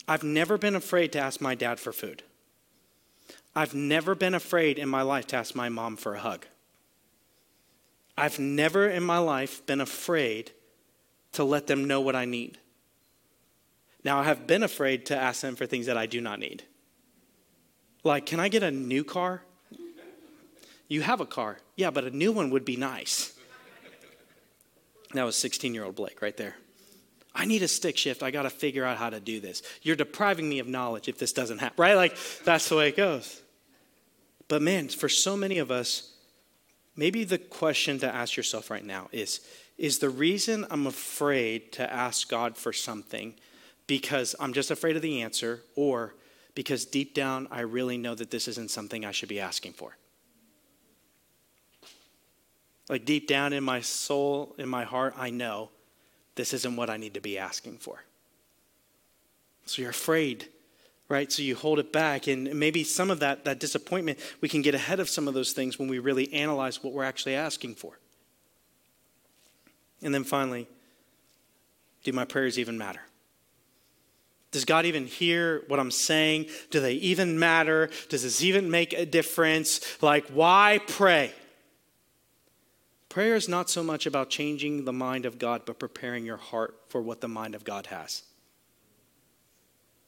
I've 0.06 0.24
never 0.24 0.58
been 0.58 0.74
afraid 0.74 1.12
to 1.12 1.20
ask 1.20 1.40
my 1.40 1.54
dad 1.54 1.78
for 1.78 1.92
food. 1.92 2.22
I've 3.54 3.74
never 3.74 4.14
been 4.14 4.34
afraid 4.34 4.78
in 4.78 4.88
my 4.88 5.02
life 5.02 5.26
to 5.28 5.36
ask 5.36 5.54
my 5.54 5.68
mom 5.68 5.96
for 5.96 6.14
a 6.14 6.20
hug. 6.20 6.46
I've 8.16 8.38
never 8.38 8.88
in 8.88 9.02
my 9.02 9.18
life 9.18 9.64
been 9.66 9.80
afraid 9.80 10.52
to 11.32 11.44
let 11.44 11.66
them 11.66 11.86
know 11.86 12.00
what 12.00 12.16
I 12.16 12.24
need. 12.24 12.58
Now, 14.04 14.20
I 14.20 14.24
have 14.24 14.46
been 14.46 14.62
afraid 14.62 15.06
to 15.06 15.16
ask 15.16 15.42
them 15.42 15.54
for 15.54 15.66
things 15.66 15.86
that 15.86 15.96
I 15.96 16.06
do 16.06 16.20
not 16.20 16.38
need. 16.38 16.64
Like, 18.04 18.26
can 18.26 18.40
I 18.40 18.48
get 18.48 18.62
a 18.62 18.70
new 18.70 19.04
car? 19.04 19.42
You 20.88 21.02
have 21.02 21.20
a 21.20 21.26
car. 21.26 21.58
Yeah, 21.76 21.90
but 21.90 22.04
a 22.04 22.10
new 22.10 22.32
one 22.32 22.50
would 22.50 22.64
be 22.64 22.76
nice. 22.76 23.32
That 25.14 25.24
was 25.24 25.36
16 25.36 25.74
year 25.74 25.84
old 25.84 25.94
Blake 25.94 26.20
right 26.20 26.36
there. 26.36 26.56
I 27.34 27.46
need 27.46 27.62
a 27.62 27.68
stick 27.68 27.96
shift. 27.96 28.22
I 28.22 28.30
got 28.30 28.42
to 28.42 28.50
figure 28.50 28.84
out 28.84 28.98
how 28.98 29.10
to 29.10 29.20
do 29.20 29.40
this. 29.40 29.62
You're 29.82 29.96
depriving 29.96 30.48
me 30.48 30.58
of 30.58 30.68
knowledge 30.68 31.08
if 31.08 31.18
this 31.18 31.32
doesn't 31.32 31.58
happen, 31.58 31.76
right? 31.78 31.94
Like, 31.94 32.16
that's 32.44 32.68
the 32.68 32.76
way 32.76 32.88
it 32.88 32.96
goes. 32.96 33.40
But 34.48 34.60
man, 34.60 34.88
for 34.88 35.08
so 35.08 35.36
many 35.36 35.58
of 35.58 35.70
us, 35.70 36.12
maybe 36.94 37.24
the 37.24 37.38
question 37.38 37.98
to 38.00 38.14
ask 38.14 38.36
yourself 38.36 38.70
right 38.70 38.84
now 38.84 39.08
is 39.12 39.40
Is 39.78 39.98
the 39.98 40.10
reason 40.10 40.66
I'm 40.70 40.86
afraid 40.86 41.72
to 41.72 41.90
ask 41.90 42.28
God 42.28 42.56
for 42.56 42.72
something 42.72 43.34
because 43.86 44.36
I'm 44.38 44.52
just 44.52 44.70
afraid 44.70 44.96
of 44.96 45.02
the 45.02 45.22
answer, 45.22 45.62
or 45.74 46.14
because 46.54 46.84
deep 46.84 47.14
down 47.14 47.48
I 47.50 47.60
really 47.60 47.96
know 47.96 48.14
that 48.14 48.30
this 48.30 48.46
isn't 48.46 48.70
something 48.70 49.04
I 49.04 49.10
should 49.12 49.30
be 49.30 49.40
asking 49.40 49.72
for? 49.72 49.96
Like 52.90 53.06
deep 53.06 53.26
down 53.26 53.54
in 53.54 53.64
my 53.64 53.80
soul, 53.80 54.54
in 54.58 54.68
my 54.68 54.84
heart, 54.84 55.14
I 55.16 55.30
know 55.30 55.70
this 56.34 56.52
isn't 56.54 56.76
what 56.76 56.90
I 56.90 56.96
need 56.96 57.14
to 57.14 57.20
be 57.20 57.38
asking 57.38 57.78
for. 57.78 58.04
So 59.66 59.82
you're 59.82 59.90
afraid, 59.90 60.48
right? 61.08 61.30
So 61.30 61.42
you 61.42 61.54
hold 61.54 61.78
it 61.78 61.92
back. 61.92 62.26
And 62.26 62.54
maybe 62.54 62.84
some 62.84 63.10
of 63.10 63.20
that, 63.20 63.44
that 63.44 63.60
disappointment, 63.60 64.18
we 64.40 64.48
can 64.48 64.62
get 64.62 64.74
ahead 64.74 65.00
of 65.00 65.08
some 65.08 65.28
of 65.28 65.34
those 65.34 65.52
things 65.52 65.78
when 65.78 65.88
we 65.88 65.98
really 65.98 66.32
analyze 66.32 66.82
what 66.82 66.92
we're 66.92 67.04
actually 67.04 67.34
asking 67.34 67.74
for. 67.76 67.98
And 70.02 70.12
then 70.12 70.24
finally, 70.24 70.66
do 72.02 72.12
my 72.12 72.24
prayers 72.24 72.58
even 72.58 72.76
matter? 72.76 73.02
Does 74.50 74.64
God 74.66 74.84
even 74.84 75.06
hear 75.06 75.62
what 75.68 75.80
I'm 75.80 75.90
saying? 75.90 76.46
Do 76.70 76.80
they 76.80 76.94
even 76.94 77.38
matter? 77.38 77.88
Does 78.10 78.22
this 78.22 78.42
even 78.42 78.70
make 78.70 78.92
a 78.92 79.06
difference? 79.06 79.80
Like, 80.02 80.26
why 80.28 80.80
pray? 80.86 81.32
Prayer 83.12 83.34
is 83.34 83.46
not 83.46 83.68
so 83.68 83.82
much 83.82 84.06
about 84.06 84.30
changing 84.30 84.86
the 84.86 84.92
mind 84.92 85.26
of 85.26 85.38
God, 85.38 85.66
but 85.66 85.78
preparing 85.78 86.24
your 86.24 86.38
heart 86.38 86.80
for 86.88 87.02
what 87.02 87.20
the 87.20 87.28
mind 87.28 87.54
of 87.54 87.62
God 87.62 87.88
has. 87.88 88.22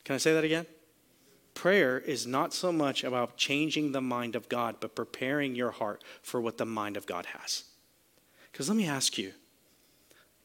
Can 0.05 0.15
I 0.15 0.17
say 0.17 0.33
that 0.33 0.43
again? 0.43 0.65
Prayer 1.53 1.99
is 1.99 2.27
not 2.27 2.55
so 2.55 2.73
much 2.73 3.05
about 3.05 3.37
changing 3.37 3.93
the 3.93 4.01
mind 4.01 4.35
of 4.35 4.49
God, 4.49 4.77
but 4.81 4.95
preparing 4.95 5.55
your 5.55 5.71
heart 5.71 6.03
for 6.23 6.41
what 6.41 6.57
the 6.57 6.65
mind 6.65 6.97
of 6.97 7.05
God 7.05 7.27
has. 7.27 7.65
Because 8.51 8.71
let 8.71 8.77
me 8.79 8.89
ask 8.89 9.19
you 9.19 9.35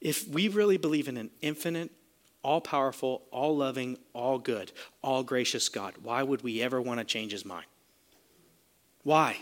if 0.02 0.28
we 0.28 0.50
really 0.50 0.76
believe 0.76 1.08
in 1.08 1.16
an 1.16 1.30
infinite, 1.40 1.92
all 2.44 2.60
powerful, 2.60 3.22
all 3.32 3.56
loving, 3.56 3.98
all 4.12 4.38
good, 4.38 4.74
all 5.02 5.24
gracious 5.24 5.70
God, 5.70 5.94
why 6.04 6.24
would 6.24 6.42
we 6.42 6.62
ever 6.62 6.82
want 6.82 7.00
to 7.00 7.06
change 7.06 7.32
his 7.32 7.46
mind? 7.46 7.68
Why? 9.04 9.38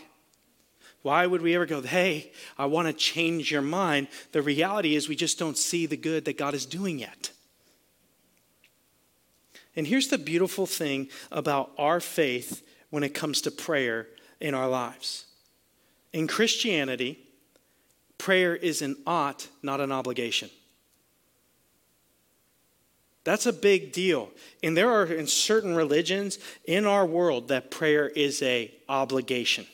Why 1.02 1.26
would 1.26 1.42
we 1.42 1.54
ever 1.54 1.66
go, 1.66 1.80
hey, 1.80 2.32
I 2.56 2.66
want 2.66 2.88
to 2.88 2.92
change 2.92 3.50
your 3.50 3.62
mind? 3.62 4.08
The 4.32 4.42
reality 4.42 4.96
is 4.96 5.08
we 5.08 5.16
just 5.16 5.38
don't 5.38 5.56
see 5.56 5.86
the 5.86 5.96
good 5.96 6.24
that 6.24 6.36
God 6.36 6.54
is 6.54 6.66
doing 6.66 6.98
yet. 6.98 7.30
And 9.76 9.86
here's 9.86 10.08
the 10.08 10.18
beautiful 10.18 10.66
thing 10.66 11.08
about 11.30 11.70
our 11.78 12.00
faith 12.00 12.66
when 12.90 13.04
it 13.04 13.14
comes 13.14 13.40
to 13.42 13.50
prayer 13.50 14.08
in 14.40 14.54
our 14.54 14.68
lives. 14.68 15.26
In 16.12 16.26
Christianity, 16.26 17.18
prayer 18.16 18.56
is 18.56 18.82
an 18.82 18.96
ought, 19.06 19.48
not 19.62 19.80
an 19.80 19.92
obligation. 19.92 20.50
That's 23.22 23.46
a 23.46 23.52
big 23.52 23.92
deal. 23.92 24.30
And 24.62 24.76
there 24.76 24.90
are 24.90 25.04
in 25.04 25.26
certain 25.26 25.76
religions 25.76 26.38
in 26.64 26.86
our 26.86 27.06
world 27.06 27.48
that 27.48 27.70
prayer 27.70 28.08
is 28.08 28.42
a 28.42 28.74
obligation. 28.88 29.66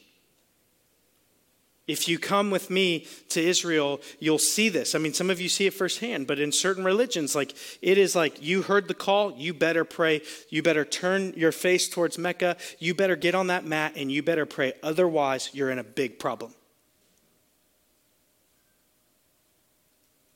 If 1.86 2.08
you 2.08 2.18
come 2.18 2.50
with 2.50 2.70
me 2.70 3.06
to 3.28 3.42
Israel, 3.42 4.00
you'll 4.18 4.38
see 4.38 4.70
this. 4.70 4.94
I 4.94 4.98
mean, 4.98 5.12
some 5.12 5.28
of 5.28 5.38
you 5.38 5.50
see 5.50 5.66
it 5.66 5.74
firsthand, 5.74 6.26
but 6.26 6.38
in 6.38 6.50
certain 6.50 6.82
religions, 6.82 7.34
like 7.34 7.54
it 7.82 7.98
is 7.98 8.16
like 8.16 8.42
you 8.42 8.62
heard 8.62 8.88
the 8.88 8.94
call, 8.94 9.32
you 9.36 9.52
better 9.52 9.84
pray. 9.84 10.22
You 10.48 10.62
better 10.62 10.86
turn 10.86 11.34
your 11.36 11.52
face 11.52 11.88
towards 11.88 12.16
Mecca. 12.16 12.56
You 12.78 12.94
better 12.94 13.16
get 13.16 13.34
on 13.34 13.48
that 13.48 13.66
mat 13.66 13.92
and 13.96 14.10
you 14.10 14.22
better 14.22 14.46
pray. 14.46 14.72
Otherwise, 14.82 15.50
you're 15.52 15.70
in 15.70 15.78
a 15.78 15.84
big 15.84 16.18
problem. 16.18 16.54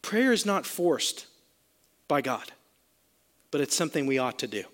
Prayer 0.02 0.32
is 0.32 0.44
not 0.44 0.66
forced 0.66 1.26
by 2.08 2.20
God, 2.20 2.52
but 3.50 3.62
it's 3.62 3.74
something 3.74 4.06
we 4.06 4.18
ought 4.18 4.38
to 4.40 4.46
do. 4.46 4.64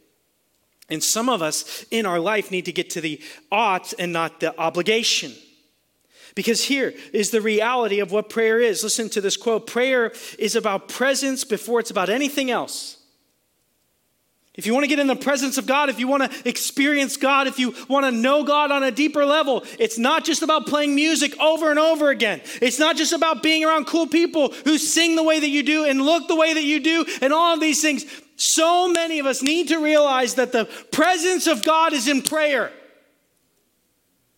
And 0.90 1.02
some 1.02 1.28
of 1.28 1.40
us 1.40 1.84
in 1.90 2.04
our 2.04 2.18
life 2.18 2.50
need 2.50 2.64
to 2.66 2.72
get 2.72 2.90
to 2.90 3.00
the 3.00 3.20
ought 3.50 3.94
and 3.98 4.12
not 4.12 4.40
the 4.40 4.58
obligation. 4.58 5.32
Because 6.34 6.64
here 6.64 6.94
is 7.12 7.30
the 7.30 7.40
reality 7.40 8.00
of 8.00 8.10
what 8.10 8.28
prayer 8.28 8.58
is. 8.58 8.82
Listen 8.82 9.08
to 9.10 9.20
this 9.20 9.36
quote 9.36 9.66
prayer 9.66 10.12
is 10.38 10.56
about 10.56 10.88
presence 10.88 11.44
before 11.44 11.80
it's 11.80 11.90
about 11.90 12.08
anything 12.08 12.50
else. 12.50 12.98
If 14.54 14.66
you 14.66 14.72
want 14.72 14.84
to 14.84 14.88
get 14.88 15.00
in 15.00 15.08
the 15.08 15.16
presence 15.16 15.58
of 15.58 15.66
God, 15.66 15.88
if 15.90 15.98
you 15.98 16.06
want 16.06 16.30
to 16.30 16.48
experience 16.48 17.16
God, 17.16 17.48
if 17.48 17.58
you 17.58 17.74
want 17.88 18.06
to 18.06 18.12
know 18.12 18.44
God 18.44 18.70
on 18.70 18.84
a 18.84 18.92
deeper 18.92 19.24
level, 19.24 19.64
it's 19.80 19.98
not 19.98 20.24
just 20.24 20.42
about 20.42 20.66
playing 20.66 20.94
music 20.94 21.38
over 21.40 21.70
and 21.70 21.78
over 21.78 22.10
again. 22.10 22.40
It's 22.62 22.78
not 22.78 22.96
just 22.96 23.12
about 23.12 23.42
being 23.42 23.64
around 23.64 23.86
cool 23.86 24.06
people 24.06 24.52
who 24.64 24.78
sing 24.78 25.16
the 25.16 25.24
way 25.24 25.40
that 25.40 25.48
you 25.48 25.64
do 25.64 25.84
and 25.84 26.00
look 26.00 26.28
the 26.28 26.36
way 26.36 26.54
that 26.54 26.62
you 26.62 26.78
do 26.78 27.04
and 27.20 27.32
all 27.32 27.54
of 27.54 27.60
these 27.60 27.82
things. 27.82 28.04
So 28.36 28.88
many 28.88 29.18
of 29.18 29.26
us 29.26 29.42
need 29.42 29.68
to 29.68 29.78
realize 29.78 30.34
that 30.34 30.52
the 30.52 30.66
presence 30.92 31.48
of 31.48 31.64
God 31.64 31.92
is 31.92 32.06
in 32.06 32.22
prayer. 32.22 32.70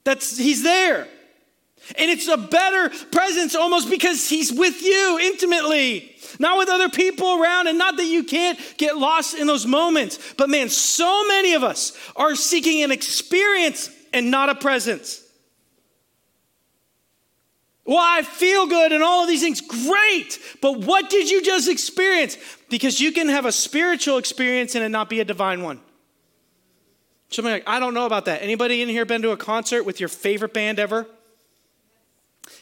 That's 0.05 0.39
He's 0.39 0.63
there. 0.63 1.09
And 1.95 2.11
it's 2.11 2.29
a 2.29 2.37
better 2.37 2.89
presence 3.07 3.55
almost 3.55 3.89
because 3.89 4.29
He's 4.29 4.53
with 4.53 4.83
you 4.83 5.19
intimately 5.21 6.17
not 6.39 6.59
with 6.59 6.69
other 6.69 6.89
people 6.89 7.41
around, 7.41 7.67
and 7.67 7.79
not 7.79 7.97
that 7.97 8.07
you 8.07 8.25
can't 8.25 8.59
get 8.77 8.97
lost 8.97 9.35
in 9.35 9.47
those 9.47 9.67
moments. 9.67 10.19
But 10.37 10.51
man, 10.51 10.69
so 10.69 11.27
many 11.27 11.55
of 11.55 11.65
us 11.65 11.97
are 12.15 12.35
seeking 12.35 12.83
an 12.83 12.93
experience 12.93 13.91
and 14.13 14.31
not 14.31 14.49
a 14.49 14.55
presence. 14.55 15.23
Well, 17.85 17.99
I 18.01 18.23
feel 18.23 18.67
good 18.67 18.91
and 18.91 19.03
all 19.03 19.23
of 19.23 19.29
these 19.29 19.43
things, 19.43 19.61
great. 19.61 20.41
But 20.61 20.81
what 20.81 21.09
did 21.09 21.31
you 21.31 21.41
just 21.41 21.69
experience? 21.69 22.37
Because 22.69 23.01
you 23.01 23.13
can 23.13 23.29
have 23.29 23.47
a 23.47 23.53
spiritual 23.53 24.19
experience 24.19 24.75
and 24.75 24.83
it 24.83 24.89
not 24.89 25.09
be 25.09 25.21
a 25.21 25.25
divine 25.25 25.63
one. 25.63 25.81
Somebody 27.29 27.55
like, 27.55 27.69
I 27.69 27.79
don't 27.79 27.95
know 27.95 28.07
about 28.07 28.25
that. 28.25 28.43
Anybody 28.43 28.83
in 28.83 28.89
here 28.89 29.05
been 29.05 29.23
to 29.23 29.31
a 29.31 29.37
concert 29.37 29.85
with 29.85 30.01
your 30.01 30.09
favorite 30.09 30.53
band 30.53 30.81
ever? 30.81 31.07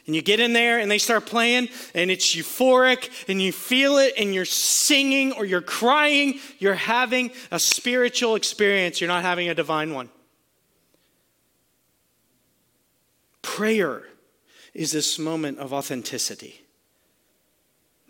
And 0.06 0.14
you 0.14 0.20
get 0.20 0.38
in 0.38 0.52
there 0.52 0.78
and 0.78 0.90
they 0.90 0.98
start 0.98 1.24
playing 1.24 1.68
and 1.94 2.10
it's 2.10 2.34
euphoric 2.36 3.10
and 3.28 3.40
you 3.40 3.52
feel 3.52 3.96
it 3.98 4.14
and 4.18 4.34
you're 4.34 4.44
singing 4.44 5.32
or 5.32 5.46
you're 5.46 5.62
crying. 5.62 6.40
You're 6.58 6.74
having 6.74 7.30
a 7.50 7.58
spiritual 7.58 8.34
experience. 8.34 9.00
You're 9.00 9.08
not 9.08 9.22
having 9.22 9.48
a 9.48 9.54
divine 9.54 9.94
one. 9.94 10.10
Prayer 13.40 14.02
is 14.74 14.92
this 14.92 15.18
moment 15.18 15.58
of 15.58 15.72
authenticity. 15.72 16.60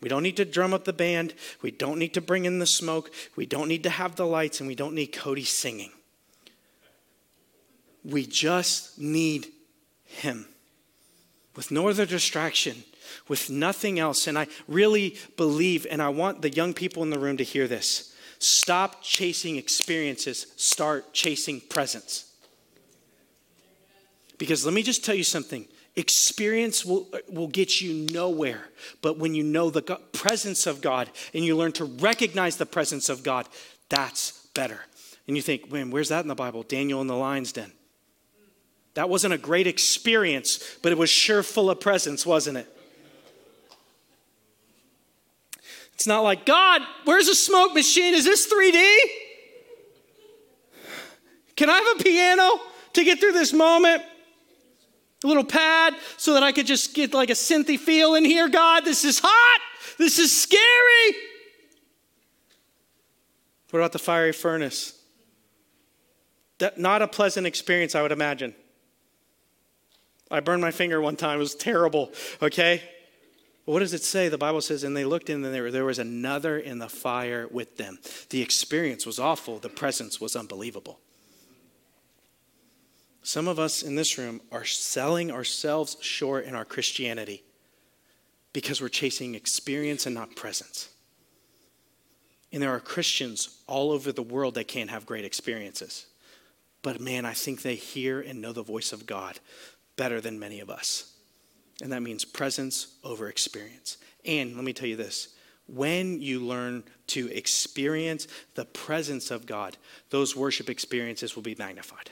We 0.00 0.08
don't 0.08 0.22
need 0.22 0.36
to 0.38 0.44
drum 0.44 0.74
up 0.74 0.84
the 0.84 0.92
band. 0.92 1.32
We 1.62 1.70
don't 1.70 1.98
need 1.98 2.14
to 2.14 2.20
bring 2.20 2.44
in 2.44 2.58
the 2.58 2.66
smoke. 2.66 3.12
We 3.36 3.46
don't 3.46 3.68
need 3.68 3.84
to 3.84 3.90
have 3.90 4.16
the 4.16 4.26
lights 4.26 4.58
and 4.58 4.66
we 4.66 4.74
don't 4.74 4.94
need 4.94 5.08
Cody 5.08 5.44
singing. 5.44 5.92
We 8.04 8.26
just 8.26 8.98
need 8.98 9.46
Him 10.04 10.46
with 11.56 11.70
no 11.70 11.88
other 11.88 12.06
distraction, 12.06 12.84
with 13.28 13.50
nothing 13.50 13.98
else. 13.98 14.26
And 14.26 14.38
I 14.38 14.46
really 14.68 15.16
believe, 15.36 15.86
and 15.90 16.02
I 16.02 16.08
want 16.08 16.42
the 16.42 16.50
young 16.50 16.74
people 16.74 17.02
in 17.02 17.10
the 17.10 17.18
room 17.18 17.36
to 17.36 17.44
hear 17.44 17.68
this 17.68 18.14
stop 18.38 19.02
chasing 19.02 19.56
experiences, 19.56 20.46
start 20.56 21.14
chasing 21.14 21.60
presence. 21.60 22.30
Because 24.36 24.64
let 24.64 24.74
me 24.74 24.82
just 24.82 25.04
tell 25.04 25.14
you 25.14 25.24
something 25.24 25.66
experience 25.96 26.84
will, 26.84 27.08
will 27.28 27.46
get 27.46 27.80
you 27.80 28.06
nowhere. 28.12 28.68
But 29.00 29.18
when 29.18 29.34
you 29.34 29.44
know 29.44 29.70
the 29.70 29.82
God, 29.82 30.12
presence 30.12 30.66
of 30.66 30.80
God 30.80 31.10
and 31.32 31.44
you 31.44 31.56
learn 31.56 31.72
to 31.72 31.84
recognize 31.84 32.56
the 32.56 32.66
presence 32.66 33.08
of 33.08 33.22
God, 33.22 33.48
that's 33.88 34.46
better. 34.54 34.80
And 35.26 35.36
you 35.36 35.42
think, 35.42 35.72
man, 35.72 35.90
where's 35.90 36.08
that 36.08 36.22
in 36.22 36.28
the 36.28 36.34
Bible? 36.34 36.62
Daniel 36.64 37.00
in 37.00 37.06
the 37.06 37.16
lion's 37.16 37.52
den. 37.52 37.72
That 38.94 39.08
wasn't 39.08 39.34
a 39.34 39.38
great 39.38 39.66
experience, 39.66 40.76
but 40.82 40.92
it 40.92 40.98
was 40.98 41.10
sure 41.10 41.42
full 41.42 41.68
of 41.68 41.80
presence, 41.80 42.24
wasn't 42.24 42.58
it? 42.58 42.68
It's 45.94 46.06
not 46.06 46.20
like, 46.20 46.44
God, 46.46 46.82
where's 47.04 47.28
a 47.28 47.34
smoke 47.34 47.74
machine? 47.74 48.14
Is 48.14 48.24
this 48.24 48.52
3D? 48.52 48.96
Can 51.56 51.70
I 51.70 51.78
have 51.78 52.00
a 52.00 52.02
piano 52.02 52.60
to 52.94 53.04
get 53.04 53.20
through 53.20 53.32
this 53.32 53.52
moment? 53.52 54.02
A 55.22 55.26
little 55.26 55.44
pad 55.44 55.94
so 56.16 56.34
that 56.34 56.42
I 56.42 56.52
could 56.52 56.66
just 56.66 56.94
get 56.94 57.14
like 57.14 57.30
a 57.30 57.34
synthy 57.34 57.78
feel 57.78 58.14
in 58.14 58.24
here, 58.24 58.48
God. 58.48 58.84
This 58.84 59.04
is 59.04 59.20
hot. 59.22 59.60
This 59.98 60.18
is 60.18 60.36
scary. 60.36 61.16
What 63.70 63.80
about 63.80 63.92
the 63.92 63.98
fiery 63.98 64.32
furnace? 64.32 65.00
That, 66.58 66.78
not 66.78 67.02
a 67.02 67.08
pleasant 67.08 67.46
experience, 67.46 67.94
I 67.94 68.02
would 68.02 68.12
imagine. 68.12 68.54
I 70.34 70.40
burned 70.40 70.62
my 70.62 70.70
finger 70.70 71.00
one 71.00 71.16
time. 71.16 71.36
It 71.36 71.40
was 71.40 71.54
terrible, 71.54 72.12
okay? 72.42 72.82
what 73.64 73.80
does 73.80 73.94
it 73.94 74.02
say? 74.02 74.28
The 74.28 74.36
Bible 74.36 74.60
says, 74.60 74.84
and 74.84 74.96
they 74.96 75.04
looked 75.04 75.30
in, 75.30 75.42
and 75.42 75.54
there, 75.54 75.70
there 75.70 75.86
was 75.86 75.98
another 75.98 76.58
in 76.58 76.78
the 76.78 76.88
fire 76.88 77.48
with 77.50 77.76
them. 77.78 77.98
The 78.28 78.42
experience 78.42 79.06
was 79.06 79.18
awful, 79.18 79.58
the 79.58 79.70
presence 79.70 80.20
was 80.20 80.36
unbelievable. 80.36 81.00
Some 83.22 83.48
of 83.48 83.58
us 83.58 83.82
in 83.82 83.94
this 83.94 84.18
room 84.18 84.42
are 84.52 84.66
selling 84.66 85.30
ourselves 85.30 85.96
short 86.02 86.44
in 86.44 86.54
our 86.54 86.66
Christianity 86.66 87.42
because 88.52 88.82
we're 88.82 88.88
chasing 88.88 89.34
experience 89.34 90.04
and 90.04 90.14
not 90.14 90.36
presence. 90.36 90.90
And 92.52 92.62
there 92.62 92.70
are 92.70 92.80
Christians 92.80 93.60
all 93.66 93.92
over 93.92 94.12
the 94.12 94.22
world 94.22 94.54
that 94.56 94.68
can't 94.68 94.90
have 94.90 95.06
great 95.06 95.24
experiences. 95.24 96.04
But 96.82 97.00
man, 97.00 97.24
I 97.24 97.32
think 97.32 97.62
they 97.62 97.76
hear 97.76 98.20
and 98.20 98.42
know 98.42 98.52
the 98.52 98.62
voice 98.62 98.92
of 98.92 99.06
God 99.06 99.40
better 99.96 100.20
than 100.20 100.38
many 100.38 100.60
of 100.60 100.70
us. 100.70 101.12
And 101.82 101.92
that 101.92 102.02
means 102.02 102.24
presence 102.24 102.94
over 103.02 103.28
experience. 103.28 103.98
And 104.24 104.54
let 104.54 104.64
me 104.64 104.72
tell 104.72 104.88
you 104.88 104.96
this 104.96 105.34
when 105.66 106.20
you 106.20 106.40
learn 106.40 106.84
to 107.06 107.30
experience 107.32 108.28
the 108.54 108.64
presence 108.66 109.30
of 109.30 109.46
God, 109.46 109.76
those 110.10 110.36
worship 110.36 110.68
experiences 110.68 111.34
will 111.34 111.42
be 111.42 111.54
magnified. 111.54 112.10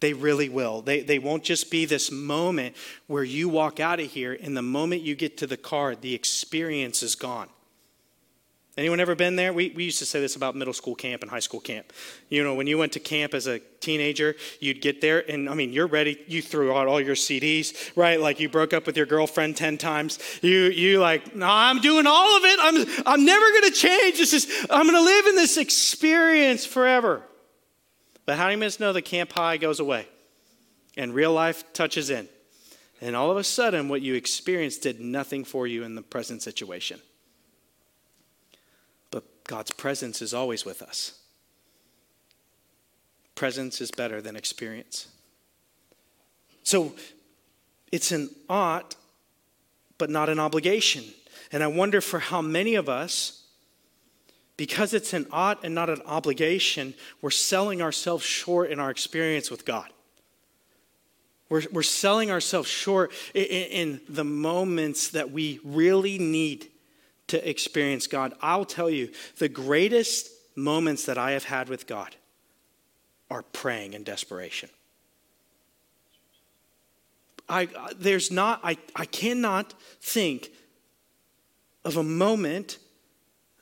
They 0.00 0.12
really 0.14 0.48
will. 0.48 0.80
They, 0.82 1.00
they 1.00 1.18
won't 1.18 1.42
just 1.42 1.70
be 1.70 1.84
this 1.84 2.10
moment 2.10 2.74
where 3.06 3.24
you 3.24 3.48
walk 3.48 3.80
out 3.80 4.00
of 4.00 4.10
here 4.10 4.36
and 4.40 4.56
the 4.56 4.62
moment 4.62 5.02
you 5.02 5.14
get 5.14 5.36
to 5.38 5.46
the 5.46 5.58
car, 5.58 5.94
the 5.94 6.14
experience 6.14 7.02
is 7.02 7.14
gone. 7.14 7.48
Anyone 8.78 9.00
ever 9.00 9.16
been 9.16 9.34
there? 9.34 9.52
We, 9.52 9.70
we 9.70 9.84
used 9.84 9.98
to 9.98 10.06
say 10.06 10.20
this 10.20 10.36
about 10.36 10.54
middle 10.54 10.72
school 10.72 10.94
camp 10.94 11.22
and 11.22 11.30
high 11.30 11.40
school 11.40 11.60
camp. 11.60 11.92
You 12.28 12.44
know, 12.44 12.54
when 12.54 12.68
you 12.68 12.78
went 12.78 12.92
to 12.92 13.00
camp 13.00 13.34
as 13.34 13.48
a 13.48 13.58
teenager, 13.58 14.36
you'd 14.60 14.80
get 14.80 15.00
there, 15.00 15.28
and 15.28 15.50
I 15.50 15.54
mean, 15.54 15.72
you're 15.72 15.88
ready. 15.88 16.18
You 16.28 16.40
threw 16.40 16.72
out 16.72 16.86
all 16.86 17.00
your 17.00 17.16
CDs, 17.16 17.90
right? 17.96 18.20
Like 18.20 18.38
you 18.38 18.48
broke 18.48 18.72
up 18.72 18.86
with 18.86 18.96
your 18.96 19.06
girlfriend 19.06 19.56
10 19.56 19.76
times. 19.76 20.20
You, 20.40 20.66
you 20.66 21.00
like, 21.00 21.34
no, 21.34 21.46
I'm 21.48 21.80
doing 21.80 22.06
all 22.06 22.36
of 22.36 22.44
it. 22.44 22.58
I'm, 22.60 23.04
I'm 23.06 23.24
never 23.24 23.44
going 23.50 23.64
to 23.64 23.76
change. 23.76 24.18
This 24.18 24.32
is, 24.32 24.66
I'm 24.70 24.86
going 24.86 24.96
to 24.96 25.04
live 25.04 25.26
in 25.26 25.34
this 25.34 25.56
experience 25.56 26.64
forever. 26.64 27.22
But 28.24 28.36
how 28.36 28.44
many 28.44 28.56
minutes 28.56 28.78
know 28.78 28.92
the 28.92 29.02
camp 29.02 29.32
high 29.32 29.56
goes 29.56 29.80
away 29.80 30.06
and 30.96 31.12
real 31.12 31.32
life 31.32 31.72
touches 31.72 32.08
in? 32.08 32.28
And 33.00 33.16
all 33.16 33.30
of 33.30 33.36
a 33.36 33.44
sudden, 33.44 33.88
what 33.88 34.02
you 34.02 34.14
experienced 34.14 34.82
did 34.82 35.00
nothing 35.00 35.44
for 35.44 35.66
you 35.66 35.82
in 35.82 35.96
the 35.96 36.02
present 36.02 36.42
situation. 36.42 37.00
God's 39.50 39.72
presence 39.72 40.22
is 40.22 40.32
always 40.32 40.64
with 40.64 40.80
us. 40.80 41.18
Presence 43.34 43.80
is 43.80 43.90
better 43.90 44.22
than 44.22 44.36
experience. 44.36 45.08
So 46.62 46.94
it's 47.90 48.12
an 48.12 48.30
ought, 48.48 48.94
but 49.98 50.08
not 50.08 50.28
an 50.28 50.38
obligation. 50.38 51.02
And 51.50 51.64
I 51.64 51.66
wonder 51.66 52.00
for 52.00 52.20
how 52.20 52.40
many 52.40 52.76
of 52.76 52.88
us, 52.88 53.42
because 54.56 54.94
it's 54.94 55.12
an 55.14 55.26
ought 55.32 55.64
and 55.64 55.74
not 55.74 55.90
an 55.90 56.02
obligation, 56.06 56.94
we're 57.20 57.30
selling 57.30 57.82
ourselves 57.82 58.22
short 58.22 58.70
in 58.70 58.78
our 58.78 58.88
experience 58.88 59.50
with 59.50 59.64
God. 59.64 59.90
We're, 61.48 61.64
we're 61.72 61.82
selling 61.82 62.30
ourselves 62.30 62.68
short 62.68 63.10
in, 63.34 63.42
in 63.42 64.00
the 64.08 64.22
moments 64.22 65.08
that 65.08 65.32
we 65.32 65.58
really 65.64 66.20
need 66.20 66.68
to 67.30 67.48
experience 67.48 68.06
God. 68.06 68.34
I'll 68.42 68.64
tell 68.64 68.90
you, 68.90 69.10
the 69.38 69.48
greatest 69.48 70.30
moments 70.56 71.06
that 71.06 71.16
I 71.16 71.32
have 71.32 71.44
had 71.44 71.68
with 71.68 71.86
God 71.86 72.14
are 73.30 73.42
praying 73.42 73.94
in 73.94 74.02
desperation. 74.02 74.68
I, 77.48 77.68
uh, 77.76 77.88
there's 77.96 78.30
not, 78.30 78.60
I, 78.62 78.76
I 78.94 79.04
cannot 79.06 79.74
think 80.00 80.50
of 81.84 81.96
a 81.96 82.02
moment 82.02 82.78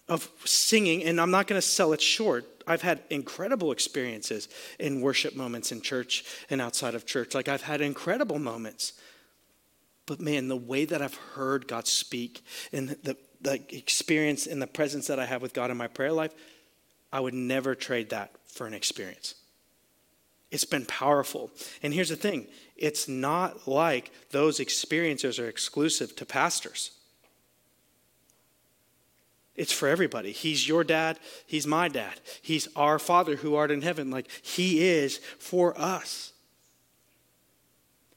of 0.09 0.31
singing, 0.45 1.05
and 1.05 1.21
I'm 1.21 1.31
not 1.31 1.47
going 1.47 1.61
to 1.61 1.67
sell 1.67 1.93
it 1.93 2.01
short. 2.01 2.47
I've 2.67 2.83
had 2.83 3.03
incredible 3.11 3.73
experiences 3.73 4.49
in 4.79 5.03
worship 5.03 5.37
moments 5.37 5.73
in 5.73 5.83
church 5.83 6.25
and 6.49 6.61
outside 6.61 6.95
of 6.95 7.07
church. 7.07 7.35
Like, 7.35 7.49
I've 7.49 7.63
had 7.63 7.81
incredible 7.81 8.39
moments. 8.39 8.95
But 10.07 10.21
man, 10.21 10.49
the 10.49 10.57
way 10.57 10.87
that 10.87 11.03
I've 11.03 11.17
heard 11.35 11.69
God 11.69 11.87
speak 11.87 12.43
and 12.73 12.97
the, 13.03 13.17
the 13.41 13.63
experience 13.77 14.47
and 14.47 14.61
the 14.61 14.67
presence 14.67 15.07
that 15.07 15.19
I 15.19 15.27
have 15.27 15.43
with 15.43 15.55
God 15.55 15.71
in 15.71 15.77
my 15.77 15.89
prayer 15.89 16.13
life, 16.13 16.35
I 17.13 17.21
would 17.21 17.35
never 17.35 17.75
trade 17.75 18.11
that 18.11 18.33
for 18.47 18.67
an 18.67 18.75
experience. 18.75 19.35
It's 20.51 20.65
been 20.65 20.87
powerful. 20.87 21.51
And 21.83 21.93
here's 21.93 22.09
the 22.09 22.17
thing 22.17 22.47
it's 22.77 23.09
not 23.09 23.69
like 23.69 24.13
those 24.31 24.61
experiences 24.61 25.39
are 25.39 25.49
exclusive 25.49 26.17
to 26.17 26.27
pastors. 26.27 26.93
It's 29.55 29.73
for 29.73 29.89
everybody. 29.89 30.31
He's 30.31 30.69
your 30.69 30.85
dad. 30.85 31.19
He's 31.45 31.67
my 31.67 31.89
dad. 31.89 32.21
He's 32.41 32.69
our 32.77 33.01
Father 33.01 33.35
who 33.35 33.57
art 33.57 33.73
in 33.73 33.83
heaven. 33.83 34.09
Like, 34.09 34.31
He 34.41 34.87
is 34.87 35.19
for 35.39 35.79
us. 35.79 36.33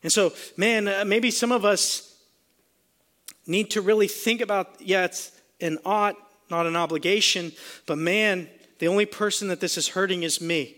And 0.04 0.12
so, 0.12 0.34
man, 0.56 0.88
uh, 0.88 1.04
maybe 1.06 1.32
some 1.32 1.52
of 1.52 1.66
us 1.66 2.11
need 3.52 3.70
to 3.72 3.82
really 3.82 4.08
think 4.08 4.42
about 4.42 4.80
yeah, 4.80 5.06
it's 5.06 5.32
an 5.60 5.78
ought, 5.86 6.16
not 6.50 6.66
an 6.66 6.76
obligation, 6.76 7.52
but 7.86 7.98
man, 7.98 8.50
the 8.80 8.88
only 8.88 9.06
person 9.06 9.48
that 9.50 9.60
this 9.60 9.78
is 9.78 9.90
hurting 9.90 10.24
is 10.24 10.42
me. 10.42 10.76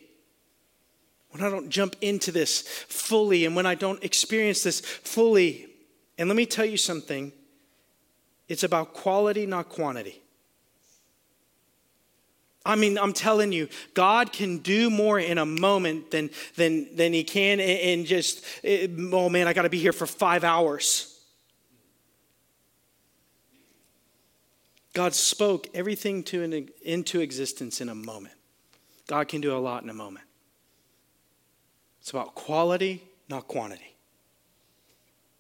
When 1.30 1.42
I 1.42 1.50
don't 1.50 1.70
jump 1.70 1.96
into 2.02 2.32
this 2.32 2.62
fully 2.90 3.46
and 3.46 3.56
when 3.56 3.66
I 3.66 3.76
don't 3.76 4.04
experience 4.04 4.62
this 4.62 4.82
fully, 4.82 5.68
and 6.18 6.30
let 6.30 6.36
me 6.36 6.46
tell 6.46 6.66
you 6.66 6.78
something 6.78 7.32
it's 8.50 8.64
about 8.64 8.94
quality, 8.94 9.46
not 9.46 9.70
quantity. 9.70 10.22
I 12.66 12.76
mean, 12.76 12.98
I'm 12.98 13.14
telling 13.14 13.52
you, 13.52 13.68
God 13.94 14.32
can 14.32 14.60
do 14.60 14.90
more 14.90 15.20
in 15.20 15.38
a 15.38 15.46
moment 15.46 16.12
than, 16.12 16.30
than, 16.56 16.96
than 16.96 17.14
He 17.14 17.24
can 17.24 17.60
in 17.60 18.06
just, 18.06 18.44
eh, 18.64 18.88
oh 19.12 19.30
man, 19.30 19.48
I 19.48 19.54
got 19.54 19.64
to 19.64 19.70
be 19.70 19.80
here 19.80 19.92
for 19.92 20.06
five 20.06 20.44
hours. 20.44 21.13
God 24.94 25.14
spoke 25.16 25.68
everything 25.74 26.24
to 26.24 26.44
an, 26.44 26.70
into 26.84 27.20
existence 27.20 27.82
in 27.82 27.90
a 27.90 27.96
moment. 27.96 28.36
God 29.08 29.28
can 29.28 29.42
do 29.42 29.56
a 29.56 29.60
lot 29.60 29.84
in 29.84 29.90
a 29.90 29.94
moment. 29.94 30.26
It's 32.00 32.12
about 32.12 32.36
quality, 32.36 33.04
not 33.30 33.48
quantity. 33.48 33.96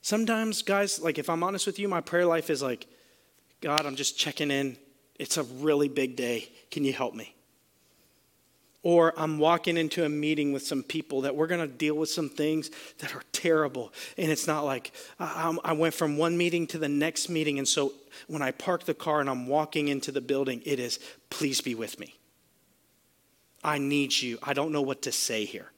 Sometimes, 0.01 0.61
guys, 0.63 0.99
like 0.99 1.17
if 1.17 1.29
I'm 1.29 1.43
honest 1.43 1.65
with 1.65 1.79
you, 1.79 1.87
my 1.87 2.01
prayer 2.01 2.25
life 2.25 2.49
is 2.49 2.61
like, 2.61 2.87
God, 3.61 3.85
I'm 3.85 3.95
just 3.95 4.17
checking 4.17 4.51
in. 4.51 4.77
It's 5.15 5.37
a 5.37 5.43
really 5.43 5.87
big 5.87 6.15
day. 6.15 6.49
Can 6.71 6.83
you 6.83 6.91
help 6.91 7.13
me? 7.13 7.35
Or 8.85 9.13
I'm 9.17 9.39
walking 9.39 9.77
into 9.77 10.03
a 10.03 10.09
meeting 10.09 10.51
with 10.51 10.67
some 10.67 10.83
people 10.83 11.21
that 11.21 11.35
we're 11.35 11.47
going 11.47 11.61
to 11.61 11.73
deal 11.73 11.95
with 11.95 12.09
some 12.09 12.27
things 12.27 12.69
that 12.99 13.15
are 13.15 13.23
terrible. 13.31 13.93
And 14.17 14.29
it's 14.29 14.45
not 14.45 14.65
like 14.65 14.91
I 15.19 15.71
went 15.71 15.93
from 15.93 16.17
one 16.17 16.37
meeting 16.37 16.67
to 16.67 16.77
the 16.77 16.89
next 16.89 17.29
meeting. 17.29 17.57
And 17.59 17.67
so 17.67 17.93
when 18.27 18.41
I 18.41 18.51
park 18.51 18.83
the 18.83 18.93
car 18.93 19.21
and 19.21 19.29
I'm 19.29 19.47
walking 19.47 19.87
into 19.87 20.11
the 20.11 20.19
building, 20.19 20.61
it 20.65 20.79
is, 20.79 20.99
please 21.29 21.61
be 21.61 21.75
with 21.75 21.97
me. 21.97 22.15
I 23.63 23.77
need 23.77 24.21
you. 24.21 24.37
I 24.43 24.51
don't 24.51 24.73
know 24.73 24.81
what 24.81 25.01
to 25.03 25.13
say 25.13 25.45
here. 25.45 25.71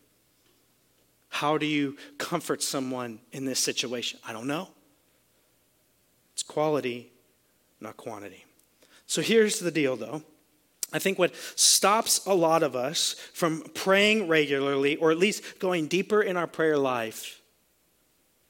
How 1.29 1.59
do 1.59 1.67
you 1.67 1.97
comfort 2.17 2.63
someone 2.63 3.19
in 3.31 3.45
this 3.45 3.59
situation? 3.59 4.19
I 4.25 4.33
don't 4.33 4.47
know. 4.47 4.69
It's 6.33 6.41
quality, 6.41 7.11
not 7.79 7.97
quantity. 7.97 8.45
So 9.05 9.21
here's 9.21 9.59
the 9.59 9.69
deal, 9.69 9.95
though. 9.95 10.23
I 10.93 10.99
think 10.99 11.19
what 11.19 11.35
stops 11.55 12.25
a 12.25 12.33
lot 12.33 12.63
of 12.63 12.75
us 12.75 13.15
from 13.33 13.63
praying 13.73 14.27
regularly, 14.27 14.95
or 14.95 15.11
at 15.11 15.17
least 15.17 15.59
going 15.59 15.87
deeper 15.87 16.21
in 16.21 16.37
our 16.37 16.47
prayer 16.47 16.77
life, 16.77 17.41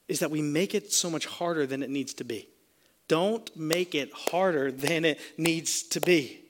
is 0.07 0.19
that 0.19 0.31
we 0.31 0.41
make 0.41 0.75
it 0.75 0.91
so 0.93 1.09
much 1.09 1.25
harder 1.25 1.65
than 1.65 1.81
it 1.81 1.89
needs 1.89 2.13
to 2.15 2.23
be. 2.23 2.47
Don't 3.07 3.55
make 3.55 3.95
it 3.95 4.11
harder 4.13 4.71
than 4.71 5.05
it 5.05 5.19
needs 5.38 5.83
to 5.83 6.01
be. 6.01 6.45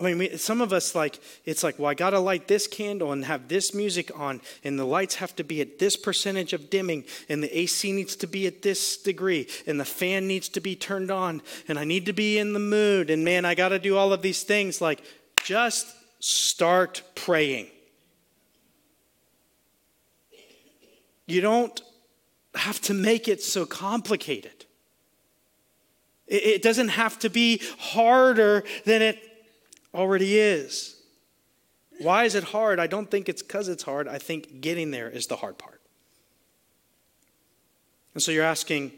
I 0.00 0.12
mean, 0.12 0.36
some 0.38 0.60
of 0.60 0.72
us 0.72 0.94
like 0.94 1.20
it's 1.44 1.62
like, 1.62 1.78
well, 1.78 1.88
I 1.88 1.94
got 1.94 2.10
to 2.10 2.18
light 2.18 2.48
this 2.48 2.66
candle 2.66 3.12
and 3.12 3.24
have 3.24 3.46
this 3.48 3.72
music 3.72 4.10
on, 4.18 4.40
and 4.64 4.78
the 4.78 4.84
lights 4.84 5.14
have 5.16 5.36
to 5.36 5.44
be 5.44 5.60
at 5.60 5.78
this 5.78 5.96
percentage 5.96 6.52
of 6.52 6.68
dimming, 6.68 7.04
and 7.28 7.42
the 7.42 7.58
AC 7.58 7.92
needs 7.92 8.16
to 8.16 8.26
be 8.26 8.46
at 8.46 8.62
this 8.62 8.96
degree, 8.96 9.46
and 9.66 9.78
the 9.78 9.84
fan 9.84 10.26
needs 10.26 10.48
to 10.50 10.60
be 10.60 10.74
turned 10.74 11.12
on, 11.12 11.42
and 11.68 11.78
I 11.78 11.84
need 11.84 12.06
to 12.06 12.12
be 12.12 12.38
in 12.38 12.54
the 12.54 12.58
mood, 12.58 13.08
and 13.08 13.24
man, 13.24 13.44
I 13.44 13.54
got 13.54 13.68
to 13.68 13.78
do 13.78 13.96
all 13.96 14.12
of 14.12 14.20
these 14.20 14.42
things. 14.42 14.80
Like, 14.80 15.00
just 15.44 15.86
start 16.18 17.02
praying. 17.14 17.68
You 21.26 21.40
don't 21.40 21.80
have 22.54 22.80
to 22.82 22.94
make 22.94 23.28
it 23.28 23.42
so 23.42 23.64
complicated. 23.64 24.66
It 26.26 26.62
doesn't 26.62 26.88
have 26.88 27.18
to 27.20 27.30
be 27.30 27.60
harder 27.78 28.64
than 28.84 29.02
it 29.02 29.18
already 29.94 30.38
is. 30.38 30.96
Why 32.00 32.24
is 32.24 32.34
it 32.34 32.44
hard? 32.44 32.80
I 32.80 32.86
don't 32.86 33.10
think 33.10 33.28
it's 33.28 33.42
because 33.42 33.68
it's 33.68 33.84
hard. 33.84 34.08
I 34.08 34.18
think 34.18 34.60
getting 34.60 34.90
there 34.90 35.08
is 35.08 35.26
the 35.26 35.36
hard 35.36 35.58
part. 35.58 35.80
And 38.14 38.22
so 38.22 38.32
you're 38.32 38.44
asking, 38.44 38.92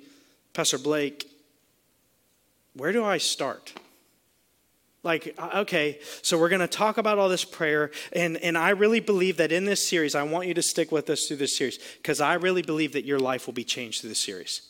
Pastor 0.53 0.79
Blake, 0.79 1.31
where 2.75 2.93
do 2.93 3.05
I 3.05 3.19
start? 3.19 3.73
Like, 5.03 5.37
okay, 5.55 6.01
so 6.23 6.37
we're 6.37 6.49
going 6.49 6.61
to 6.61 6.67
talk 6.67 6.99
about 6.99 7.19
all 7.19 7.29
this 7.29 7.45
prayer. 7.45 7.93
And, 8.13 8.37
and 8.39 8.59
I 8.59 8.71
really 8.71 9.01
believe 9.01 9.37
that 9.37 9.53
in 9.53 9.65
this 9.65 9.87
series, 9.87 10.15
I 10.15 10.25
want 10.25 10.49
you 10.49 10.55
to 10.55 10.63
stick 10.63 10.91
with 10.91 11.09
us 11.09 11.27
through 11.27 11.37
this 11.37 11.57
series 11.57 11.79
because 11.99 12.21
I 12.21 12.35
really 12.35 12.63
believe 12.63 12.93
that 12.95 13.05
your 13.05 13.21
life 13.21 13.47
will 13.47 13.55
be 13.55 13.65
changed 13.65 14.01
through 14.01 14.11
this 14.11 14.21
series. 14.21 14.63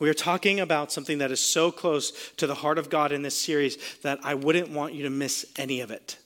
We 0.00 0.08
are 0.08 0.14
talking 0.14 0.58
about 0.58 0.90
something 0.90 1.18
that 1.18 1.30
is 1.30 1.40
so 1.40 1.70
close 1.70 2.12
to 2.38 2.46
the 2.46 2.54
heart 2.54 2.78
of 2.78 2.90
God 2.90 3.12
in 3.12 3.22
this 3.22 3.38
series 3.38 3.76
that 4.02 4.18
I 4.24 4.34
wouldn't 4.34 4.70
want 4.70 4.94
you 4.94 5.04
to 5.04 5.10
miss 5.10 5.46
any 5.56 5.80
of 5.80 5.90
it. 5.90 6.16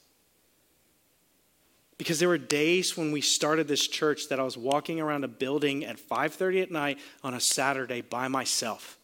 Because 1.99 2.19
there 2.19 2.29
were 2.29 2.39
days 2.39 2.97
when 2.97 3.11
we 3.11 3.21
started 3.21 3.69
this 3.69 3.87
church 3.87 4.29
that 4.29 4.39
I 4.39 4.43
was 4.43 4.57
walking 4.57 5.01
around 5.01 5.25
a 5.25 5.29
building 5.29 5.85
at 5.85 5.99
5:30 5.99 6.63
at 6.63 6.71
night 6.71 6.99
on 7.23 7.35
a 7.35 7.41
Saturday 7.41 8.03
by 8.03 8.29
myself. 8.29 8.99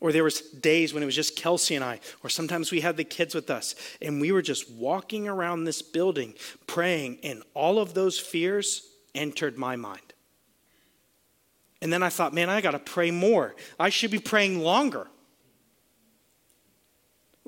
Or 0.00 0.12
there 0.12 0.24
was 0.24 0.40
days 0.40 0.92
when 0.92 1.02
it 1.02 1.06
was 1.06 1.14
just 1.14 1.34
Kelsey 1.36 1.74
and 1.74 1.84
I, 1.84 2.00
or 2.22 2.30
sometimes 2.30 2.70
we 2.70 2.80
had 2.80 2.96
the 2.96 3.04
kids 3.04 3.34
with 3.34 3.50
us, 3.50 3.74
and 4.02 4.20
we 4.20 4.32
were 4.32 4.42
just 4.42 4.70
walking 4.70 5.26
around 5.26 5.64
this 5.64 5.82
building 5.82 6.34
praying, 6.66 7.20
and 7.22 7.42
all 7.54 7.78
of 7.78 7.94
those 7.94 8.18
fears 8.18 8.90
entered 9.14 9.56
my 9.56 9.76
mind. 9.76 10.03
And 11.84 11.92
then 11.92 12.02
I 12.02 12.08
thought, 12.08 12.32
man, 12.32 12.48
I 12.48 12.62
got 12.62 12.70
to 12.70 12.78
pray 12.78 13.10
more. 13.10 13.54
I 13.78 13.90
should 13.90 14.10
be 14.10 14.18
praying 14.18 14.58
longer. 14.58 15.06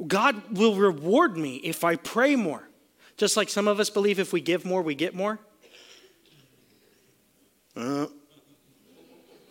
God 0.07 0.59
will 0.59 0.77
reward 0.77 1.39
me 1.39 1.57
if 1.57 1.85
I 1.85 1.97
pray 1.97 2.37
more. 2.37 2.69
Just 3.17 3.39
like 3.39 3.49
some 3.49 3.67
of 3.67 3.81
us 3.81 3.89
believe 3.89 4.19
if 4.21 4.35
we 4.35 4.43
give 4.43 4.67
more, 4.67 4.83
we 4.83 4.95
get 4.95 5.15
more. 5.15 5.39
Uh, 7.75 8.09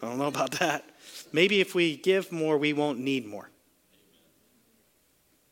I 0.04 0.08
don't 0.08 0.20
know 0.20 0.28
about 0.28 0.52
that. 0.60 0.88
Maybe 1.34 1.62
if 1.62 1.74
we 1.74 1.98
give 1.98 2.32
more, 2.32 2.60
we 2.60 2.72
won't 2.72 3.00
need 3.00 3.26
more. 3.26 3.50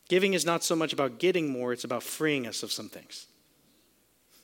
Giving 0.09 0.36
is 0.36 0.45
not 0.45 0.63
so 0.63 0.75
much 0.75 0.93
about 0.93 1.17
getting 1.17 1.49
more, 1.49 1.73
it's 1.73 1.86
about 1.86 2.03
freeing 2.03 2.45
us 2.45 2.61
of 2.61 2.71
some 2.71 2.88
things. 2.88 3.25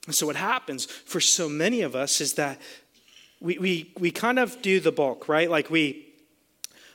And 0.07 0.15
so, 0.15 0.25
what 0.25 0.35
happens 0.35 0.85
for 0.85 1.19
so 1.19 1.47
many 1.47 1.81
of 1.81 1.95
us 1.95 2.21
is 2.21 2.33
that 2.33 2.59
we, 3.39 3.57
we, 3.57 3.93
we 3.99 4.11
kind 4.11 4.39
of 4.39 4.61
do 4.61 4.79
the 4.79 4.91
bulk, 4.91 5.29
right? 5.29 5.49
Like, 5.49 5.69
we, 5.69 6.07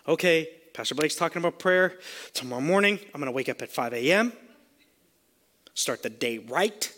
okay, 0.07 0.49
Pastor 0.73 0.95
Blake's 0.95 1.17
talking 1.17 1.39
about 1.41 1.59
prayer. 1.59 1.99
Tomorrow 2.33 2.61
morning, 2.61 2.99
I'm 3.15 3.21
going 3.21 3.33
to 3.33 3.37
wake 3.37 3.49
up 3.49 3.63
at 3.63 3.71
5 3.71 3.95
a.m., 3.95 4.33
start 5.75 6.03
the 6.03 6.11
day 6.11 6.39
right. 6.39 6.93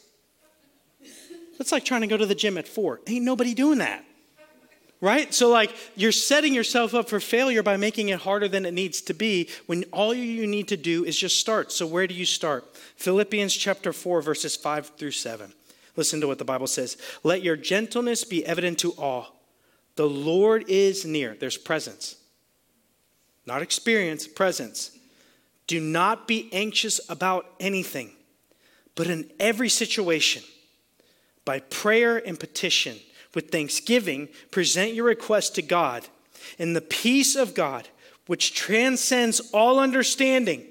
That's 1.59 1.73
like 1.73 1.85
trying 1.85 2.03
to 2.03 2.07
go 2.07 2.17
to 2.17 2.27
the 2.27 2.35
gym 2.35 2.59
at 2.59 2.69
4. 2.69 3.01
Ain't 3.07 3.25
nobody 3.25 3.55
doing 3.55 3.79
that 3.79 4.05
right? 5.01 5.33
So, 5.35 5.49
like, 5.49 5.75
you're 5.95 6.13
setting 6.13 6.55
yourself 6.55 6.95
up 6.95 7.09
for 7.09 7.21
failure 7.21 7.63
by 7.63 7.77
making 7.77 8.09
it 8.09 8.21
harder 8.21 8.49
than 8.49 8.65
it 8.65 8.75
needs 8.75 9.01
to 9.03 9.15
be 9.15 9.49
when 9.67 9.85
all 9.93 10.15
you 10.15 10.47
need 10.47 10.69
to 10.69 10.77
do 10.77 11.05
is 11.05 11.17
just 11.17 11.39
start. 11.39 11.73
So, 11.73 11.87
where 11.87 12.07
do 12.07 12.15
you 12.15 12.25
start? 12.25 12.65
Philippians 12.97 13.55
chapter 13.55 13.93
4, 13.93 14.23
verses 14.23 14.57
5 14.57 14.93
through 14.97 15.13
7. 15.13 15.53
Listen 15.97 16.21
to 16.21 16.27
what 16.27 16.39
the 16.39 16.45
Bible 16.45 16.67
says 16.67 16.97
Let 17.23 17.43
your 17.43 17.57
gentleness 17.57 18.25
be 18.25 18.45
evident 18.45 18.79
to 18.81 18.93
all. 18.93 19.36
The 19.97 20.09
Lord 20.09 20.65
is 20.69 21.05
near. 21.05 21.35
There's 21.39 21.57
presence, 21.57 22.17
not 23.47 23.63
experience, 23.63 24.27
presence. 24.27 24.93
Do 25.67 25.81
not 25.81 26.29
be 26.29 26.49
anxious 26.53 27.01
about 27.09 27.47
anything, 27.59 28.13
but 28.95 29.09
in 29.09 29.31
every 29.41 29.69
situation, 29.69 30.45
by 31.45 31.61
prayer 31.61 32.17
and 32.25 32.39
petition, 32.39 32.99
with 33.35 33.51
thanksgiving, 33.51 34.29
present 34.51 34.95
your 34.95 35.07
request 35.07 35.55
to 35.57 35.63
God. 35.63 36.07
And 36.59 36.75
the 36.75 36.81
peace 36.81 37.35
of 37.35 37.55
God, 37.55 37.89
which 38.27 38.55
transcends 38.55 39.41
all 39.53 39.79
understanding, 39.79 40.65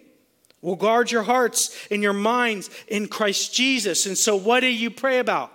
will 0.61 0.75
guard 0.75 1.11
your 1.11 1.23
hearts 1.23 1.77
and 1.91 2.01
your 2.01 2.13
minds 2.13 2.69
in 2.87 3.07
Christ 3.07 3.53
Jesus. 3.53 4.05
And 4.05 4.17
so, 4.17 4.35
what 4.35 4.61
do 4.61 4.67
you 4.67 4.89
pray 4.89 5.19
about? 5.19 5.51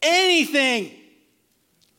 Anything, 0.00 0.92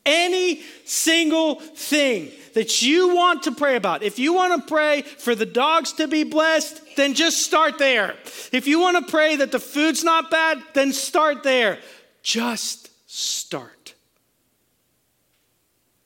any 0.05 0.61
single 0.85 1.55
thing 1.59 2.31
that 2.53 2.81
you 2.81 3.13
want 3.13 3.43
to 3.43 3.51
pray 3.51 3.75
about. 3.75 4.01
If 4.03 4.17
you 4.17 4.33
want 4.33 4.61
to 4.61 4.73
pray 4.73 5.01
for 5.01 5.35
the 5.35 5.45
dogs 5.45 5.93
to 5.93 6.07
be 6.07 6.23
blessed, 6.23 6.81
then 6.95 7.13
just 7.13 7.43
start 7.43 7.77
there. 7.77 8.15
If 8.51 8.67
you 8.67 8.79
want 8.79 9.05
to 9.05 9.11
pray 9.11 9.35
that 9.35 9.51
the 9.51 9.59
food's 9.59 10.03
not 10.03 10.31
bad, 10.31 10.61
then 10.73 10.93
start 10.93 11.43
there. 11.43 11.79
Just 12.23 12.89
start. 13.07 13.93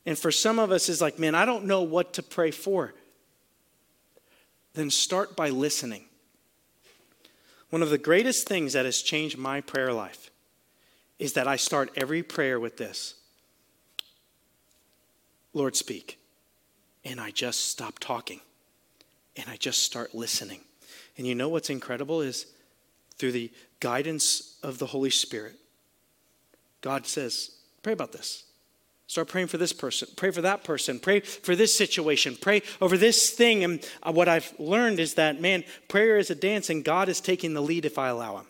And 0.05 0.17
for 0.17 0.31
some 0.31 0.57
of 0.57 0.71
us, 0.71 0.89
is 0.89 1.01
like, 1.01 1.19
man, 1.19 1.35
I 1.35 1.45
don't 1.45 1.65
know 1.65 1.83
what 1.83 2.13
to 2.13 2.23
pray 2.23 2.49
for. 2.49 2.95
Then 4.73 4.89
start 4.89 5.35
by 5.35 5.49
listening. 5.49 6.05
One 7.69 7.83
of 7.83 7.91
the 7.91 7.99
greatest 7.99 8.47
things 8.47 8.73
that 8.73 8.85
has 8.85 9.03
changed 9.03 9.37
my 9.37 9.61
prayer 9.61 9.93
life 9.93 10.31
is 11.19 11.33
that 11.33 11.47
I 11.47 11.57
start 11.57 11.91
every 11.95 12.23
prayer 12.23 12.59
with 12.59 12.77
this 12.77 13.18
Lord, 15.53 15.75
speak. 15.75 16.19
And 17.05 17.19
I 17.19 17.31
just 17.31 17.69
stop 17.69 17.99
talking 17.99 18.41
and 19.35 19.49
I 19.49 19.55
just 19.55 19.83
start 19.83 20.13
listening. 20.13 20.61
And 21.17 21.25
you 21.25 21.35
know 21.35 21.49
what's 21.49 21.69
incredible 21.69 22.21
is 22.21 22.45
through 23.17 23.31
the 23.31 23.51
guidance 23.79 24.57
of 24.63 24.79
the 24.79 24.87
Holy 24.87 25.09
Spirit, 25.09 25.55
God 26.81 27.05
says, 27.05 27.51
pray 27.83 27.93
about 27.93 28.11
this. 28.11 28.45
Start 29.07 29.27
praying 29.27 29.47
for 29.47 29.57
this 29.57 29.73
person, 29.73 30.07
pray 30.15 30.29
for 30.29 30.41
that 30.43 30.63
person, 30.63 30.99
pray 30.99 31.21
for 31.21 31.55
this 31.55 31.75
situation, 31.75 32.37
pray 32.39 32.61
over 32.79 32.95
this 32.95 33.31
thing. 33.31 33.63
And 33.63 33.83
what 34.03 34.29
I've 34.29 34.53
learned 34.59 34.99
is 34.99 35.15
that, 35.15 35.41
man, 35.41 35.63
prayer 35.87 36.17
is 36.17 36.29
a 36.29 36.35
dance 36.35 36.69
and 36.69 36.85
God 36.85 37.09
is 37.09 37.19
taking 37.19 37.55
the 37.55 37.61
lead 37.61 37.85
if 37.85 37.97
I 37.97 38.09
allow 38.09 38.37
Him. 38.37 38.45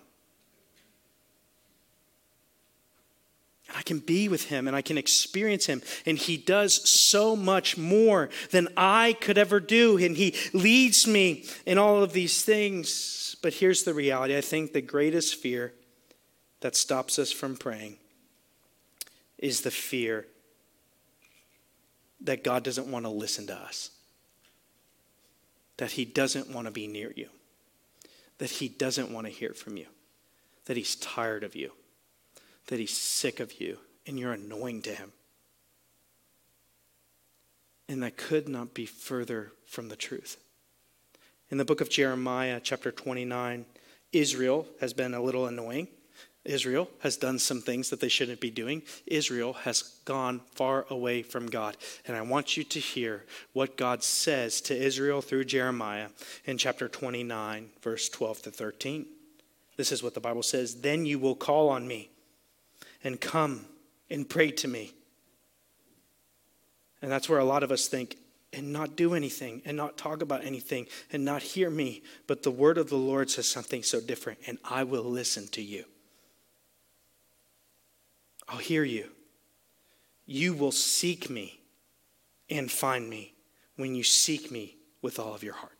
And 3.69 3.77
I 3.77 3.83
can 3.83 3.99
be 3.99 4.27
with 4.27 4.45
Him 4.45 4.67
and 4.67 4.75
I 4.75 4.81
can 4.81 4.97
experience 4.97 5.67
Him. 5.67 5.81
And 6.05 6.17
He 6.17 6.37
does 6.37 6.89
so 6.89 7.35
much 7.35 7.77
more 7.77 8.29
than 8.51 8.67
I 8.75 9.15
could 9.21 9.37
ever 9.37 9.59
do. 9.59 9.97
And 9.97 10.17
He 10.17 10.35
leads 10.53 11.07
me 11.07 11.45
in 11.65 11.77
all 11.77 12.03
of 12.03 12.11
these 12.11 12.43
things. 12.43 13.35
But 13.41 13.53
here's 13.53 13.83
the 13.83 13.93
reality 13.93 14.35
I 14.35 14.41
think 14.41 14.73
the 14.73 14.81
greatest 14.81 15.35
fear 15.35 15.73
that 16.61 16.75
stops 16.75 17.19
us 17.19 17.31
from 17.31 17.55
praying 17.55 17.97
is 19.37 19.61
the 19.61 19.71
fear 19.71 20.25
that 22.21 22.43
God 22.43 22.63
doesn't 22.63 22.91
want 22.91 23.05
to 23.05 23.09
listen 23.09 23.47
to 23.47 23.55
us, 23.55 23.91
that 25.77 25.91
He 25.91 26.03
doesn't 26.03 26.49
want 26.49 26.65
to 26.65 26.71
be 26.71 26.87
near 26.87 27.13
you, 27.15 27.29
that 28.39 28.49
He 28.49 28.67
doesn't 28.67 29.11
want 29.11 29.27
to 29.27 29.31
hear 29.31 29.53
from 29.53 29.77
you, 29.77 29.85
that 30.65 30.75
He's 30.75 30.95
tired 30.95 31.45
of 31.45 31.55
you, 31.55 31.71
that 32.69 32.79
He's 32.79 32.95
sick 32.95 33.39
of 33.39 33.59
you, 33.59 33.77
and 34.07 34.17
you're 34.17 34.33
annoying 34.33 34.81
to 34.83 34.93
Him. 34.93 35.11
And 37.87 38.03
that 38.03 38.17
could 38.17 38.47
not 38.47 38.73
be 38.73 38.85
further 38.85 39.51
from 39.65 39.89
the 39.89 39.95
truth. 39.95 40.37
In 41.49 41.57
the 41.57 41.65
book 41.65 41.81
of 41.81 41.89
Jeremiah, 41.89 42.59
chapter 42.63 42.91
29, 42.91 43.65
Israel 44.11 44.67
has 44.79 44.93
been 44.93 45.15
a 45.15 45.21
little 45.21 45.47
annoying. 45.47 45.87
Israel 46.45 46.89
has 46.99 47.17
done 47.17 47.39
some 47.39 47.61
things 47.61 47.89
that 47.89 47.99
they 47.99 48.07
shouldn't 48.07 48.39
be 48.39 48.51
doing. 48.51 48.83
Israel 49.07 49.53
has 49.53 49.81
gone 50.05 50.41
far 50.53 50.85
away 50.89 51.23
from 51.23 51.47
God. 51.47 51.75
And 52.05 52.15
I 52.15 52.21
want 52.21 52.55
you 52.55 52.63
to 52.63 52.79
hear 52.79 53.25
what 53.53 53.77
God 53.77 54.03
says 54.03 54.61
to 54.61 54.77
Israel 54.77 55.21
through 55.21 55.45
Jeremiah 55.45 56.09
in 56.45 56.59
chapter 56.59 56.87
29, 56.87 57.69
verse 57.81 58.09
12 58.09 58.43
to 58.43 58.51
13. 58.51 59.05
This 59.75 59.91
is 59.91 60.03
what 60.03 60.13
the 60.13 60.19
Bible 60.19 60.43
says 60.43 60.81
Then 60.81 61.05
you 61.05 61.17
will 61.17 61.35
call 61.35 61.69
on 61.69 61.87
me 61.87 62.09
and 63.03 63.19
come 63.19 63.65
and 64.09 64.27
pray 64.27 64.51
to 64.51 64.67
me. 64.67 64.93
And 67.01 67.11
that's 67.11 67.29
where 67.29 67.39
a 67.39 67.45
lot 67.45 67.63
of 67.63 67.71
us 67.71 67.87
think, 67.87 68.17
and 68.51 68.73
not 68.73 68.95
do 68.95 69.13
anything, 69.13 69.61
and 69.63 69.77
not 69.77 69.97
talk 69.97 70.21
about 70.21 70.43
anything, 70.43 70.87
and 71.11 71.23
not 71.23 71.41
hear 71.41 71.69
me. 71.69 72.01
But 72.27 72.43
the 72.43 72.51
word 72.51 72.77
of 72.77 72.89
the 72.89 72.97
Lord 72.97 73.29
says 73.29 73.47
something 73.47 73.83
so 73.83 74.01
different, 74.01 74.39
and 74.47 74.57
I 74.63 74.83
will 74.83 75.03
listen 75.03 75.47
to 75.49 75.61
you. 75.61 75.85
I'll 78.47 78.57
hear 78.57 78.83
you. 78.83 79.09
You 80.25 80.53
will 80.53 80.71
seek 80.71 81.29
me 81.29 81.59
and 82.49 82.71
find 82.71 83.09
me 83.09 83.33
when 83.75 83.95
you 83.95 84.03
seek 84.03 84.51
me 84.51 84.75
with 85.01 85.19
all 85.19 85.33
of 85.33 85.43
your 85.43 85.53
heart. 85.53 85.78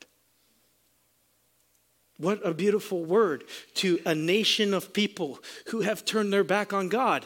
What 2.20 2.46
a 2.46 2.54
beautiful 2.54 3.06
word 3.06 3.46
to 3.76 4.00
a 4.06 4.14
nation 4.14 4.74
of 4.74 4.92
people 4.92 5.40
who 5.68 5.82
have 5.82 6.04
turned 6.04 6.34
their 6.34 6.44
back 6.44 6.74
on 6.74 6.90
God. 6.90 7.26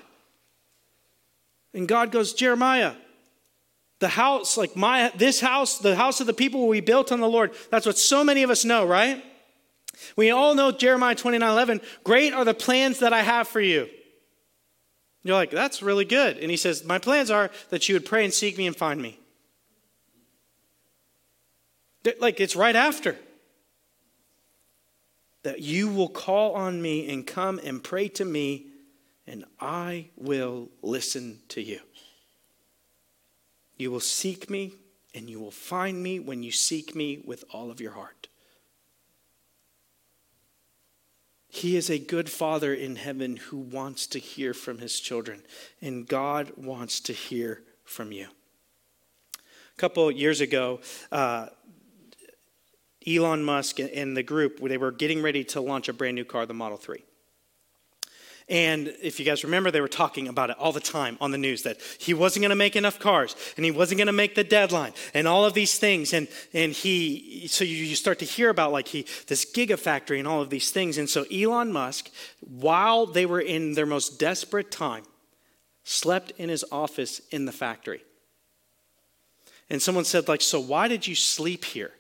And 1.74 1.88
God 1.88 2.12
goes, 2.12 2.34
Jeremiah, 2.34 2.94
the 4.00 4.08
house, 4.08 4.56
like 4.56 4.76
my 4.76 5.12
this 5.16 5.40
house, 5.40 5.80
the 5.80 5.96
house 5.96 6.22
of 6.22 6.28
the 6.28 6.34
people 6.34 6.68
we 6.68 6.80
built 6.80 7.12
on 7.12 7.22
the 7.22 7.28
Lord. 7.28 7.56
That's 7.72 7.88
what 7.88 7.98
so 7.98 8.24
many 8.24 8.44
of 8.44 8.52
us 8.52 8.64
know, 8.64 8.86
right? 8.86 9.24
We 10.16 10.30
all 10.30 10.54
know 10.54 10.72
Jeremiah 10.72 11.16
29 11.16 11.50
11. 11.50 11.82
Great 12.04 12.34
are 12.34 12.46
the 12.46 12.54
plans 12.54 13.00
that 13.00 13.14
I 13.14 13.24
have 13.24 13.48
for 13.48 13.62
you. 13.62 13.90
You're 15.24 15.36
like, 15.36 15.52
that's 15.52 15.82
really 15.82 16.06
good. 16.06 16.38
And 16.38 16.52
he 16.52 16.58
says, 16.58 16.84
My 16.84 17.00
plans 17.00 17.32
are 17.32 17.50
that 17.70 17.90
you 17.90 17.96
would 17.96 18.06
pray 18.06 18.24
and 18.24 18.34
seek 18.34 18.60
me 18.60 18.68
and 18.68 18.76
find 18.76 19.02
me. 19.02 19.20
Like, 22.20 22.40
it's 22.40 22.56
right 22.56 22.76
after. 22.76 23.18
That 25.44 25.62
you 25.62 25.90
will 25.90 26.10
call 26.10 26.54
on 26.54 26.82
me 26.82 27.10
and 27.12 27.28
come 27.28 27.60
and 27.64 27.84
pray 27.84 28.08
to 28.10 28.26
me, 28.26 28.68
and 29.28 29.46
I 29.60 30.08
will 30.16 30.70
listen 30.82 31.40
to 31.50 31.62
you. 31.62 31.80
You 33.78 33.92
will 33.92 34.00
seek 34.00 34.50
me, 34.50 34.74
and 35.14 35.30
you 35.30 35.40
will 35.40 35.52
find 35.52 36.02
me 36.02 36.20
when 36.20 36.44
you 36.44 36.52
seek 36.52 36.96
me 36.96 37.22
with 37.26 37.44
all 37.52 37.70
of 37.70 37.82
your 37.82 37.92
heart. 37.92 38.28
He 41.50 41.76
is 41.78 41.90
a 41.90 42.00
good 42.00 42.32
father 42.32 42.74
in 42.74 42.96
heaven 42.96 43.38
who 43.38 43.58
wants 43.58 44.08
to 44.08 44.20
hear 44.20 44.56
from 44.56 44.80
his 44.80 45.00
children, 45.00 45.44
and 45.82 46.08
God 46.08 46.54
wants 46.58 47.00
to 47.02 47.14
hear 47.14 47.62
from 47.84 48.12
you. 48.12 48.28
A 49.38 49.78
couple 49.78 50.10
years 50.10 50.42
ago, 50.42 50.80
uh, 51.12 51.48
Elon 53.08 53.44
Musk 53.44 53.80
and 53.80 54.16
the 54.16 54.24
group, 54.24 54.60
they 54.60 54.78
were 54.78 54.92
getting 54.92 55.22
ready 55.22 55.44
to 55.46 55.62
launch 55.62 55.90
a 55.90 55.94
brand 55.94 56.16
new 56.16 56.26
car, 56.26 56.46
the 56.46 56.54
Model 56.54 56.78
3. 56.78 57.04
And 58.50 58.94
if 59.02 59.20
you 59.20 59.26
guys 59.26 59.44
remember, 59.46 59.72
they 59.72 59.80
were 59.80 59.88
talking 59.88 60.28
about 60.28 60.50
it 60.50 60.58
all 60.60 60.74
the 60.74 60.82
time 60.82 61.18
on 61.22 61.32
the 61.32 61.38
news 61.38 61.64
that 61.64 61.78
he 61.98 62.14
wasn't 62.14 62.42
going 62.42 62.50
to 62.50 62.56
make 62.56 62.76
enough 62.76 63.00
cars 63.00 63.36
and 63.56 63.64
he 63.64 63.72
wasn't 63.72 64.00
going 64.00 64.08
to 64.08 64.14
make 64.14 64.36
the 64.36 64.44
deadline 64.44 64.92
and 65.14 65.28
all 65.28 65.46
of 65.46 65.54
these 65.54 65.80
things. 65.80 66.12
And, 66.14 66.28
and 66.54 66.74
he, 66.74 67.48
so 67.48 67.64
you, 67.64 67.78
you 67.78 67.96
start 67.96 68.20
to 68.20 68.26
hear 68.26 68.50
about 68.50 68.74
like 68.74 68.90
he, 68.90 69.06
this 69.28 69.46
gigafactory 69.46 70.20
and 70.20 70.28
all 70.28 70.42
of 70.42 70.50
these 70.50 70.72
things. 70.72 70.98
And 70.98 71.10
so 71.10 71.24
Elon 71.32 71.72
Musk, 71.72 72.10
while 72.42 73.06
they 73.06 73.26
were 73.26 73.40
in 73.40 73.74
their 73.74 73.86
most 73.86 74.20
desperate 74.20 74.72
time, 74.72 75.04
slept 75.86 76.32
in 76.32 76.50
his 76.50 76.66
office 76.70 77.22
in 77.32 77.46
the 77.46 77.52
factory. 77.54 78.04
And 79.70 79.82
someone 79.82 80.06
said, 80.06 80.28
like, 80.28 80.42
so 80.42 80.60
why 80.60 80.90
did 80.90 81.08
you 81.08 81.16
sleep 81.16 81.64
here? 81.64 81.92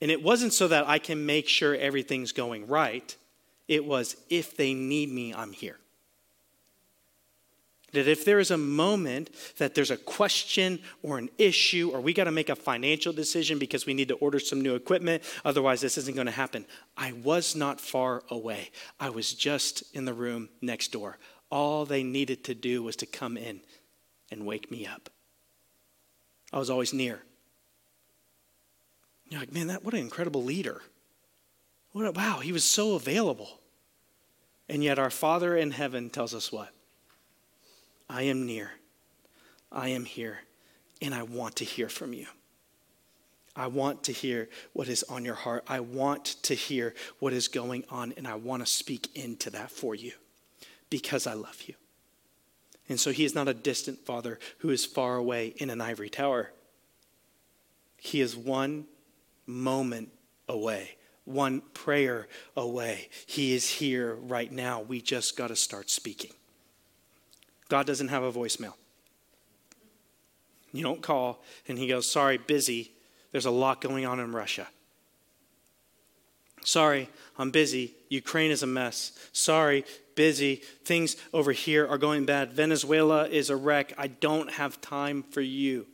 And 0.00 0.10
it 0.10 0.22
wasn't 0.22 0.52
so 0.52 0.68
that 0.68 0.86
I 0.86 0.98
can 0.98 1.24
make 1.26 1.48
sure 1.48 1.74
everything's 1.74 2.32
going 2.32 2.66
right. 2.66 3.16
It 3.66 3.84
was, 3.84 4.16
if 4.28 4.56
they 4.56 4.74
need 4.74 5.10
me, 5.10 5.34
I'm 5.34 5.52
here. 5.52 5.78
That 7.92 8.08
if 8.08 8.24
there 8.24 8.38
is 8.38 8.50
a 8.50 8.58
moment 8.58 9.30
that 9.56 9.74
there's 9.74 9.90
a 9.90 9.96
question 9.96 10.80
or 11.02 11.18
an 11.18 11.30
issue, 11.38 11.90
or 11.94 12.00
we 12.00 12.12
got 12.12 12.24
to 12.24 12.30
make 12.30 12.50
a 12.50 12.56
financial 12.56 13.12
decision 13.12 13.58
because 13.58 13.86
we 13.86 13.94
need 13.94 14.08
to 14.08 14.16
order 14.16 14.38
some 14.38 14.60
new 14.60 14.74
equipment, 14.74 15.22
otherwise 15.44 15.80
this 15.80 15.96
isn't 15.96 16.14
going 16.14 16.26
to 16.26 16.32
happen. 16.32 16.66
I 16.96 17.12
was 17.12 17.56
not 17.56 17.80
far 17.80 18.22
away. 18.28 18.70
I 19.00 19.08
was 19.08 19.32
just 19.32 19.82
in 19.94 20.04
the 20.04 20.12
room 20.12 20.50
next 20.60 20.92
door. 20.92 21.16
All 21.50 21.86
they 21.86 22.02
needed 22.02 22.44
to 22.44 22.54
do 22.54 22.82
was 22.82 22.96
to 22.96 23.06
come 23.06 23.36
in 23.36 23.60
and 24.30 24.44
wake 24.44 24.70
me 24.70 24.86
up. 24.86 25.08
I 26.52 26.58
was 26.58 26.70
always 26.70 26.92
near. 26.92 27.22
You're 29.28 29.40
like, 29.40 29.52
man, 29.52 29.68
that 29.68 29.84
what 29.84 29.94
an 29.94 30.00
incredible 30.00 30.44
leader. 30.44 30.82
What 31.92 32.06
a, 32.06 32.12
wow, 32.12 32.40
he 32.40 32.52
was 32.52 32.64
so 32.64 32.94
available. 32.94 33.60
And 34.68 34.82
yet 34.82 34.98
our 34.98 35.10
Father 35.10 35.56
in 35.56 35.70
heaven 35.70 36.10
tells 36.10 36.34
us 36.34 36.52
what? 36.52 36.70
I 38.08 38.22
am 38.22 38.46
near. 38.46 38.72
I 39.70 39.88
am 39.88 40.04
here, 40.04 40.38
and 41.02 41.14
I 41.14 41.22
want 41.22 41.56
to 41.56 41.64
hear 41.64 41.88
from 41.88 42.12
you. 42.12 42.26
I 43.56 43.66
want 43.68 44.04
to 44.04 44.12
hear 44.12 44.48
what 44.74 44.88
is 44.88 45.02
on 45.04 45.24
your 45.24 45.34
heart. 45.34 45.64
I 45.66 45.80
want 45.80 46.24
to 46.42 46.54
hear 46.54 46.94
what 47.18 47.32
is 47.32 47.48
going 47.48 47.84
on, 47.90 48.12
and 48.16 48.28
I 48.28 48.34
want 48.34 48.64
to 48.64 48.70
speak 48.70 49.08
into 49.16 49.50
that 49.50 49.70
for 49.70 49.94
you 49.94 50.12
because 50.90 51.26
I 51.26 51.32
love 51.32 51.62
you. 51.66 51.74
And 52.88 53.00
so 53.00 53.10
he 53.10 53.24
is 53.24 53.34
not 53.34 53.48
a 53.48 53.54
distant 53.54 54.04
father 54.04 54.38
who 54.58 54.70
is 54.70 54.84
far 54.84 55.16
away 55.16 55.54
in 55.56 55.70
an 55.70 55.80
ivory 55.80 56.10
tower. 56.10 56.52
He 57.96 58.20
is 58.20 58.36
one 58.36 58.86
moment 59.46 60.10
away, 60.48 60.96
one 61.24 61.60
prayer 61.72 62.28
away. 62.56 63.08
He 63.26 63.54
is 63.54 63.68
here 63.68 64.14
right 64.14 64.50
now. 64.50 64.80
We 64.80 65.00
just 65.00 65.36
got 65.36 65.48
to 65.48 65.56
start 65.56 65.90
speaking. 65.90 66.32
God 67.68 67.86
doesn't 67.86 68.08
have 68.08 68.22
a 68.22 68.32
voicemail. 68.32 68.74
You 70.72 70.82
don't 70.82 71.02
call 71.02 71.42
and 71.68 71.78
he 71.78 71.88
goes, 71.88 72.10
Sorry, 72.10 72.38
busy. 72.38 72.92
There's 73.32 73.46
a 73.46 73.50
lot 73.50 73.80
going 73.80 74.06
on 74.06 74.20
in 74.20 74.32
Russia. 74.32 74.68
Sorry, 76.62 77.08
I'm 77.38 77.50
busy. 77.50 77.94
Ukraine 78.08 78.50
is 78.50 78.62
a 78.62 78.66
mess. 78.66 79.12
Sorry, 79.32 79.84
busy. 80.16 80.56
Things 80.84 81.16
over 81.32 81.52
here 81.52 81.86
are 81.86 81.98
going 81.98 82.26
bad. 82.26 82.52
Venezuela 82.52 83.28
is 83.28 83.50
a 83.50 83.56
wreck. 83.56 83.92
I 83.96 84.08
don't 84.08 84.50
have 84.52 84.80
time 84.80 85.22
for 85.22 85.40
you. 85.40 85.86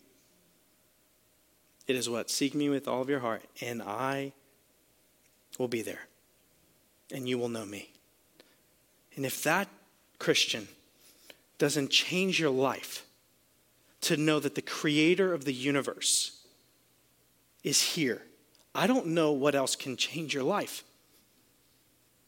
It 1.87 1.97
is 1.97 2.09
what? 2.09 2.31
Seek 2.31 2.55
me 2.55 2.69
with 2.69 2.87
all 2.87 3.03
of 3.03 3.09
your 3.09 3.21
heart, 3.21 3.43
and 3.61 3.83
I 3.83 4.33
will 5.59 5.69
be 5.69 5.83
there, 5.83 6.07
and 7.13 7.29
you 7.29 7.39
will 7.39 7.49
know 7.49 7.65
me. 7.65 7.91
And 9.17 9.27
if 9.27 9.43
that 9.43 9.69
Christian 10.19 10.69
doesn't 11.59 11.91
change 11.91 12.41
your 12.41 12.51
life 12.51 13.05
to 14.03 14.17
know 14.17 14.41
that 14.41 14.55
the 14.55 14.63
creator 14.63 15.33
of 15.33 15.45
the 15.45 15.53
universe 15.53 16.41
is 17.63 17.83
here, 17.83 18.23
I 18.75 18.87
don't 18.87 19.09
know 19.09 19.33
what 19.33 19.55
else 19.55 19.77
can 19.77 19.97
change 19.97 20.35
your 20.35 20.45
life. 20.45 20.83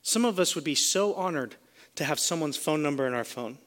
Some 0.03 0.25
of 0.25 0.39
us 0.39 0.55
would 0.55 0.65
be 0.65 0.75
so 0.75 1.15
honored 1.15 1.57
to 1.97 2.05
have 2.05 2.19
someone's 2.19 2.57
phone 2.57 2.83
number 2.83 3.07
in 3.07 3.15
our 3.15 3.25
phone. 3.25 3.59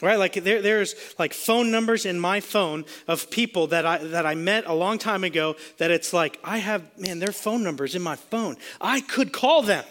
Right? 0.00 0.18
Like 0.18 0.34
there, 0.34 0.62
there's 0.62 0.94
like 1.18 1.32
phone 1.32 1.72
numbers 1.72 2.06
in 2.06 2.20
my 2.20 2.38
phone 2.40 2.84
of 3.08 3.30
people 3.30 3.66
that 3.68 3.84
I 3.84 3.98
that 3.98 4.26
I 4.26 4.36
met 4.36 4.64
a 4.66 4.72
long 4.72 4.98
time 4.98 5.24
ago 5.24 5.56
that 5.78 5.90
it's 5.90 6.12
like, 6.12 6.38
I 6.44 6.58
have, 6.58 6.96
man, 6.96 7.18
their 7.18 7.32
phone 7.32 7.64
numbers 7.64 7.96
in 7.96 8.02
my 8.02 8.14
phone. 8.14 8.56
I 8.80 9.00
could 9.00 9.32
call 9.32 9.62
them. 9.62 9.84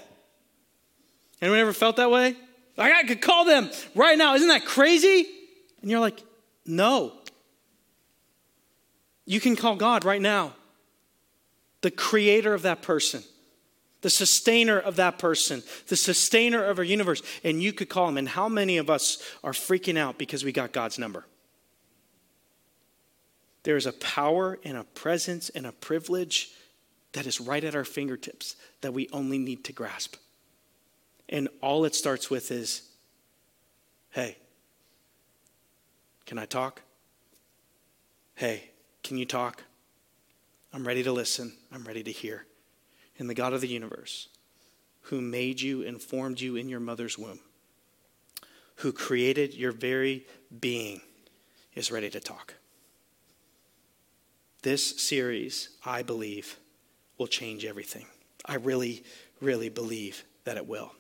Anyone 1.42 1.60
ever 1.60 1.74
felt 1.74 1.98
that 1.98 2.10
way? 2.10 2.36
Like 2.78 2.94
I 2.94 3.04
could 3.04 3.22
call 3.22 3.44
them 3.44 3.70
right 3.96 4.18
now. 4.18 4.36
Isn't 4.36 4.48
that 4.48 4.66
crazy? 4.66 5.28
And 5.82 5.92
you're 5.92 6.00
like, 6.00 6.24
no. 6.66 7.12
You 9.26 9.42
can 9.42 9.58
call 9.58 9.76
God 9.76 10.06
right 10.06 10.22
now, 10.22 10.54
the 11.82 11.92
creator 11.92 12.54
of 12.54 12.62
that 12.62 12.82
person 12.82 13.24
the 14.02 14.10
sustainer 14.10 14.80
of 14.80 14.96
that 14.98 15.18
person, 15.18 15.64
the 15.88 15.96
sustainer 15.96 16.64
of 16.64 16.78
our 16.78 16.84
universe. 16.84 17.22
And 17.44 17.62
you 17.62 17.74
could 17.74 17.90
call 17.90 18.08
him. 18.08 18.18
And 18.18 18.30
how 18.30 18.48
many 18.48 18.78
of 18.78 18.90
us 18.90 19.22
are 19.44 19.52
freaking 19.52 19.98
out 19.98 20.18
because 20.18 20.44
we 20.44 20.52
got 20.52 20.72
God's 20.72 21.00
number? 21.00 21.26
There 23.64 23.76
is 23.76 23.86
a 23.86 23.94
power 23.94 24.60
and 24.64 24.78
a 24.78 24.84
presence 24.84 25.50
and 25.50 25.66
a 25.66 25.72
privilege 25.72 26.52
that 27.14 27.26
is 27.26 27.42
right 27.42 27.64
at 27.64 27.76
our 27.76 27.84
fingertips 27.84 28.56
that 28.82 28.94
we 28.94 29.10
only 29.12 29.38
need 29.38 29.64
to 29.66 29.74
grasp. 29.74 30.16
And 31.30 31.50
all 31.62 31.84
it 31.86 31.96
starts 31.96 32.30
with 32.30 32.52
is 32.52 32.84
hey, 34.12 34.38
can 36.26 36.40
I 36.40 36.46
talk? 36.46 36.82
Hey, 38.36 38.72
can 39.04 39.18
you 39.18 39.26
talk? 39.26 39.64
I'm 40.74 40.88
ready 40.88 41.04
to 41.04 41.12
listen. 41.12 41.54
I'm 41.72 41.84
ready 41.84 42.04
to 42.04 42.12
hear 42.12 42.47
and 43.20 43.30
the 43.30 43.34
God 43.34 43.54
of 43.54 43.62
the 43.62 43.68
universe, 43.68 44.30
who 45.02 45.22
made 45.22 45.62
you 45.62 45.84
and 45.86 46.02
formed 46.02 46.42
you 46.42 46.56
in 46.56 46.70
your 46.70 46.80
mother's 46.80 47.18
womb, 47.18 47.40
who 48.78 48.92
created 48.92 49.54
your 49.54 49.72
very 49.72 50.26
being, 50.60 51.02
is 51.74 51.92
ready 51.92 52.10
to 52.10 52.20
talk. 52.20 52.56
This 54.64 55.00
series, 55.02 55.70
I 55.86 56.02
believe, 56.04 56.58
will 57.18 57.28
change 57.28 57.64
everything. 57.66 58.06
I 58.46 58.56
really, 58.56 59.04
really 59.42 59.70
believe 59.70 60.24
that 60.46 60.58
it 60.58 60.68
will. 60.68 60.92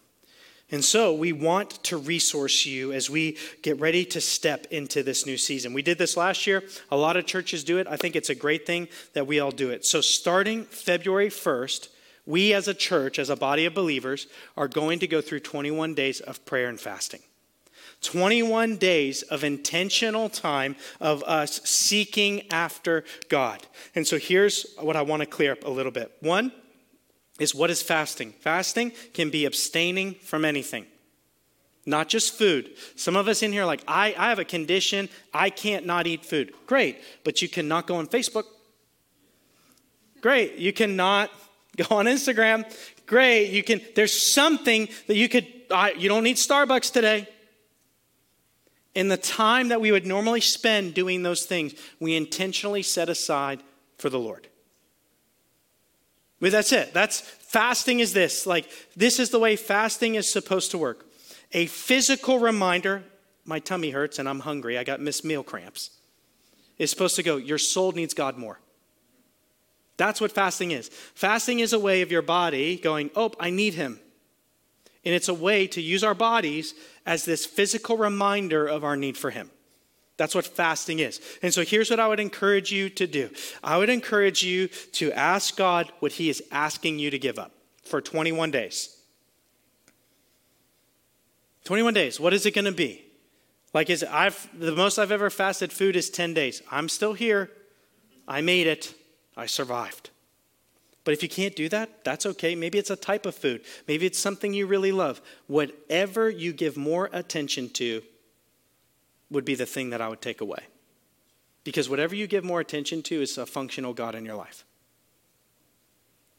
And 0.69 0.83
so 0.83 1.13
we 1.13 1.31
want 1.31 1.81
to 1.85 1.97
resource 1.97 2.65
you 2.65 2.91
as 2.91 3.09
we 3.09 3.37
get 3.61 3.79
ready 3.79 4.03
to 4.05 4.19
step 4.19 4.67
into 4.69 5.01
this 5.01 5.25
new 5.25 5.37
season. 5.37 5.73
We 5.73 5.81
did 5.81 5.97
this 5.97 6.17
last 6.17 6.45
year. 6.45 6.63
A 6.91 6.97
lot 6.97 7.15
of 7.15 7.25
churches 7.25 7.63
do 7.63 7.77
it. 7.77 7.87
I 7.87 7.95
think 7.95 8.17
it's 8.17 8.29
a 8.29 8.35
great 8.35 8.65
thing 8.65 8.89
that 9.13 9.27
we 9.27 9.39
all 9.39 9.51
do 9.51 9.69
it. 9.69 9.85
So 9.85 10.01
starting 10.01 10.65
February 10.65 11.29
1st, 11.29 11.87
we 12.27 12.53
as 12.53 12.67
a 12.67 12.73
church, 12.73 13.17
as 13.17 13.29
a 13.29 13.35
body 13.35 13.65
of 13.65 13.73
believers, 13.73 14.27
are 14.55 14.67
going 14.67 14.99
to 14.99 15.07
go 15.07 15.21
through 15.21 15.39
21 15.39 15.95
days 15.95 16.19
of 16.19 16.45
prayer 16.45 16.67
and 16.67 16.79
fasting. 16.79 17.21
21 18.01 18.77
days 18.77 19.23
of 19.23 19.43
intentional 19.43 20.29
time 20.29 20.75
of 20.99 21.23
us 21.23 21.61
seeking 21.63 22.43
after 22.51 23.03
God. 23.29 23.65
And 23.95 24.05
so 24.05 24.19
here's 24.19 24.75
what 24.79 24.95
I 24.95 25.01
want 25.01 25.21
to 25.21 25.25
clear 25.25 25.53
up 25.53 25.65
a 25.65 25.69
little 25.69 25.91
bit. 25.91 26.11
One 26.19 26.51
is 27.39 27.55
what 27.55 27.69
is 27.69 27.81
fasting? 27.81 28.33
Fasting 28.39 28.91
can 29.13 29.29
be 29.29 29.45
abstaining 29.45 30.13
from 30.15 30.45
anything, 30.45 30.85
not 31.85 32.07
just 32.07 32.37
food. 32.37 32.71
Some 32.95 33.15
of 33.15 33.27
us 33.27 33.41
in 33.41 33.51
here 33.51 33.65
like, 33.65 33.83
I, 33.87 34.13
I 34.17 34.29
have 34.29 34.39
a 34.39 34.45
condition, 34.45 35.09
I 35.33 35.49
can't 35.49 35.85
not 35.85 36.07
eat 36.07 36.25
food. 36.25 36.53
Great, 36.67 37.01
but 37.23 37.41
you 37.41 37.49
cannot 37.49 37.87
go 37.87 37.95
on 37.95 38.07
Facebook. 38.07 38.45
Great, 40.21 40.55
you 40.55 40.73
cannot 40.73 41.31
Go 41.89 41.95
on 41.95 42.05
Instagram. 42.05 42.65
Great. 43.05 43.51
You 43.51 43.63
can, 43.63 43.81
there's 43.95 44.19
something 44.19 44.89
that 45.07 45.15
you 45.15 45.29
could, 45.29 45.47
uh, 45.69 45.89
you 45.95 46.09
don't 46.09 46.23
need 46.23 46.37
Starbucks 46.37 46.91
today. 46.91 47.27
In 48.95 49.09
the 49.09 49.17
time 49.17 49.67
that 49.67 49.79
we 49.79 49.91
would 49.91 50.07
normally 50.07 50.41
spend 50.41 50.95
doing 50.95 51.21
those 51.21 51.45
things, 51.45 51.75
we 51.99 52.15
intentionally 52.15 52.81
set 52.81 53.09
aside 53.09 53.61
for 53.97 54.09
the 54.09 54.19
Lord. 54.19 54.47
But 56.39 56.51
that's 56.51 56.71
it. 56.71 56.93
That's 56.93 57.21
fasting 57.21 57.99
is 57.99 58.13
this. 58.13 58.47
Like, 58.47 58.69
this 58.95 59.19
is 59.19 59.29
the 59.29 59.39
way 59.39 59.55
fasting 59.55 60.15
is 60.15 60.31
supposed 60.31 60.71
to 60.71 60.79
work. 60.79 61.05
A 61.53 61.67
physical 61.67 62.39
reminder, 62.39 63.03
my 63.45 63.59
tummy 63.59 63.91
hurts 63.91 64.17
and 64.17 64.27
I'm 64.27 64.39
hungry, 64.39 64.77
I 64.77 64.83
got 64.83 64.99
missed 64.99 65.23
meal 65.23 65.43
cramps, 65.43 65.91
is 66.77 66.89
supposed 66.89 67.15
to 67.17 67.23
go, 67.23 67.37
your 67.37 67.57
soul 67.57 67.91
needs 67.91 68.13
God 68.13 68.37
more. 68.37 68.59
That's 69.97 70.21
what 70.21 70.31
fasting 70.31 70.71
is. 70.71 70.89
Fasting 70.89 71.59
is 71.59 71.73
a 71.73 71.79
way 71.79 72.01
of 72.01 72.11
your 72.11 72.21
body 72.21 72.77
going, 72.77 73.09
oh, 73.15 73.31
I 73.39 73.49
need 73.49 73.73
him. 73.73 73.99
And 75.03 75.15
it's 75.15 75.29
a 75.29 75.33
way 75.33 75.67
to 75.67 75.81
use 75.81 76.03
our 76.03 76.13
bodies 76.13 76.73
as 77.05 77.25
this 77.25 77.45
physical 77.45 77.97
reminder 77.97 78.67
of 78.67 78.83
our 78.83 78.95
need 78.95 79.17
for 79.17 79.31
him. 79.31 79.49
That's 80.17 80.33
what 80.33 80.45
fasting 80.45 80.99
is. 80.99 81.21
And 81.41 81.53
so 81.53 81.63
here's 81.63 81.89
what 81.89 81.99
I 81.99 82.07
would 82.07 82.19
encourage 82.19 82.71
you 82.71 82.89
to 82.89 83.07
do 83.07 83.29
I 83.63 83.77
would 83.77 83.89
encourage 83.89 84.43
you 84.43 84.67
to 84.93 85.11
ask 85.13 85.55
God 85.55 85.91
what 85.99 86.13
He 86.13 86.29
is 86.29 86.43
asking 86.51 86.99
you 86.99 87.11
to 87.11 87.19
give 87.19 87.39
up 87.39 87.51
for 87.83 88.01
21 88.01 88.51
days. 88.51 88.97
21 91.65 91.93
days. 91.93 92.19
What 92.19 92.33
is 92.33 92.45
it 92.45 92.55
going 92.55 92.65
to 92.65 92.71
be? 92.71 93.03
Like 93.73 93.89
is 93.89 94.03
I've 94.03 94.49
the 94.59 94.75
most 94.75 94.97
I've 94.97 95.11
ever 95.11 95.29
fasted 95.29 95.71
food 95.71 95.95
is 95.95 96.09
10 96.09 96.33
days. 96.33 96.61
I'm 96.71 96.89
still 96.89 97.13
here. 97.13 97.51
I 98.27 98.41
made 98.41 98.67
it. 98.67 98.95
I 99.37 99.45
survived. 99.45 100.09
But 101.03 101.13
if 101.13 101.23
you 101.23 101.29
can't 101.29 101.55
do 101.55 101.69
that, 101.69 102.03
that's 102.03 102.25
okay. 102.25 102.53
Maybe 102.53 102.77
it's 102.77 102.89
a 102.89 102.97
type 102.97 103.25
of 103.25 103.33
food. 103.33 103.61
Maybe 103.87 104.05
it's 104.05 104.19
something 104.19 104.53
you 104.53 104.67
really 104.67 104.91
love. 104.91 105.21
Whatever 105.45 106.29
you 106.29 106.51
give 106.51 106.75
more 106.75 107.09
attention 107.13 107.69
to 107.69 108.01
would 109.29 109.45
be 109.45 109.55
the 109.55 109.65
thing 109.65 109.91
that 109.91 110.01
I 110.01 110.09
would 110.09 110.21
take 110.21 110.41
away. 110.41 110.65
Because 111.63 111.89
whatever 111.89 112.13
you 112.13 112.27
give 112.27 112.43
more 112.43 112.59
attention 112.59 113.03
to 113.03 113.21
is 113.21 113.37
a 113.37 113.45
functional 113.45 113.93
God 113.93 114.15
in 114.15 114.25
your 114.25 114.35
life. 114.35 114.65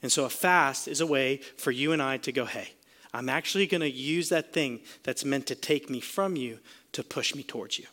And 0.03 0.13
so 0.13 0.25
a 0.27 0.31
fast 0.31 0.87
is 0.87 1.01
a 1.01 1.07
way 1.07 1.39
for 1.57 1.71
you 1.71 1.93
and 1.93 2.03
I 2.03 2.19
to 2.19 2.33
go, 2.33 2.45
hey, 2.45 2.69
I'm 3.15 3.29
actually 3.29 3.67
going 3.67 3.81
to 3.81 3.91
use 3.91 4.29
that 4.29 4.53
thing 4.53 4.81
that's 5.03 5.25
meant 5.25 5.47
to 5.47 5.55
take 5.55 5.89
me 5.89 6.01
from 6.01 6.37
you 6.37 6.59
to 6.93 7.03
push 7.03 7.35
me 7.35 7.43
towards 7.43 7.79
you. 7.79 7.87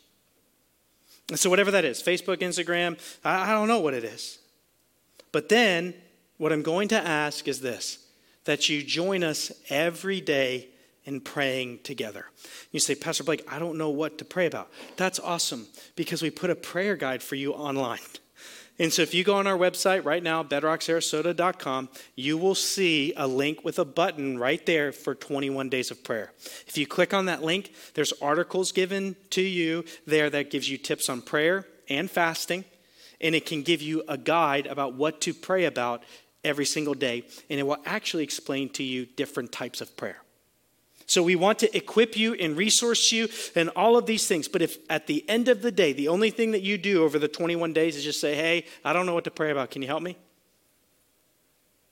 And 1.28 1.38
so, 1.38 1.50
whatever 1.50 1.72
that 1.72 1.84
is 1.84 2.02
Facebook, 2.02 2.36
Instagram, 2.36 2.98
I, 3.24 3.50
I 3.50 3.52
don't 3.52 3.66
know 3.66 3.80
what 3.80 3.94
it 3.94 4.04
is. 4.04 4.38
But 5.32 5.48
then, 5.48 5.94
what 6.38 6.52
I'm 6.52 6.62
going 6.62 6.88
to 6.88 6.96
ask 7.06 7.48
is 7.48 7.60
this 7.60 7.98
that 8.44 8.68
you 8.68 8.82
join 8.82 9.24
us 9.24 9.50
every 9.70 10.20
day 10.20 10.68
in 11.04 11.20
praying 11.20 11.80
together. 11.82 12.26
You 12.70 12.80
say, 12.80 12.94
Pastor 12.94 13.24
Blake, 13.24 13.44
I 13.50 13.58
don't 13.58 13.78
know 13.78 13.90
what 13.90 14.18
to 14.18 14.24
pray 14.24 14.46
about. 14.46 14.70
That's 14.96 15.18
awesome 15.18 15.66
because 15.96 16.22
we 16.22 16.30
put 16.30 16.50
a 16.50 16.54
prayer 16.54 16.96
guide 16.96 17.22
for 17.22 17.34
you 17.34 17.52
online. 17.52 17.98
And 18.78 18.92
so 18.92 19.02
if 19.02 19.14
you 19.14 19.24
go 19.24 19.36
on 19.36 19.46
our 19.46 19.56
website 19.56 20.04
right 20.04 20.22
now, 20.22 20.42
bedrocksarasota.com, 20.42 21.88
you 22.14 22.36
will 22.36 22.54
see 22.54 23.14
a 23.16 23.26
link 23.26 23.64
with 23.64 23.78
a 23.78 23.84
button 23.86 24.38
right 24.38 24.64
there 24.66 24.92
for 24.92 25.14
21 25.14 25.70
days 25.70 25.90
of 25.90 26.04
prayer. 26.04 26.32
If 26.66 26.76
you 26.76 26.86
click 26.86 27.14
on 27.14 27.24
that 27.26 27.42
link, 27.42 27.72
there's 27.94 28.12
articles 28.20 28.72
given 28.72 29.16
to 29.30 29.40
you 29.40 29.84
there 30.06 30.28
that 30.28 30.50
gives 30.50 30.68
you 30.68 30.76
tips 30.76 31.08
on 31.08 31.22
prayer 31.22 31.66
and 31.88 32.10
fasting, 32.10 32.64
and 33.20 33.34
it 33.34 33.46
can 33.46 33.62
give 33.62 33.82
you 33.82 34.02
a 34.08 34.18
guide 34.18 34.66
about 34.66 34.94
what 34.94 35.20
to 35.22 35.34
pray 35.34 35.64
about 35.64 36.02
every 36.44 36.64
single 36.64 36.94
day, 36.94 37.24
and 37.50 37.58
it 37.58 37.64
will 37.64 37.78
actually 37.84 38.24
explain 38.24 38.68
to 38.70 38.82
you 38.82 39.06
different 39.06 39.52
types 39.52 39.80
of 39.80 39.96
prayer. 39.96 40.22
So 41.06 41.22
we 41.22 41.36
want 41.36 41.60
to 41.60 41.76
equip 41.76 42.16
you 42.16 42.34
and 42.34 42.56
resource 42.56 43.12
you 43.12 43.28
and 43.54 43.68
all 43.70 43.96
of 43.96 44.06
these 44.06 44.26
things. 44.26 44.48
But 44.48 44.60
if 44.60 44.78
at 44.90 45.06
the 45.06 45.28
end 45.28 45.48
of 45.48 45.62
the 45.62 45.70
day, 45.70 45.92
the 45.92 46.08
only 46.08 46.30
thing 46.30 46.50
that 46.50 46.62
you 46.62 46.78
do 46.78 47.04
over 47.04 47.18
the 47.18 47.28
21 47.28 47.72
days 47.72 47.96
is 47.96 48.02
just 48.02 48.20
say, 48.20 48.34
hey, 48.34 48.64
I 48.84 48.92
don't 48.92 49.06
know 49.06 49.14
what 49.14 49.24
to 49.24 49.30
pray 49.30 49.50
about. 49.50 49.70
Can 49.70 49.82
you 49.82 49.88
help 49.88 50.02
me? 50.02 50.16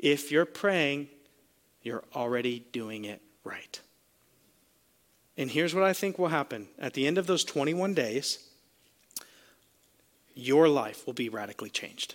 If 0.01 0.33
you're 0.33 0.45
praying, 0.45 1.09
you're 1.83 2.03
already 2.15 2.67
doing 2.73 3.05
it 3.05 3.23
right. 3.45 3.81
And 5.37 5.51
here's 5.51 5.75
what 5.75 5.85
I 5.85 5.93
think 5.93 6.19
will 6.19 6.29
happen 6.29 6.69
at 6.79 6.95
the 6.95 7.07
end 7.07 7.17
of 7.17 7.27
those 7.27 7.45
21 7.45 7.95
days 7.95 8.44
your 10.35 10.69
life 10.69 11.07
will 11.07 11.15
be 11.15 11.29
radically 11.29 11.71
changed. 11.71 12.15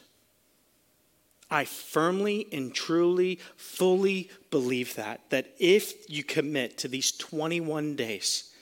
I 1.51 1.65
firmly 1.65 2.47
and 2.51 2.73
truly, 2.73 3.39
fully 3.55 4.29
believe 4.51 4.95
that. 4.95 5.21
That 5.29 5.47
if 5.57 6.09
you 6.09 6.23
commit 6.23 6.77
to 6.79 6.87
these 6.87 7.11
21 7.11 7.95
days, 7.95 8.53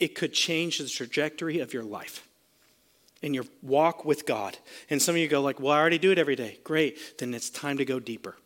it 0.00 0.14
could 0.16 0.32
change 0.32 0.78
the 0.78 0.88
trajectory 0.88 1.60
of 1.60 1.72
your 1.72 1.84
life 1.84 2.26
and 3.22 3.34
your 3.34 3.44
walk 3.62 4.04
with 4.04 4.26
God. 4.26 4.58
And 4.90 5.00
some 5.00 5.14
of 5.14 5.20
you 5.20 5.28
go 5.28 5.40
like, 5.40 5.60
"Well, 5.60 5.72
I 5.72 5.78
already 5.78 5.98
do 5.98 6.10
it 6.10 6.18
every 6.18 6.34
day." 6.34 6.58
Great. 6.64 7.18
Then 7.18 7.34
it's 7.34 7.50
time 7.50 7.76
to 7.78 7.84
go 7.84 8.00
deeper. 8.00 8.36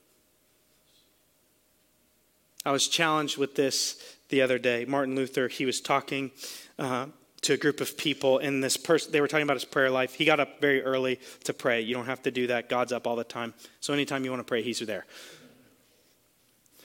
I 2.67 2.73
was 2.73 2.89
challenged 2.89 3.39
with 3.39 3.55
this 3.55 4.17
the 4.29 4.43
other 4.43 4.59
day. 4.59 4.85
Martin 4.85 5.15
Luther, 5.15 5.49
he 5.49 5.65
was 5.65 5.81
talking 5.81 6.33
uh, 6.79 7.07
to 7.43 7.53
a 7.53 7.57
group 7.57 7.81
of 7.81 7.97
people 7.97 8.39
and 8.39 8.63
this 8.63 8.77
person 8.77 9.13
they 9.13 9.21
were 9.21 9.29
talking 9.29 9.45
about 9.45 9.57
his 9.57 9.65
prayer 9.65 9.91
life. 9.91 10.15
He 10.15 10.25
got 10.25 10.41
up 10.41 10.61
very 10.61 10.83
early 10.83 11.21
to 11.45 11.53
pray. 11.53 11.81
You 11.81 11.95
don't 11.95 12.07
have 12.07 12.23
to 12.23 12.31
do 12.31 12.47
that. 12.49 12.69
God's 12.69 12.93
up 12.93 13.07
all 13.07 13.17
the 13.17 13.25
time. 13.25 13.55
So 13.81 13.93
anytime 13.93 14.25
you 14.25 14.31
want 14.31 14.41
to 14.41 14.45
pray 14.45 14.63
he's 14.63 14.81
there. 14.81 15.07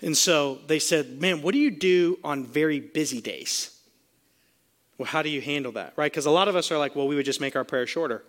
And 0.02 0.18
so 0.18 0.60
they 0.68 0.80
said 0.80 1.22
man 1.22 1.42
what 1.42 1.54
do 1.54 1.60
you 1.60 1.72
do 1.72 2.20
on 2.24 2.46
very 2.46 2.80
busy 2.80 3.22
days? 3.22 3.78
Well 4.98 5.08
how 5.08 5.22
do 5.22 5.30
you 5.30 5.42
handle 5.42 5.72
that 5.74 5.94
right? 5.96 6.12
Because 6.12 6.26
a 6.26 6.32
lot 6.32 6.48
of 6.48 6.56
us 6.56 6.72
are 6.72 6.78
like 6.78 6.96
well 6.96 7.08
we 7.08 7.16
would 7.16 7.26
just 7.26 7.42
make 7.42 7.56
our 7.56 7.64
prayer 7.64 7.88
shorter. 7.88 8.24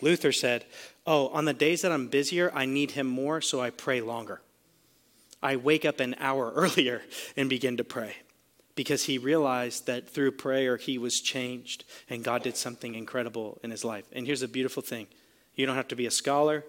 Luther 0.00 0.32
said 0.32 0.64
oh 1.06 1.28
on 1.28 1.44
the 1.44 1.54
days 1.54 1.82
that 1.82 1.90
i'm 1.90 2.06
busier 2.06 2.52
i 2.54 2.64
need 2.64 2.92
him 2.92 3.06
more 3.06 3.40
so 3.40 3.60
i 3.60 3.70
pray 3.70 4.00
longer. 4.00 4.40
I 5.42 5.56
wake 5.56 5.84
up 5.84 6.00
an 6.00 6.16
hour 6.18 6.52
earlier 6.56 7.02
and 7.36 7.50
begin 7.50 7.76
to 7.76 7.84
pray 7.84 8.14
because 8.78 9.06
he 9.06 9.18
realized 9.18 9.88
that 9.88 10.08
through 10.08 10.30
prayer 10.30 10.76
he 10.76 10.98
was 10.98 11.20
changed 11.20 11.84
and 12.08 12.22
God 12.22 12.44
did 12.44 12.56
something 12.56 12.94
incredible 12.94 13.58
in 13.64 13.72
his 13.72 13.84
life. 13.84 14.04
And 14.12 14.24
here's 14.24 14.42
a 14.42 14.46
beautiful 14.46 14.84
thing 14.84 15.08
you 15.56 15.66
don't 15.66 15.74
have 15.74 15.88
to 15.88 15.96
be 15.96 16.06
a 16.06 16.12
scholar, 16.12 16.64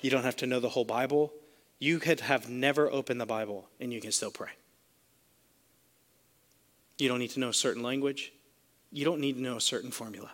you 0.00 0.10
don't 0.10 0.22
have 0.22 0.36
to 0.36 0.46
know 0.46 0.60
the 0.60 0.68
whole 0.68 0.84
Bible. 0.84 1.32
You 1.80 1.98
could 1.98 2.20
have 2.20 2.48
never 2.48 2.88
opened 2.88 3.20
the 3.20 3.26
Bible 3.26 3.68
and 3.80 3.92
you 3.92 4.00
can 4.00 4.12
still 4.12 4.30
pray. 4.30 4.52
You 6.98 7.08
don't 7.08 7.18
need 7.18 7.30
to 7.30 7.40
know 7.40 7.48
a 7.48 7.54
certain 7.54 7.82
language, 7.82 8.32
you 8.92 9.04
don't 9.04 9.20
need 9.20 9.34
to 9.34 9.42
know 9.42 9.56
a 9.56 9.60
certain 9.60 9.90
formula. 9.90 10.30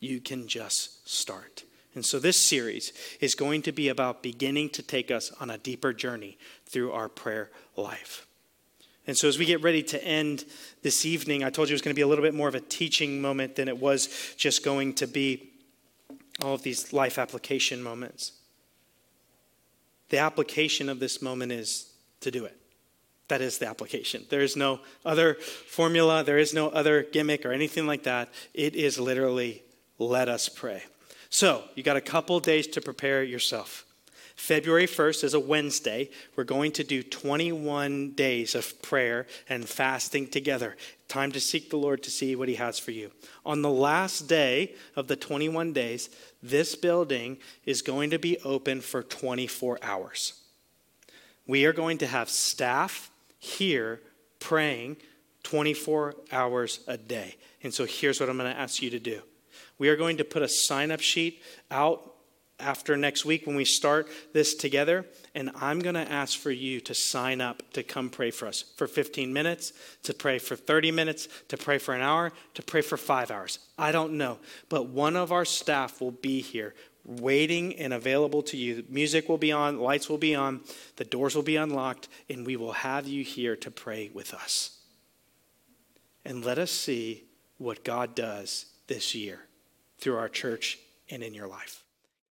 You 0.00 0.20
can 0.20 0.48
just 0.48 1.08
start. 1.08 1.64
And 1.94 2.04
so, 2.04 2.18
this 2.18 2.38
series 2.38 2.92
is 3.20 3.34
going 3.34 3.62
to 3.62 3.72
be 3.72 3.88
about 3.88 4.22
beginning 4.22 4.68
to 4.70 4.82
take 4.82 5.10
us 5.10 5.32
on 5.40 5.48
a 5.48 5.56
deeper 5.56 5.94
journey 5.94 6.36
through 6.66 6.92
our 6.92 7.08
prayer 7.08 7.50
life. 7.74 8.26
And 9.10 9.18
so, 9.18 9.26
as 9.26 9.40
we 9.40 9.44
get 9.44 9.60
ready 9.60 9.82
to 9.82 10.04
end 10.04 10.44
this 10.82 11.04
evening, 11.04 11.42
I 11.42 11.50
told 11.50 11.68
you 11.68 11.72
it 11.72 11.74
was 11.74 11.82
going 11.82 11.96
to 11.96 11.98
be 11.98 12.02
a 12.02 12.06
little 12.06 12.22
bit 12.22 12.32
more 12.32 12.46
of 12.46 12.54
a 12.54 12.60
teaching 12.60 13.20
moment 13.20 13.56
than 13.56 13.66
it 13.66 13.76
was 13.76 14.08
just 14.36 14.64
going 14.64 14.94
to 14.94 15.08
be 15.08 15.50
all 16.44 16.54
of 16.54 16.62
these 16.62 16.92
life 16.92 17.18
application 17.18 17.82
moments. 17.82 18.30
The 20.10 20.18
application 20.18 20.88
of 20.88 21.00
this 21.00 21.20
moment 21.20 21.50
is 21.50 21.90
to 22.20 22.30
do 22.30 22.44
it. 22.44 22.56
That 23.26 23.40
is 23.40 23.58
the 23.58 23.66
application. 23.66 24.26
There 24.30 24.42
is 24.42 24.56
no 24.56 24.78
other 25.04 25.34
formula, 25.34 26.22
there 26.22 26.38
is 26.38 26.54
no 26.54 26.68
other 26.68 27.02
gimmick 27.02 27.44
or 27.44 27.50
anything 27.50 27.88
like 27.88 28.04
that. 28.04 28.28
It 28.54 28.76
is 28.76 28.96
literally 29.00 29.64
let 29.98 30.28
us 30.28 30.48
pray. 30.48 30.84
So, 31.30 31.64
you 31.74 31.82
got 31.82 31.96
a 31.96 32.00
couple 32.00 32.38
days 32.38 32.68
to 32.68 32.80
prepare 32.80 33.24
yourself. 33.24 33.84
February 34.40 34.86
1st 34.86 35.22
is 35.22 35.34
a 35.34 35.38
Wednesday. 35.38 36.08
We're 36.34 36.44
going 36.44 36.72
to 36.72 36.82
do 36.82 37.02
21 37.02 38.12
days 38.12 38.54
of 38.54 38.80
prayer 38.80 39.26
and 39.50 39.68
fasting 39.68 40.28
together. 40.28 40.76
Time 41.08 41.30
to 41.32 41.40
seek 41.40 41.68
the 41.68 41.76
Lord 41.76 42.02
to 42.04 42.10
see 42.10 42.34
what 42.34 42.48
He 42.48 42.54
has 42.54 42.78
for 42.78 42.90
you. 42.90 43.10
On 43.44 43.60
the 43.60 43.70
last 43.70 44.28
day 44.28 44.74
of 44.96 45.08
the 45.08 45.14
21 45.14 45.74
days, 45.74 46.08
this 46.42 46.74
building 46.74 47.36
is 47.66 47.82
going 47.82 48.08
to 48.10 48.18
be 48.18 48.38
open 48.38 48.80
for 48.80 49.02
24 49.02 49.78
hours. 49.82 50.40
We 51.46 51.66
are 51.66 51.74
going 51.74 51.98
to 51.98 52.06
have 52.06 52.30
staff 52.30 53.10
here 53.38 54.00
praying 54.38 54.96
24 55.42 56.14
hours 56.32 56.80
a 56.88 56.96
day. 56.96 57.36
And 57.62 57.74
so 57.74 57.84
here's 57.84 58.18
what 58.18 58.30
I'm 58.30 58.38
going 58.38 58.50
to 58.52 58.58
ask 58.58 58.80
you 58.80 58.88
to 58.88 58.98
do. 58.98 59.20
We 59.76 59.90
are 59.90 59.96
going 59.96 60.16
to 60.16 60.24
put 60.24 60.40
a 60.40 60.48
sign 60.48 60.90
up 60.90 61.00
sheet 61.00 61.42
out 61.70 62.09
after 62.60 62.96
next 62.96 63.24
week 63.24 63.46
when 63.46 63.56
we 63.56 63.64
start 63.64 64.08
this 64.32 64.54
together. 64.54 65.06
And 65.34 65.50
I'm 65.56 65.80
going 65.80 65.94
to 65.94 66.10
ask 66.10 66.38
for 66.38 66.50
you 66.50 66.80
to 66.82 66.94
sign 66.94 67.40
up 67.40 67.62
to 67.72 67.82
come 67.82 68.10
pray 68.10 68.30
for 68.30 68.46
us 68.46 68.62
for 68.76 68.86
15 68.86 69.32
minutes, 69.32 69.72
to 70.04 70.14
pray 70.14 70.38
for 70.38 70.56
30 70.56 70.92
minutes, 70.92 71.28
to 71.48 71.56
pray 71.56 71.78
for 71.78 71.94
an 71.94 72.02
hour, 72.02 72.32
to 72.54 72.62
pray 72.62 72.80
for 72.80 72.96
five 72.96 73.30
hours. 73.30 73.58
I 73.78 73.92
don't 73.92 74.14
know. 74.14 74.38
But 74.68 74.88
one 74.88 75.16
of 75.16 75.32
our 75.32 75.44
staff 75.44 76.00
will 76.00 76.10
be 76.10 76.40
here 76.40 76.74
waiting 77.04 77.76
and 77.76 77.92
available 77.92 78.42
to 78.42 78.56
you. 78.56 78.84
Music 78.88 79.28
will 79.28 79.38
be 79.38 79.52
on, 79.52 79.78
lights 79.78 80.08
will 80.08 80.18
be 80.18 80.34
on, 80.34 80.60
the 80.96 81.04
doors 81.04 81.34
will 81.34 81.42
be 81.42 81.56
unlocked, 81.56 82.08
and 82.28 82.46
we 82.46 82.56
will 82.56 82.72
have 82.72 83.08
you 83.08 83.24
here 83.24 83.56
to 83.56 83.70
pray 83.70 84.10
with 84.12 84.34
us. 84.34 84.78
And 86.24 86.44
let 86.44 86.58
us 86.58 86.70
see 86.70 87.24
what 87.58 87.84
God 87.84 88.14
does 88.14 88.66
this 88.86 89.14
year 89.14 89.40
through 89.98 90.16
our 90.16 90.28
church 90.28 90.78
and 91.10 91.22
in 91.22 91.34
your 91.34 91.46
life. 91.46 91.79